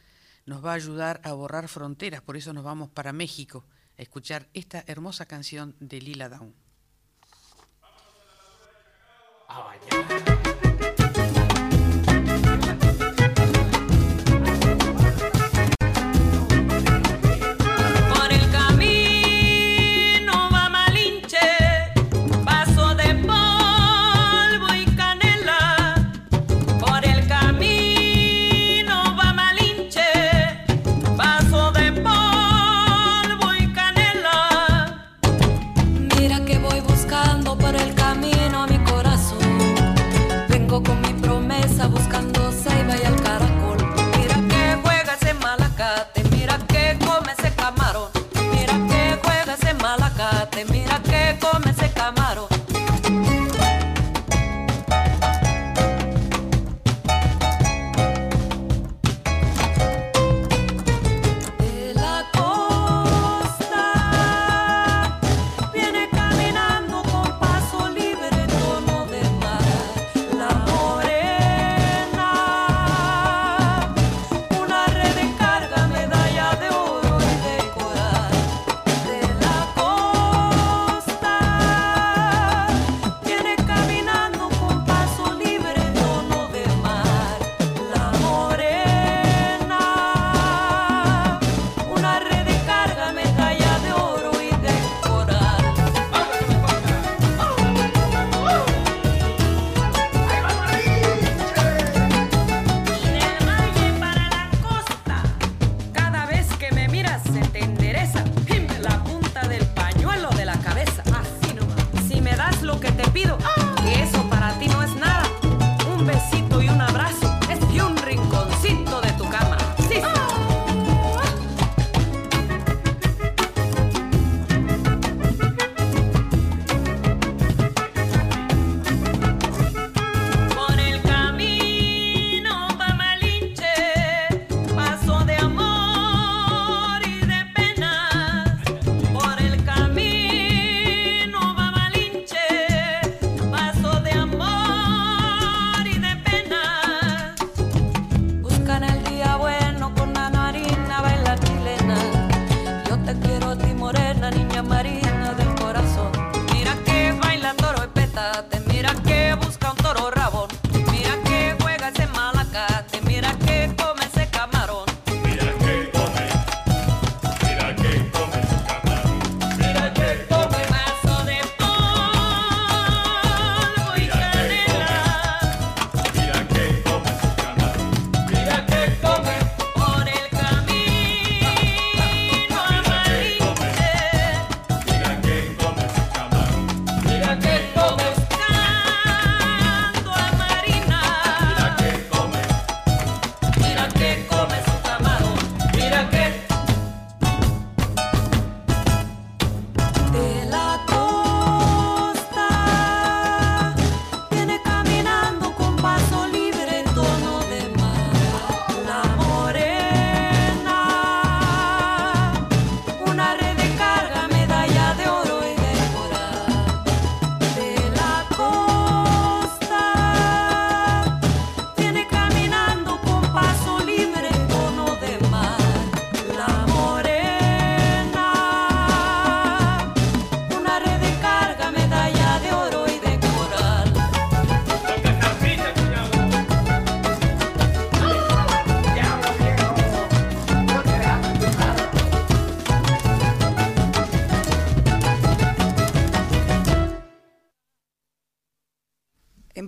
nos 0.44 0.64
va 0.64 0.72
a 0.72 0.74
ayudar 0.74 1.20
a 1.22 1.34
borrar 1.34 1.68
fronteras, 1.68 2.20
por 2.20 2.36
eso 2.36 2.52
nos 2.52 2.64
vamos 2.64 2.90
para 2.90 3.12
México 3.12 3.64
a 3.96 4.02
escuchar 4.02 4.48
esta 4.54 4.82
hermosa 4.88 5.24
canción 5.26 5.76
de 5.78 6.00
Lila 6.00 6.28
Down. 6.28 6.52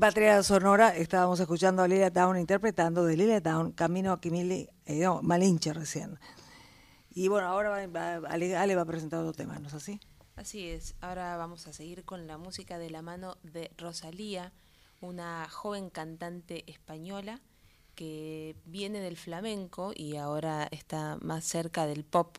Patria 0.08 0.42
Sonora 0.42 0.96
estábamos 0.96 1.38
escuchando 1.38 1.82
a 1.82 1.86
Lilia 1.86 2.10
Town 2.10 2.38
interpretando 2.38 3.04
de 3.04 3.14
Lilia 3.14 3.42
Town 3.42 3.72
Camino 3.72 4.10
a 4.10 4.22
Kimili, 4.22 4.66
eh, 4.86 5.06
Malinche 5.20 5.74
recién. 5.74 6.18
Y 7.10 7.28
bueno, 7.28 7.48
ahora 7.48 7.74
Ale, 7.76 8.74
va 8.74 8.80
a 8.80 8.86
presentar 8.86 9.20
otro 9.20 9.34
tema, 9.34 9.58
¿no 9.58 9.68
es 9.68 9.74
así? 9.74 10.00
Así 10.34 10.66
es, 10.66 10.94
ahora 11.02 11.36
vamos 11.36 11.66
a 11.66 11.74
seguir 11.74 12.06
con 12.06 12.26
la 12.26 12.38
música 12.38 12.78
de 12.78 12.88
la 12.88 13.02
mano 13.02 13.36
de 13.42 13.70
Rosalía, 13.76 14.54
una 15.02 15.46
joven 15.50 15.90
cantante 15.90 16.64
española 16.70 17.42
que 17.94 18.56
viene 18.64 19.00
del 19.00 19.18
flamenco 19.18 19.92
y 19.94 20.16
ahora 20.16 20.68
está 20.70 21.18
más 21.20 21.44
cerca 21.44 21.86
del 21.86 22.04
pop, 22.04 22.38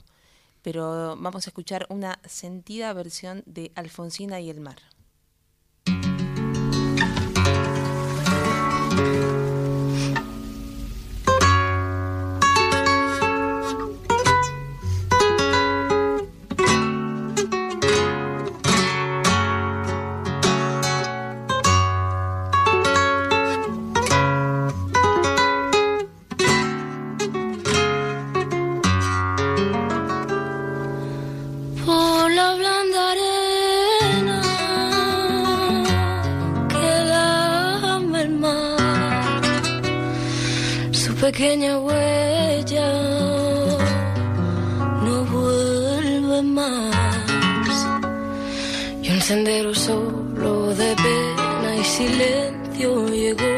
pero 0.64 1.16
vamos 1.18 1.46
a 1.46 1.52
escuchar 1.52 1.86
una 1.90 2.18
sentida 2.26 2.91
versión 2.94 3.44
de 3.46 3.72
Alfonsina 3.76 4.40
y 4.40 4.50
el 4.50 4.60
mar. 4.60 4.80
Thank 8.99 9.43
you. 9.43 9.48
Pequeña 41.31 41.80
huella 41.80 42.89
no 45.06 45.15
vuelve 45.26 46.41
más. 46.41 47.76
Y 49.03 49.11
un 49.11 49.22
sendero 49.22 49.72
solo 49.76 50.73
de 50.81 50.89
pena 51.06 51.69
y 51.81 51.84
silencio 51.84 52.89
llegó 53.10 53.53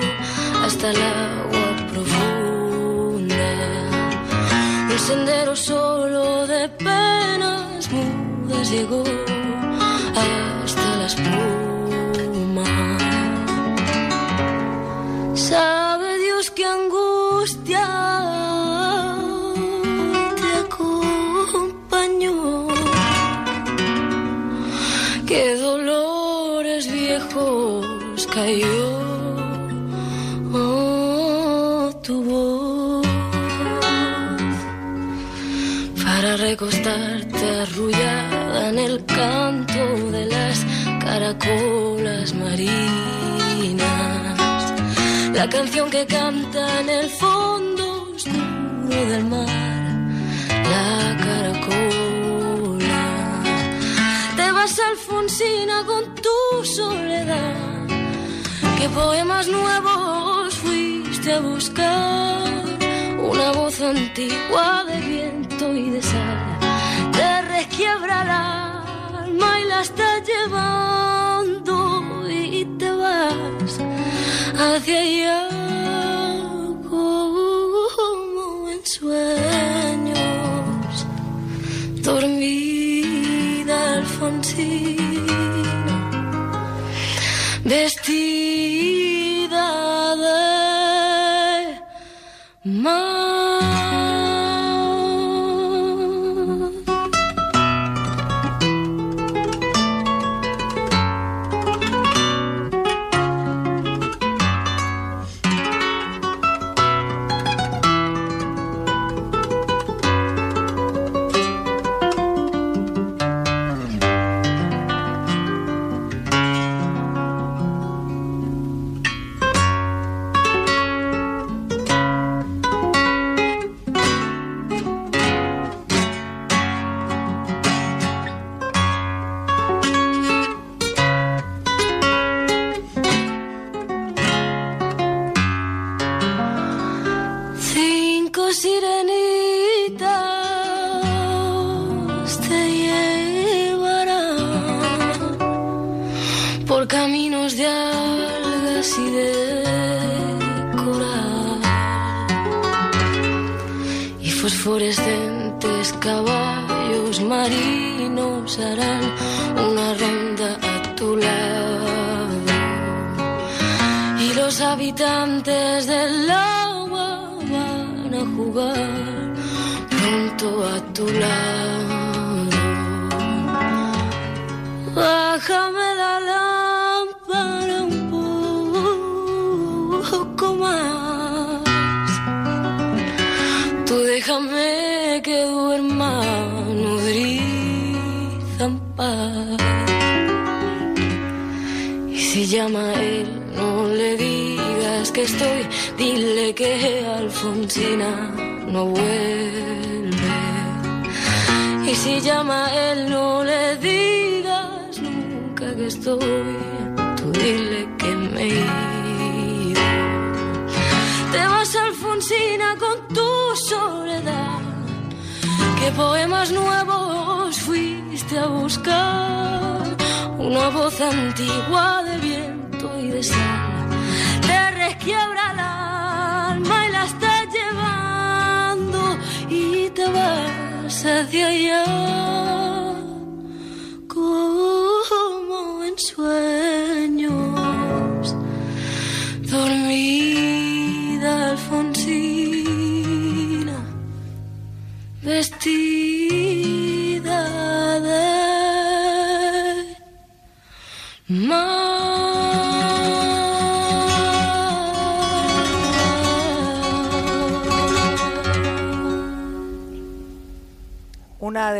hasta 0.65 0.91
el 0.91 1.01
agua 1.01 1.67
profunda. 1.91 3.49
Un 4.93 4.99
sendero 5.09 5.55
solo 5.55 6.45
de 6.47 6.67
penas 6.85 7.89
mudas 7.93 8.69
llegó 8.69 9.03
canción 45.51 45.89
que 45.89 46.05
canta 46.05 46.79
en 46.79 46.89
el 46.89 47.09
fondo 47.09 48.13
oscuro 48.15 49.05
del 49.11 49.25
mar, 49.25 49.47
la 50.73 51.17
caracola. 51.25 53.03
Te 54.37 54.51
vas 54.51 54.79
Alfonsina 54.79 55.83
con 55.85 56.03
tu 56.15 56.65
soledad. 56.65 57.87
¿Qué 58.77 58.87
poemas 58.89 59.47
nuevos 59.47 60.55
fuiste 60.55 61.33
a 61.33 61.39
buscar? 61.41 62.39
Una 63.19 63.51
voz 63.51 63.81
antigua 63.81 64.85
de 64.85 64.99
viento 65.01 65.73
y 65.73 65.89
de 65.89 66.01
sal 66.01 66.57
te 67.11 67.41
requiebra 67.57 68.23
el 68.23 68.29
alma 68.29 69.59
y 69.59 69.63
la 69.65 69.81
estás 69.81 70.23
llevando 70.31 71.75
y 72.29 72.65
te 72.79 72.91
vas 72.91 73.79
hacia 74.57 74.99
allá 74.99 75.40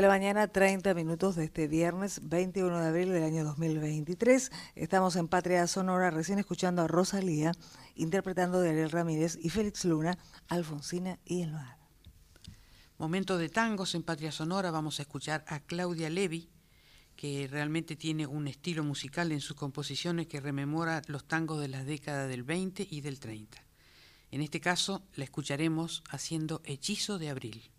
la 0.01 0.07
mañana, 0.07 0.47
30 0.47 0.95
minutos 0.95 1.35
de 1.35 1.43
este 1.43 1.67
viernes 1.67 2.21
21 2.23 2.79
de 2.79 2.87
abril 2.87 3.09
del 3.11 3.23
año 3.23 3.43
2023. 3.43 4.51
Estamos 4.73 5.15
en 5.15 5.27
Patria 5.27 5.67
Sonora, 5.67 6.09
recién 6.09 6.39
escuchando 6.39 6.81
a 6.81 6.87
Rosalía, 6.87 7.51
interpretando 7.93 8.61
de 8.61 8.71
Ariel 8.71 8.89
Ramírez 8.89 9.37
y 9.39 9.49
Félix 9.49 9.85
Luna, 9.85 10.17
Alfonsina 10.47 11.19
y 11.23 11.43
el 11.43 11.51
mar. 11.51 11.77
Momento 12.97 13.37
de 13.37 13.49
tangos 13.49 13.93
en 13.93 14.01
Patria 14.01 14.31
Sonora, 14.31 14.71
vamos 14.71 14.97
a 14.97 15.03
escuchar 15.03 15.45
a 15.47 15.59
Claudia 15.59 16.09
Levi, 16.09 16.49
que 17.15 17.47
realmente 17.51 17.95
tiene 17.95 18.25
un 18.25 18.47
estilo 18.47 18.83
musical 18.83 19.31
en 19.31 19.39
sus 19.39 19.55
composiciones 19.55 20.25
que 20.25 20.41
rememora 20.41 21.03
los 21.05 21.25
tangos 21.25 21.61
de 21.61 21.67
las 21.67 21.85
décadas 21.85 22.27
del 22.27 22.41
20 22.41 22.87
y 22.89 23.01
del 23.01 23.19
30. 23.19 23.63
En 24.31 24.41
este 24.41 24.61
caso 24.61 25.03
la 25.13 25.25
escucharemos 25.25 26.01
haciendo 26.09 26.63
Hechizo 26.65 27.19
de 27.19 27.29
Abril. 27.29 27.71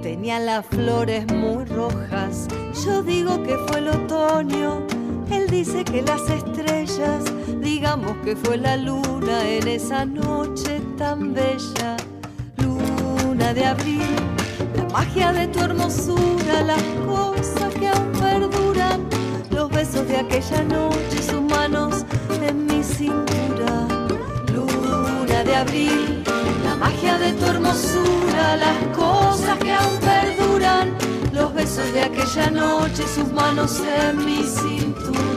Tenía 0.00 0.38
las 0.38 0.64
flores 0.64 1.26
muy 1.32 1.64
rojas. 1.66 2.48
Yo 2.84 3.02
digo 3.02 3.42
que 3.42 3.56
fue 3.66 3.78
el 3.78 3.88
otoño, 3.88 4.86
él 5.30 5.48
dice 5.50 5.84
que 5.84 6.00
las 6.00 6.22
estrellas, 6.30 7.24
digamos 7.60 8.16
que 8.24 8.34
fue 8.36 8.56
la 8.56 8.78
luna 8.78 9.46
en 9.46 9.68
esa 9.68 10.06
noche 10.06 10.80
tan 10.96 11.34
bella. 11.34 11.96
Luna 12.56 13.52
de 13.52 13.66
abril, 13.66 14.16
la 14.74 14.84
magia 14.84 15.32
de 15.32 15.46
tu 15.48 15.60
hermosura, 15.60 16.62
las 16.62 16.82
cosas 17.06 17.74
que 17.74 17.88
aún 17.88 18.12
perduran, 18.12 19.06
los 19.50 19.68
besos 19.70 20.08
de 20.08 20.16
aquella 20.16 20.62
noche, 20.62 21.22
sus 21.22 21.42
manos 21.42 22.06
en 22.42 22.66
mi 22.66 22.82
cintura. 22.82 23.86
Luna 24.54 25.44
de 25.44 25.54
abril 25.54 26.09
de 27.00 27.32
tu 27.32 27.46
hermosura, 27.46 28.56
las 28.56 28.96
cosas 28.96 29.58
que 29.58 29.72
aún 29.72 29.98
perduran, 30.00 30.94
los 31.32 31.54
besos 31.54 31.90
de 31.94 32.02
aquella 32.02 32.50
noche, 32.50 33.04
sus 33.14 33.32
manos 33.32 33.80
en 33.80 34.24
mi 34.24 34.42
cintura. 34.44 35.29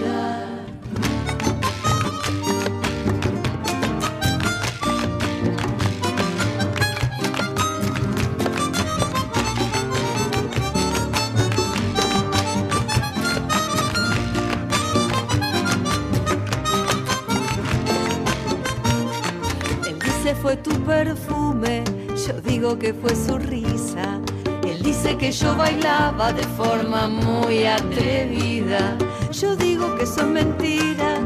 Que 22.77 22.93
fue 22.93 23.15
su 23.15 23.37
risa. 23.37 24.19
Él 24.63 24.81
dice 24.81 25.17
que 25.17 25.31
yo 25.31 25.55
bailaba 25.55 26.33
de 26.33 26.43
forma 26.43 27.07
muy 27.07 27.65
atrevida. 27.65 28.97
Yo 29.31 29.55
digo 29.55 29.95
que 29.95 30.05
son 30.05 30.33
mentiras, 30.33 31.19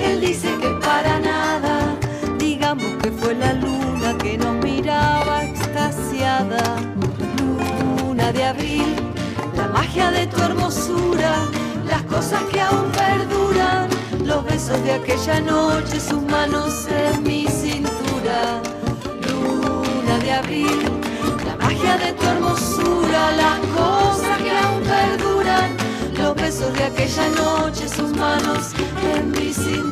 él 0.00 0.20
dice 0.20 0.48
que 0.60 0.68
para 0.84 1.18
nada. 1.18 1.96
Digamos 2.38 2.90
que 3.02 3.10
fue 3.10 3.34
la 3.34 3.52
luna 3.54 4.16
que 4.18 4.38
nos 4.38 4.54
miraba 4.64 5.44
extasiada. 5.44 6.76
Luna 7.38 8.32
de 8.32 8.44
abril, 8.44 8.94
la 9.56 9.68
magia 9.68 10.10
de 10.10 10.26
tu 10.26 10.40
hermosura, 10.40 11.34
las 11.86 12.02
cosas 12.02 12.42
que 12.52 12.60
aún 12.60 12.90
perduran, 12.92 13.88
los 14.24 14.44
besos 14.44 14.82
de 14.84 14.92
aquella 14.92 15.40
noche, 15.40 15.98
sus 15.98 16.22
manos 16.22 16.86
en 16.88 17.22
mi 17.22 17.46
cintura 17.46 17.61
luna 17.61 17.61
la 20.40 21.56
magia 21.56 21.98
de 21.98 22.12
tu 22.14 22.26
hermosura, 22.26 23.32
las 23.32 23.58
cosas 23.76 24.38
que 24.38 24.50
aún 24.50 24.82
perduran, 24.82 25.76
los 26.16 26.34
besos 26.34 26.72
de 26.72 26.84
aquella 26.84 27.28
noche, 27.30 27.86
sus 27.88 28.16
manos 28.16 28.72
en 29.14 29.30
mi 29.30 29.52
cintura. 29.52 29.91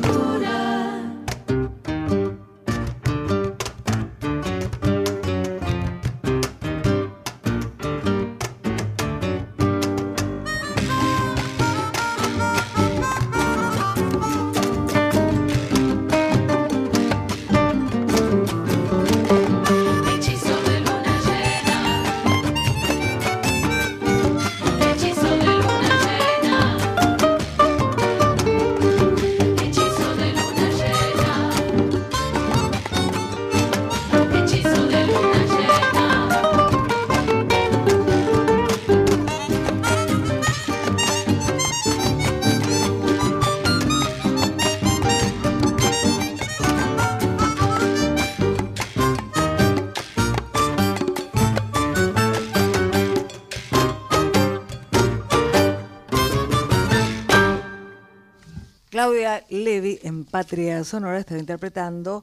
Claudia 59.01 59.47
Levi 59.49 59.99
en 60.03 60.27
Patria 60.27 60.85
Sonora 60.85 61.21
está 61.21 61.39
interpretando 61.39 62.23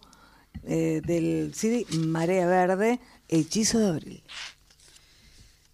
eh, 0.62 1.02
del 1.04 1.56
CD 1.56 1.88
Marea 1.98 2.46
Verde, 2.46 3.00
Hechizo 3.28 3.80
de 3.80 3.88
Abril. 3.88 4.24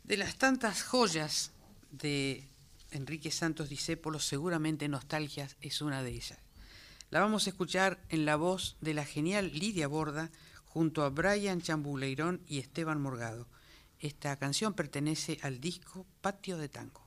De 0.06 0.16
las 0.16 0.38
tantas 0.38 0.82
joyas 0.82 1.52
de 1.92 2.48
Enrique 2.92 3.32
Santos 3.32 3.68
Discépolo, 3.68 4.18
seguramente 4.20 4.88
Nostalgias 4.88 5.58
es 5.60 5.82
una 5.82 6.04
de 6.04 6.12
ellas. 6.12 6.40
La 7.10 7.20
vamos 7.20 7.48
a 7.48 7.50
escuchar 7.50 8.00
en 8.08 8.24
la 8.24 8.38
voz 8.38 8.78
de 8.80 8.94
la 8.94 9.04
genial 9.04 9.52
Lidia 9.54 9.90
Borda 9.90 10.32
junto 10.64 11.04
a 11.04 11.10
Brian 11.10 11.60
Chambuleirón 11.60 12.40
y 12.48 12.60
Esteban 12.60 13.02
Morgado. 13.02 13.50
Esta 14.00 14.38
canción 14.38 14.74
pertenece 14.74 15.38
al 15.42 15.60
disco 15.60 16.06
Patio 16.22 16.58
de 16.58 16.70
Tango. 16.70 17.03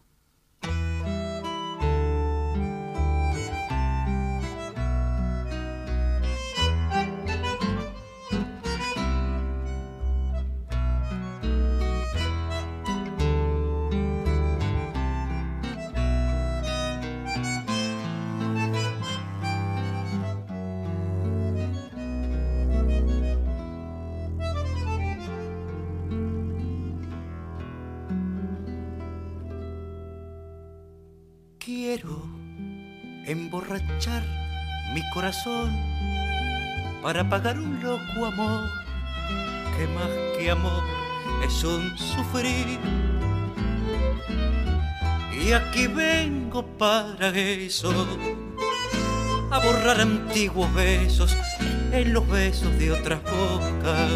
Emborrachar 33.27 34.23
mi 34.94 35.03
corazón 35.12 35.73
para 37.03 37.28
pagar 37.28 37.59
un 37.59 37.82
loco 37.82 38.24
amor 38.24 38.69
que 39.77 39.86
más 39.89 40.09
que 40.39 40.51
amor 40.51 40.85
es 41.44 41.65
un 41.65 41.97
sufrir. 41.98 42.78
Y 45.44 45.53
aquí 45.53 45.86
vengo 45.86 46.65
para 46.78 47.28
eso, 47.28 47.93
a 49.51 49.59
borrar 49.59 50.01
antiguos 50.01 50.73
besos 50.73 51.36
en 51.93 52.12
los 52.12 52.27
besos 52.28 52.77
de 52.78 52.93
otras 52.93 53.20
bocas. 53.23 54.11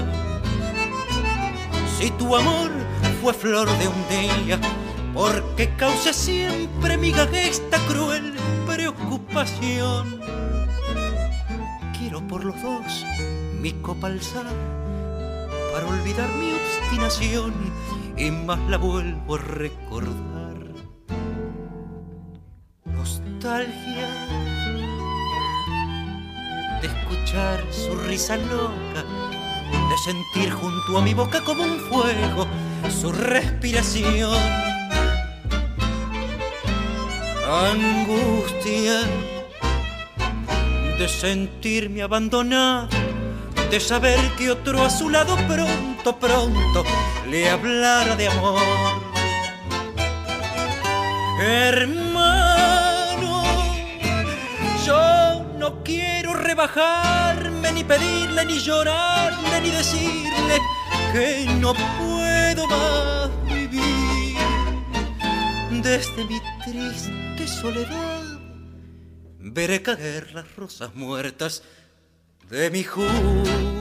Si 1.98 2.10
tu 2.12 2.34
amor 2.34 2.70
fue 3.20 3.34
flor 3.34 3.68
de 3.78 3.88
un 3.88 4.08
día, 4.08 4.58
porque 5.12 5.68
causa 5.76 6.12
siempre 6.12 6.96
mi 6.96 7.10
esta 7.10 7.78
cruel 7.86 8.39
preocupación. 9.30 10.20
Quiero 11.98 12.26
por 12.26 12.44
los 12.44 12.60
dos 12.62 13.04
mi 13.60 13.72
copa 13.74 14.08
alzar 14.08 14.46
para 15.72 15.86
olvidar 15.86 16.28
mi 16.34 16.52
obstinación 16.52 17.54
y 18.16 18.30
más 18.30 18.58
la 18.68 18.78
vuelvo 18.78 19.36
a 19.36 19.38
recordar. 19.38 20.56
Nostalgia 22.84 24.08
de 26.80 26.86
escuchar 26.86 27.64
su 27.70 27.94
risa 27.96 28.36
loca, 28.36 29.04
de 29.70 29.98
sentir 30.04 30.50
junto 30.50 30.98
a 30.98 31.02
mi 31.02 31.14
boca 31.14 31.42
como 31.44 31.62
un 31.62 31.78
fuego 31.78 32.46
su 32.88 33.12
respiración. 33.12 34.69
Angustia 37.50 39.00
de 40.96 41.08
sentirme 41.08 42.00
abandonado, 42.00 42.96
de 43.72 43.80
saber 43.80 44.20
que 44.38 44.52
otro 44.52 44.84
a 44.84 44.88
su 44.88 45.10
lado 45.10 45.36
pronto, 45.48 46.16
pronto 46.16 46.84
le 47.28 47.50
hablara 47.50 48.14
de 48.14 48.28
amor. 48.28 48.60
Hermano, 51.40 53.42
yo 54.86 55.44
no 55.58 55.82
quiero 55.82 56.34
rebajarme, 56.34 57.72
ni 57.72 57.82
pedirle, 57.82 58.44
ni 58.44 58.60
llorarle, 58.60 59.60
ni 59.60 59.70
decirle 59.70 60.60
que 61.12 61.46
no 61.58 61.74
puedo 61.74 62.68
más 62.68 63.28
vivir 63.48 64.38
desde 65.82 66.24
mi 66.26 66.40
triste 66.64 67.29
soledad 67.50 68.40
veré 69.38 69.82
caer 69.82 70.32
las 70.32 70.54
rosas 70.56 70.94
muertas 70.94 71.62
de 72.48 72.70
mi 72.70 72.84
juventud. 72.84 73.80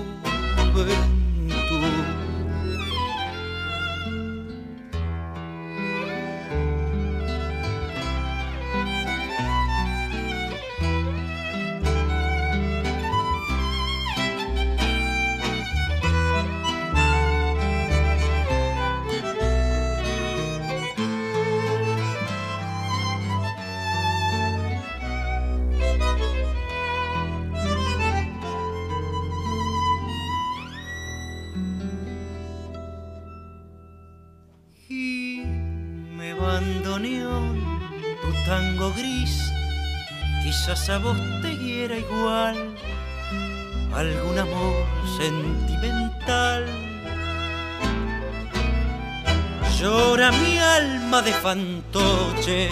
Fantoche 51.50 52.70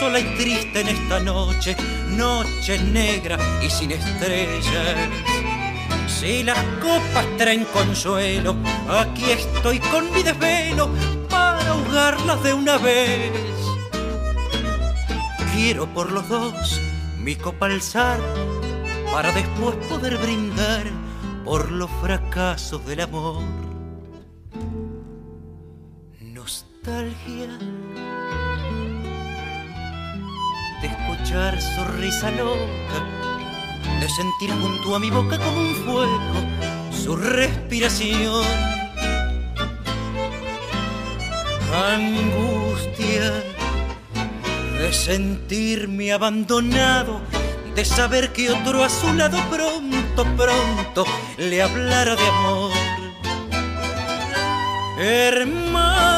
sola 0.00 0.18
y 0.18 0.24
triste 0.38 0.80
en 0.80 0.88
esta 0.88 1.20
noche 1.20 1.76
noche 2.16 2.78
negra 2.78 3.36
y 3.62 3.68
sin 3.68 3.90
estrellas 3.90 4.96
si 6.06 6.42
las 6.44 6.58
copas 6.80 7.26
traen 7.36 7.66
consuelo, 7.66 8.56
aquí 8.88 9.24
estoy 9.32 9.80
con 9.80 10.10
mi 10.12 10.22
desvelo 10.22 10.88
para 11.28 11.60
ahogarlas 11.68 12.42
de 12.42 12.54
una 12.54 12.78
vez. 12.78 13.30
Quiero 15.52 15.86
por 15.92 16.10
los 16.10 16.26
dos 16.28 16.80
mi 17.18 17.36
copa 17.36 17.66
alzar 17.66 18.18
para 19.12 19.30
después 19.32 19.76
poder 19.90 20.16
brindar 20.16 20.84
por 21.44 21.70
los 21.70 21.90
fracasos 22.00 22.84
del 22.86 23.02
amor. 23.02 23.67
De 30.80 30.86
escuchar 30.86 31.60
su 31.60 31.84
risa 32.00 32.30
loca 32.30 33.18
de 34.00 34.08
sentir 34.08 34.50
junto 34.50 34.94
a 34.94 34.98
mi 34.98 35.10
boca 35.10 35.38
como 35.38 35.60
un 35.60 35.74
fuego 35.74 36.58
su 36.90 37.16
respiración. 37.16 38.44
Angustia 41.74 43.42
de 44.78 44.92
sentirme 44.92 46.12
abandonado, 46.12 47.20
de 47.74 47.84
saber 47.84 48.32
que 48.32 48.50
otro 48.50 48.84
a 48.84 48.88
su 48.88 49.12
lado 49.14 49.38
pronto, 49.50 50.24
pronto 50.36 51.04
le 51.36 51.62
hablara 51.62 52.14
de 52.14 52.28
amor. 52.28 52.72
Hermano, 54.98 56.17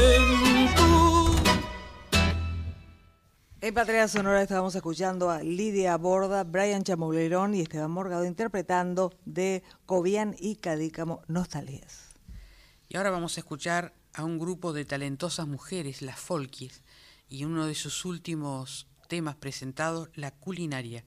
En 3.71 3.75
Patria 3.75 4.05
Sonora 4.09 4.41
estábamos 4.41 4.75
escuchando 4.75 5.29
a 5.29 5.41
Lidia 5.41 5.95
Borda, 5.95 6.43
Brian 6.43 6.83
Chamoulerón 6.83 7.55
y 7.55 7.61
Esteban 7.61 7.89
Morgado 7.89 8.25
interpretando 8.25 9.13
de 9.23 9.63
Cobian 9.85 10.35
y 10.37 10.57
Cadícamo 10.57 11.21
Nostalgias. 11.29 12.09
Y 12.89 12.97
ahora 12.97 13.11
vamos 13.11 13.37
a 13.37 13.39
escuchar 13.39 13.93
a 14.13 14.25
un 14.25 14.39
grupo 14.39 14.73
de 14.73 14.83
talentosas 14.83 15.47
mujeres, 15.47 16.01
las 16.01 16.19
Folkies, 16.19 16.83
y 17.29 17.45
uno 17.45 17.65
de 17.65 17.75
sus 17.75 18.03
últimos 18.03 18.87
temas 19.07 19.37
presentados, 19.37 20.09
la 20.15 20.31
culinaria. 20.31 21.05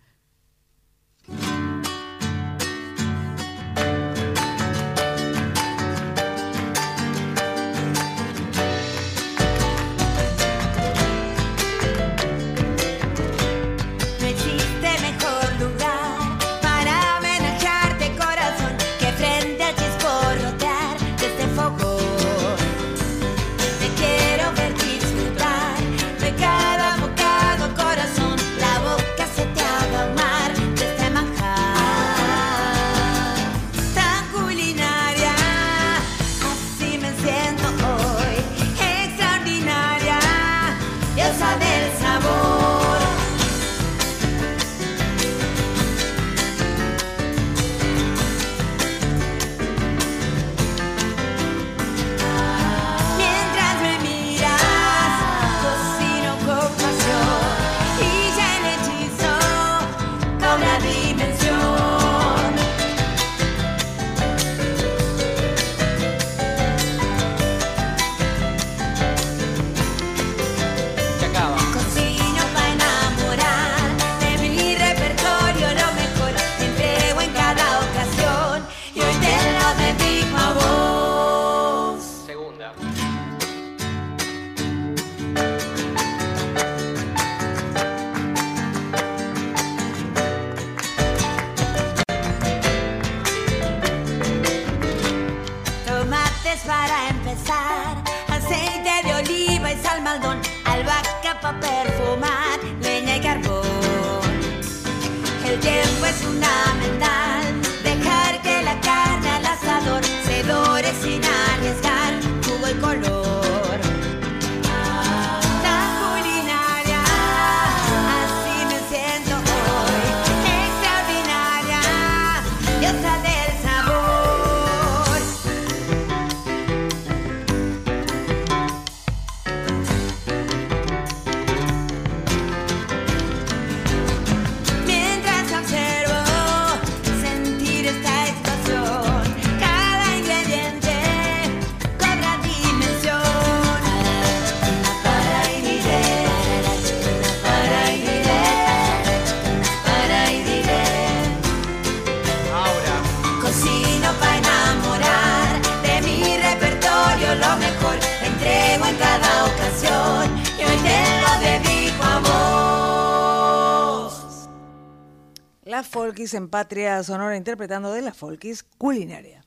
La 165.75 165.83
Folkis 165.83 166.35
en 166.35 166.49
Patria 166.51 167.03
Sonora 167.03 167.37
interpretando 167.37 167.91
de 167.91 168.01
la 168.01 168.15
Folkis 168.15 168.63
culinaria. 168.63 169.45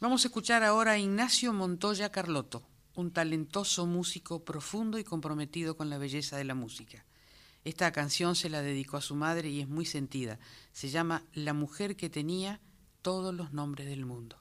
Vamos 0.00 0.24
a 0.24 0.26
escuchar 0.26 0.64
ahora 0.64 0.90
a 0.90 0.98
Ignacio 0.98 1.52
Montoya 1.52 2.10
Carlotto, 2.10 2.64
un 2.96 3.12
talentoso 3.12 3.86
músico 3.86 4.44
profundo 4.44 4.98
y 4.98 5.04
comprometido 5.04 5.76
con 5.76 5.88
la 5.88 5.98
belleza 5.98 6.36
de 6.36 6.42
la 6.42 6.56
música. 6.56 7.04
Esta 7.64 7.92
canción 7.92 8.34
se 8.34 8.50
la 8.50 8.60
dedicó 8.60 8.96
a 8.96 9.02
su 9.02 9.14
madre 9.14 9.50
y 9.50 9.60
es 9.60 9.68
muy 9.68 9.86
sentida. 9.86 10.40
Se 10.72 10.88
llama 10.88 11.22
La 11.32 11.52
mujer 11.52 11.94
que 11.94 12.10
tenía 12.10 12.60
todos 13.00 13.32
los 13.32 13.52
nombres 13.52 13.86
del 13.86 14.06
mundo. 14.06 14.36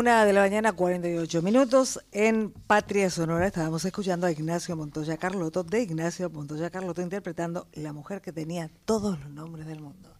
Una 0.00 0.24
de 0.24 0.32
la 0.32 0.40
mañana, 0.40 0.72
48 0.72 1.42
minutos. 1.42 2.00
En 2.10 2.52
Patria 2.52 3.10
Sonora 3.10 3.46
estábamos 3.46 3.84
escuchando 3.84 4.26
a 4.26 4.32
Ignacio 4.32 4.74
Montoya 4.74 5.18
Carlotto, 5.18 5.62
de 5.62 5.82
Ignacio 5.82 6.30
Montoya 6.30 6.70
Carlotto, 6.70 7.02
interpretando 7.02 7.68
La 7.74 7.92
mujer 7.92 8.22
que 8.22 8.32
tenía 8.32 8.70
todos 8.86 9.20
los 9.20 9.28
nombres 9.28 9.66
del 9.66 9.80
mundo. 9.80 10.16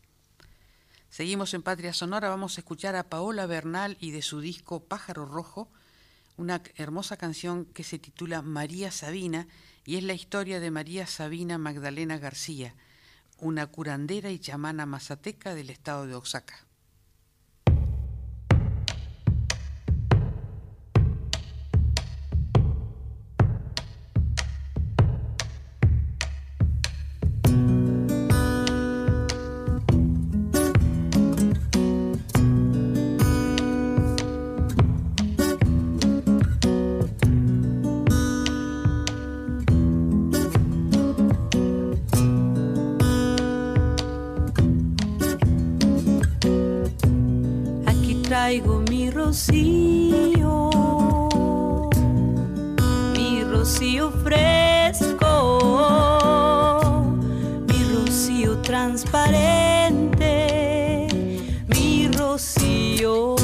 Seguimos 1.08 1.54
en 1.54 1.62
Patria 1.62 1.94
Sonora, 1.94 2.28
vamos 2.28 2.58
a 2.58 2.60
escuchar 2.60 2.94
a 2.94 3.04
Paola 3.04 3.46
Bernal 3.46 3.96
y 4.00 4.10
de 4.10 4.20
su 4.20 4.42
disco 4.42 4.84
Pájaro 4.84 5.24
Rojo, 5.24 5.70
una 6.36 6.60
hermosa 6.76 7.16
canción 7.16 7.64
que 7.64 7.82
se 7.82 7.98
titula 7.98 8.42
María 8.42 8.90
Sabina 8.90 9.48
y 9.86 9.96
es 9.96 10.02
la 10.02 10.12
historia 10.12 10.60
de 10.60 10.70
María 10.70 11.06
Sabina 11.06 11.56
Magdalena 11.56 12.18
García, 12.18 12.74
una 13.38 13.66
curandera 13.66 14.30
y 14.30 14.40
chamana 14.40 14.84
mazateca 14.84 15.54
del 15.54 15.70
estado 15.70 16.06
de 16.06 16.16
Oaxaca. 16.16 16.66
Traigo 48.50 48.82
mi 48.90 49.10
rocío, 49.10 50.70
mi 53.14 53.44
rocío 53.44 54.10
fresco, 54.24 55.30
mi 57.68 57.78
rocío 57.94 58.58
transparente, 58.58 61.06
mi 61.68 62.08
rocío. 62.08 63.36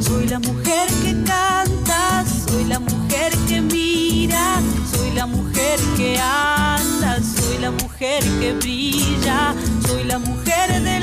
Soy 0.00 0.28
la 0.28 0.38
mujer 0.38 0.88
que 1.04 1.12
canta, 1.24 2.24
soy 2.48 2.64
la 2.64 2.78
mujer 2.78 3.34
que 3.46 3.60
mira, 3.60 4.62
soy 4.90 5.10
la 5.14 5.26
mujer 5.26 5.78
que 5.98 6.18
anda, 6.18 7.20
soy 7.20 7.58
la 7.58 7.70
mujer 7.70 8.24
que 8.40 8.54
brilla, 8.54 9.21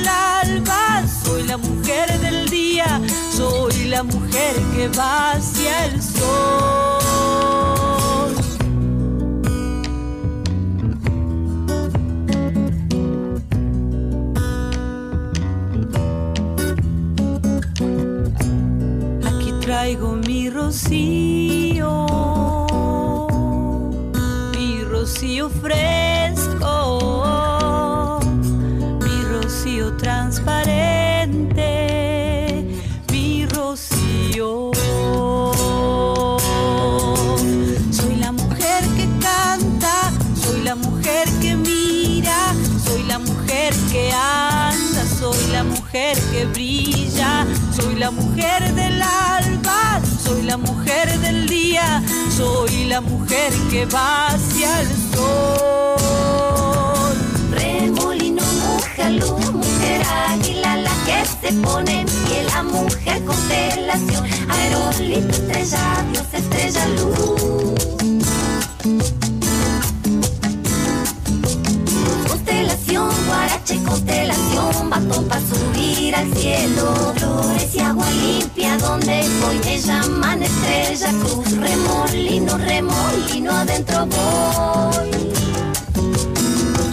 alba, 0.10 1.03
soy 1.23 1.44
la 1.44 1.57
mujer 1.57 2.19
del 2.19 2.49
día, 2.49 3.02
soy 3.36 3.86
la 3.86 4.03
mujer 4.03 4.56
que 4.76 4.88
va 4.98 5.31
hacia 5.34 5.86
el 5.86 6.02
sol. 6.02 6.99
Aquí 19.26 19.52
traigo 19.61 20.15
mi 20.15 20.49
rocío, 20.49 22.06
mi 24.56 24.84
rocío 24.84 25.49
fresco, 25.49 26.09
la 47.99 48.11
mujer 48.11 48.73
del 48.76 49.01
alba, 49.01 49.99
soy 50.23 50.43
la 50.43 50.55
mujer 50.55 51.19
del 51.19 51.49
día, 51.49 52.01
soy 52.35 52.85
la 52.85 53.01
mujer 53.01 53.51
que 53.69 53.85
va 53.88 54.27
hacia 54.27 54.80
el 54.80 54.88
sol. 55.13 55.97
Remolino, 57.51 58.41
mujer 58.41 59.11
luz, 59.11 59.51
mujer 59.51 60.01
águila, 60.30 60.77
la 60.77 60.91
que 61.05 61.26
se 61.26 61.51
pone 61.61 61.99
en 62.01 62.07
pie, 62.07 62.43
la 62.55 62.63
mujer 62.63 63.26
constelación, 63.26 64.26
aerolito, 64.49 65.31
estrella, 65.31 66.05
Dios, 66.09 66.26
estrella, 66.34 66.88
luz. 66.88 67.69
Guarache, 73.49 73.84
constelación, 73.84 74.89
batón 74.89 75.26
para 75.27 75.41
subir 75.41 76.15
al 76.15 76.34
cielo. 76.35 77.13
Flores 77.15 77.76
y 77.76 77.80
agua 77.80 78.05
limpia, 78.11 78.77
donde 78.77 79.27
voy 79.41 79.59
me 79.65 79.80
llaman 79.80 80.43
estrella, 80.43 81.11
cruz, 81.19 81.51
remolino, 81.57 82.57
remolino, 82.57 83.51
adentro 83.51 84.05
voy. 84.05 85.31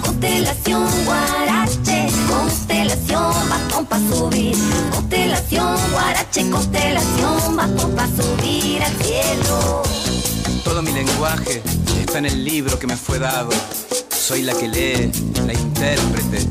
Constelación, 0.02 0.88
guarache, 1.04 2.06
constelación, 2.28 3.34
batón 3.48 3.86
para 3.86 4.08
subir. 4.08 4.56
Constelación, 4.92 5.76
guarache, 5.92 6.50
constelación, 6.50 7.56
batón 7.56 7.94
para 7.94 8.08
subir 8.08 8.82
al 8.82 8.92
cielo. 9.02 9.82
Todo 10.64 10.82
mi 10.82 10.92
lenguaje 10.92 11.62
está 12.00 12.18
en 12.18 12.26
el 12.26 12.44
libro 12.44 12.78
que 12.78 12.86
me 12.86 12.96
fue 12.96 13.18
dado. 13.18 13.50
Soy 14.26 14.42
la 14.42 14.54
que 14.54 14.66
lee, 14.66 15.12
la 15.46 15.52
intérprete. 15.52 16.48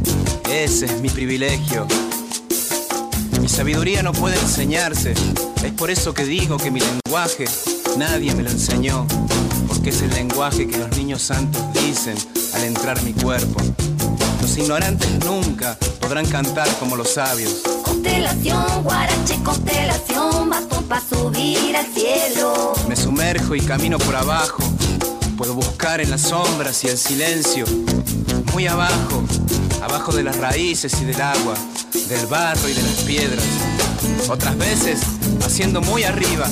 Ese 0.50 0.86
es 0.86 1.02
mi 1.02 1.10
privilegio. 1.10 1.86
Mi 3.42 3.50
sabiduría 3.50 4.02
no 4.02 4.14
puede 4.14 4.40
enseñarse. 4.40 5.14
Es 5.62 5.74
por 5.74 5.92
eso 5.92 6.14
que 6.14 6.24
digo 6.24 6.56
que 6.56 6.72
mi 6.72 6.80
lenguaje 6.80 7.44
nadie 7.98 8.34
me 8.34 8.44
lo 8.44 8.50
enseñó. 8.50 9.06
Porque 9.68 9.90
es 9.90 10.02
el 10.04 10.12
lenguaje 10.12 10.70
que 10.70 10.78
los 10.78 10.96
niños 10.96 11.22
santos 11.22 11.62
dicen 11.74 12.16
al 12.54 12.64
entrar 12.64 13.04
mi 13.04 13.12
cuerpo. 13.12 13.60
Los 14.42 14.58
ignorantes 14.58 15.10
nunca 15.26 15.78
podrán 16.00 16.28
cantar 16.28 16.70
como 16.80 16.96
los 16.96 17.10
sabios. 17.10 17.56
Constelación, 17.84 18.84
guarache, 18.84 19.38
constelación, 19.44 20.50
batón 20.50 20.86
para 20.86 21.02
subir 21.02 21.76
al 21.76 21.86
cielo. 21.88 22.72
Me 22.88 22.96
sumerjo 22.96 23.54
y 23.54 23.60
camino 23.60 23.98
por 23.98 24.16
abajo. 24.16 24.64
Puedo 25.38 25.54
buscar 25.54 26.00
en 26.00 26.10
las 26.12 26.22
sombras 26.22 26.84
y 26.86 26.88
el 26.88 26.98
silencio. 26.98 27.66
Muy 28.54 28.68
abajo, 28.68 29.24
abajo 29.84 30.14
de 30.14 30.24
las 30.24 30.38
raíces 30.38 30.94
y 31.02 31.06
del 31.06 31.20
agua, 31.22 31.56
del 32.08 32.26
barro 32.28 32.70
y 32.70 32.74
de 32.74 32.82
las 32.82 33.02
piedras. 33.04 33.44
Otras 34.30 34.58
veces, 34.58 35.02
haciendo 35.46 35.82
muy 35.82 36.04
arriba, 36.04 36.48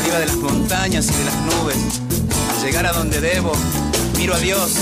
arriba 0.00 0.18
de 0.18 0.26
las 0.26 0.36
montañas 0.36 1.08
y 1.08 1.14
de 1.14 1.24
las 1.24 1.34
nubes. 1.34 1.76
Al 2.54 2.64
llegar 2.64 2.86
a 2.86 2.92
donde 2.92 3.20
debo, 3.20 3.52
miro 4.16 4.34
a 4.34 4.38
Dios, 4.38 4.72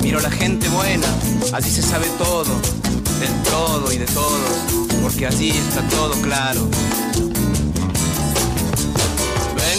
miro 0.00 0.20
a 0.20 0.22
la 0.22 0.30
gente 0.30 0.68
buena. 0.68 1.06
Allí 1.52 1.70
se 1.70 1.82
sabe 1.82 2.06
todo, 2.16 2.54
del 3.18 3.42
todo 3.50 3.92
y 3.92 3.98
de 3.98 4.06
todos, 4.06 4.40
porque 5.02 5.26
allí 5.26 5.50
está 5.50 5.82
todo 5.88 6.12
claro. 6.22 6.68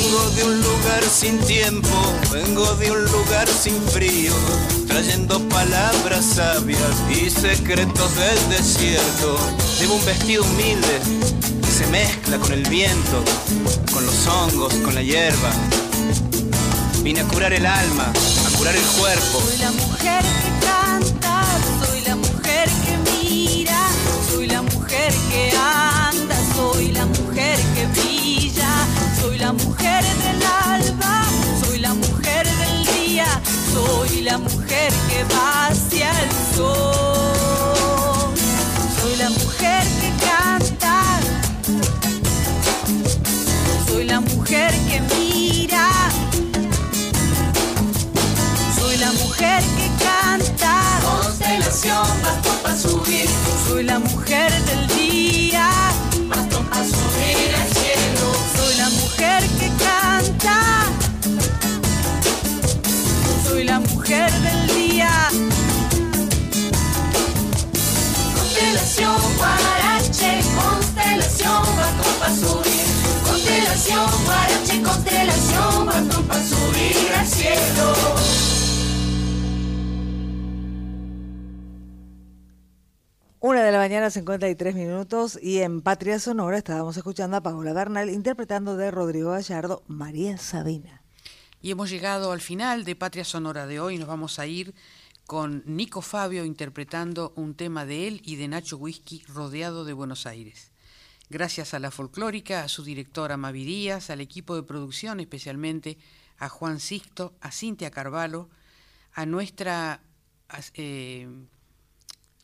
Vengo 0.10 0.30
de 0.31 0.44
un 0.44 0.61
lugar 0.64 1.03
sin 1.03 1.38
tiempo, 1.41 1.88
vengo 2.31 2.65
de 2.77 2.90
un 2.90 3.06
lugar 3.11 3.48
sin 3.48 3.80
frío, 3.90 4.34
trayendo 4.88 5.38
palabras 5.49 6.26
sabias 6.26 6.95
y 7.11 7.30
secretos 7.30 8.15
del 8.15 8.49
desierto. 8.49 9.38
Llevo 9.80 9.94
un 9.98 10.06
vestido 10.06 10.44
humilde 10.45 10.99
que 11.61 11.72
se 11.72 11.86
mezcla 11.91 12.40
con 12.40 12.53
el 12.53 12.68
viento, 12.69 13.23
con 13.94 14.03
los 14.03 14.26
hongos, 14.26 14.73
con 14.84 14.95
la 14.95 15.03
hierba. 15.03 15.52
Vine 17.03 17.19
a 17.19 17.26
curar 17.26 17.53
el 17.53 17.68
alma, 17.68 18.11
a 18.11 18.57
curar 18.57 18.76
el 18.76 18.86
cuerpo. 18.99 19.44
Soy 19.48 19.60
la 19.60 19.72
mujer 19.73 20.23
que 20.23 20.65
canta, 20.65 21.45
soy 21.86 22.02
la 22.02 22.15
mujer 22.15 22.68
que 22.68 23.11
mira, 23.11 23.88
soy 24.31 24.48
la 24.48 24.64
mujer 24.64 25.14
que 25.30 25.52
anda, 25.52 25.89
la 29.50 29.54
mujer 29.54 30.04
del 30.04 30.44
alba, 30.44 31.24
soy 31.66 31.80
la 31.80 31.96
mujer 31.96 32.46
del 32.46 32.86
día, 32.94 33.26
soy 33.74 34.22
la 34.22 34.38
mujer 34.38 34.94
que 35.10 35.24
va 35.24 35.66
hacia 35.70 36.12
el 36.22 36.30
sol. 36.56 38.32
Soy 39.02 39.16
la 39.18 39.30
mujer 39.32 39.84
que 40.02 40.12
canta, 40.28 41.20
soy 43.88 44.04
la 44.04 44.20
mujer 44.20 44.72
que 44.88 45.02
mira. 45.16 45.90
Soy 48.80 48.98
la 48.98 49.12
mujer 49.14 49.64
que 49.78 49.88
canta. 50.06 50.74
Constelación, 51.24 52.08
para 52.62 52.78
subir. 52.78 53.28
Soy 53.68 53.84
la 53.84 53.98
mujer 53.98 54.52
del 54.66 54.89
cielo. 77.26 77.94
Una 83.42 83.64
de 83.64 83.72
la 83.72 83.78
mañana, 83.78 84.10
53 84.10 84.76
minutos, 84.76 85.40
y 85.42 85.60
en 85.60 85.82
Patria 85.82 86.20
Sonora 86.20 86.58
estábamos 86.58 86.98
escuchando 86.98 87.38
a 87.38 87.42
Paola 87.42 87.74
Bernal 87.74 88.10
interpretando 88.10 88.76
de 88.76 88.92
Rodrigo 88.92 89.32
Gallardo 89.32 89.84
María 89.88 90.38
Sabina. 90.38 91.04
Y 91.62 91.72
hemos 91.72 91.90
llegado 91.90 92.32
al 92.32 92.42
final 92.42 92.84
de 92.84 92.96
Patria 92.96 93.24
Sonora 93.24 93.66
de 93.66 93.80
hoy. 93.80 93.98
Nos 93.98 94.08
vamos 94.08 94.40
a 94.40 94.48
ir 94.48 94.74
con 95.26 95.64
Nico 95.66 96.02
Fabio 96.02 96.44
interpretando 96.44 97.34
un 97.36 97.54
tema 97.54 97.86
de 97.86 98.08
él 98.08 98.22
y 98.26 98.36
de 98.36 98.48
Nacho 98.48 98.78
Whisky 98.78 99.24
rodeado 99.28 99.86
de 99.86 99.94
Buenos 99.94 100.26
Aires. 100.26 100.72
Gracias 101.30 101.74
a 101.74 101.80
la 101.80 101.92
folclórica, 101.92 102.64
a 102.64 102.68
su 102.68 102.84
directora 102.84 103.38
Mavi 103.38 103.64
Díaz, 103.64 104.10
al 104.10 104.20
equipo 104.20 104.56
de 104.56 104.64
producción, 104.64 105.20
especialmente 105.20 105.98
a 106.40 106.49
Juan 106.49 106.80
Sixto, 106.80 107.36
a 107.41 107.52
Cintia 107.52 107.91
Carvalho, 107.91 108.49
a 109.14 109.26
nuestra 109.26 110.02
eh, 110.74 111.28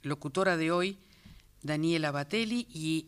locutora 0.03 0.57
de 0.57 0.71
hoy, 0.71 0.99
Daniela 1.63 2.11
Batelli, 2.11 2.67
y 2.69 3.07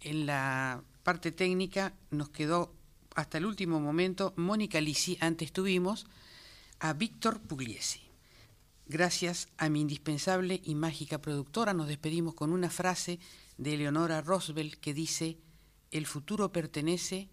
en 0.00 0.26
la 0.26 0.82
parte 1.02 1.32
técnica 1.32 1.94
nos 2.10 2.28
quedó 2.30 2.74
hasta 3.14 3.38
el 3.38 3.46
último 3.46 3.80
momento 3.80 4.34
Mónica 4.36 4.80
Lisi, 4.80 5.16
antes 5.20 5.52
tuvimos 5.52 6.06
a 6.80 6.92
Víctor 6.92 7.40
Pugliesi. 7.40 8.02
Gracias 8.88 9.48
a 9.56 9.68
mi 9.68 9.80
indispensable 9.80 10.60
y 10.62 10.74
mágica 10.74 11.18
productora 11.18 11.72
nos 11.72 11.88
despedimos 11.88 12.34
con 12.34 12.52
una 12.52 12.70
frase 12.70 13.18
de 13.56 13.74
Eleonora 13.74 14.20
Roosevelt 14.20 14.74
que 14.74 14.94
dice, 14.94 15.38
el 15.90 16.06
futuro 16.06 16.52
pertenece 16.52 17.28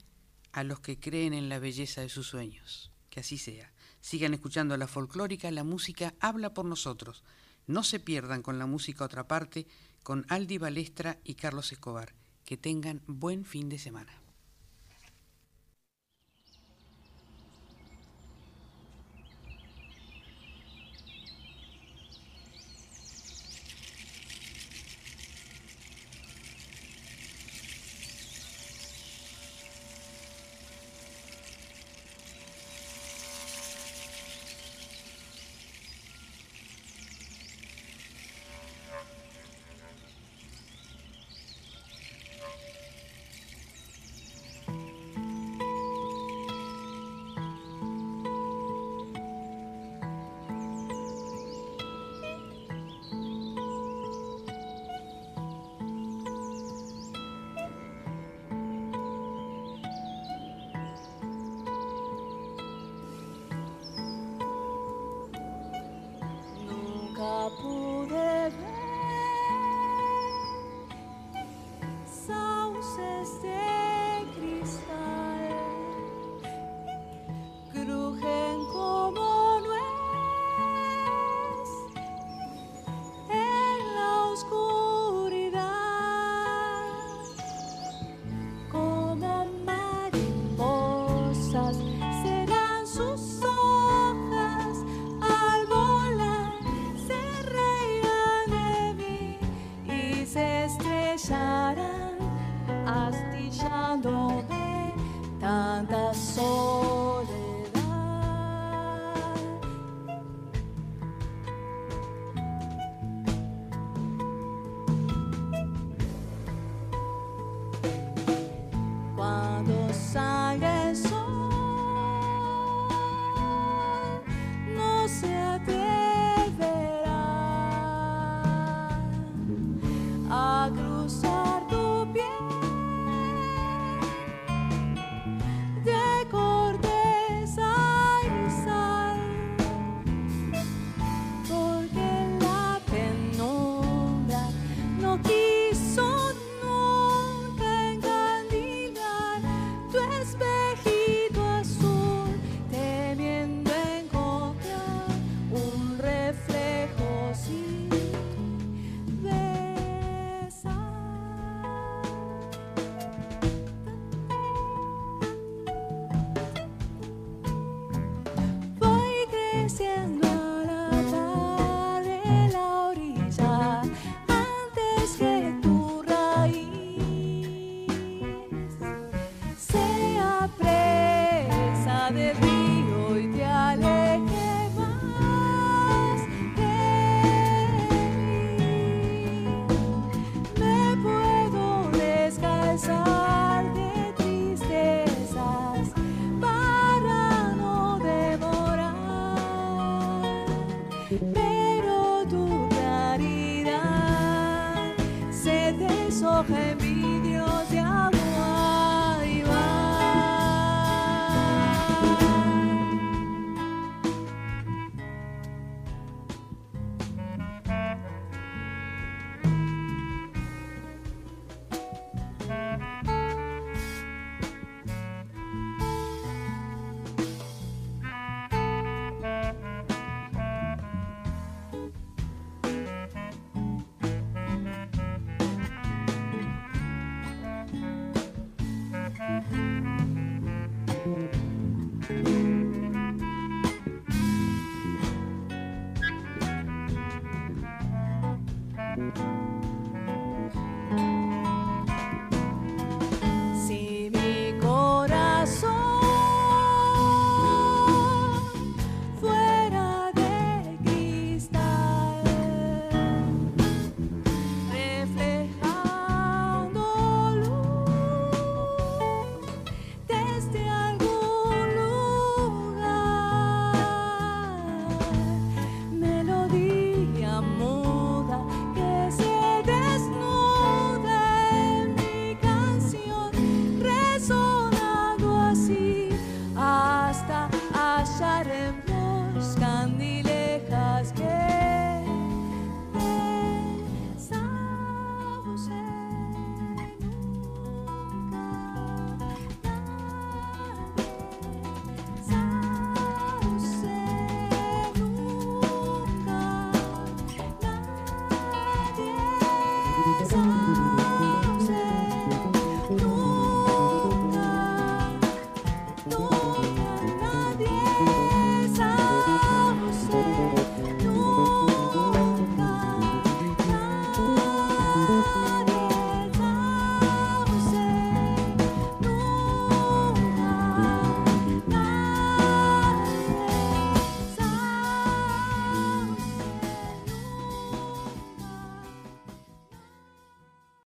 a 0.53 0.63
los 0.63 0.79
que 0.79 0.99
creen 0.99 1.33
en 1.33 1.49
la 1.49 1.59
belleza 1.59 2.01
de 2.01 2.09
sus 2.09 2.27
sueños. 2.27 2.91
Que 3.09 3.19
así 3.19 3.37
sea. 3.37 3.73
Sigan 3.99 4.33
escuchando 4.33 4.77
la 4.77 4.87
folclórica, 4.87 5.51
la 5.51 5.63
música 5.63 6.13
habla 6.19 6.53
por 6.53 6.65
nosotros. 6.65 7.23
No 7.67 7.83
se 7.83 7.99
pierdan 7.99 8.41
con 8.41 8.59
la 8.59 8.65
música 8.65 9.05
otra 9.05 9.27
parte, 9.27 9.67
con 10.03 10.25
Aldi 10.29 10.57
Balestra 10.57 11.19
y 11.23 11.35
Carlos 11.35 11.71
Escobar. 11.71 12.13
Que 12.45 12.57
tengan 12.57 13.01
buen 13.07 13.45
fin 13.45 13.69
de 13.69 13.79
semana. 13.79 14.22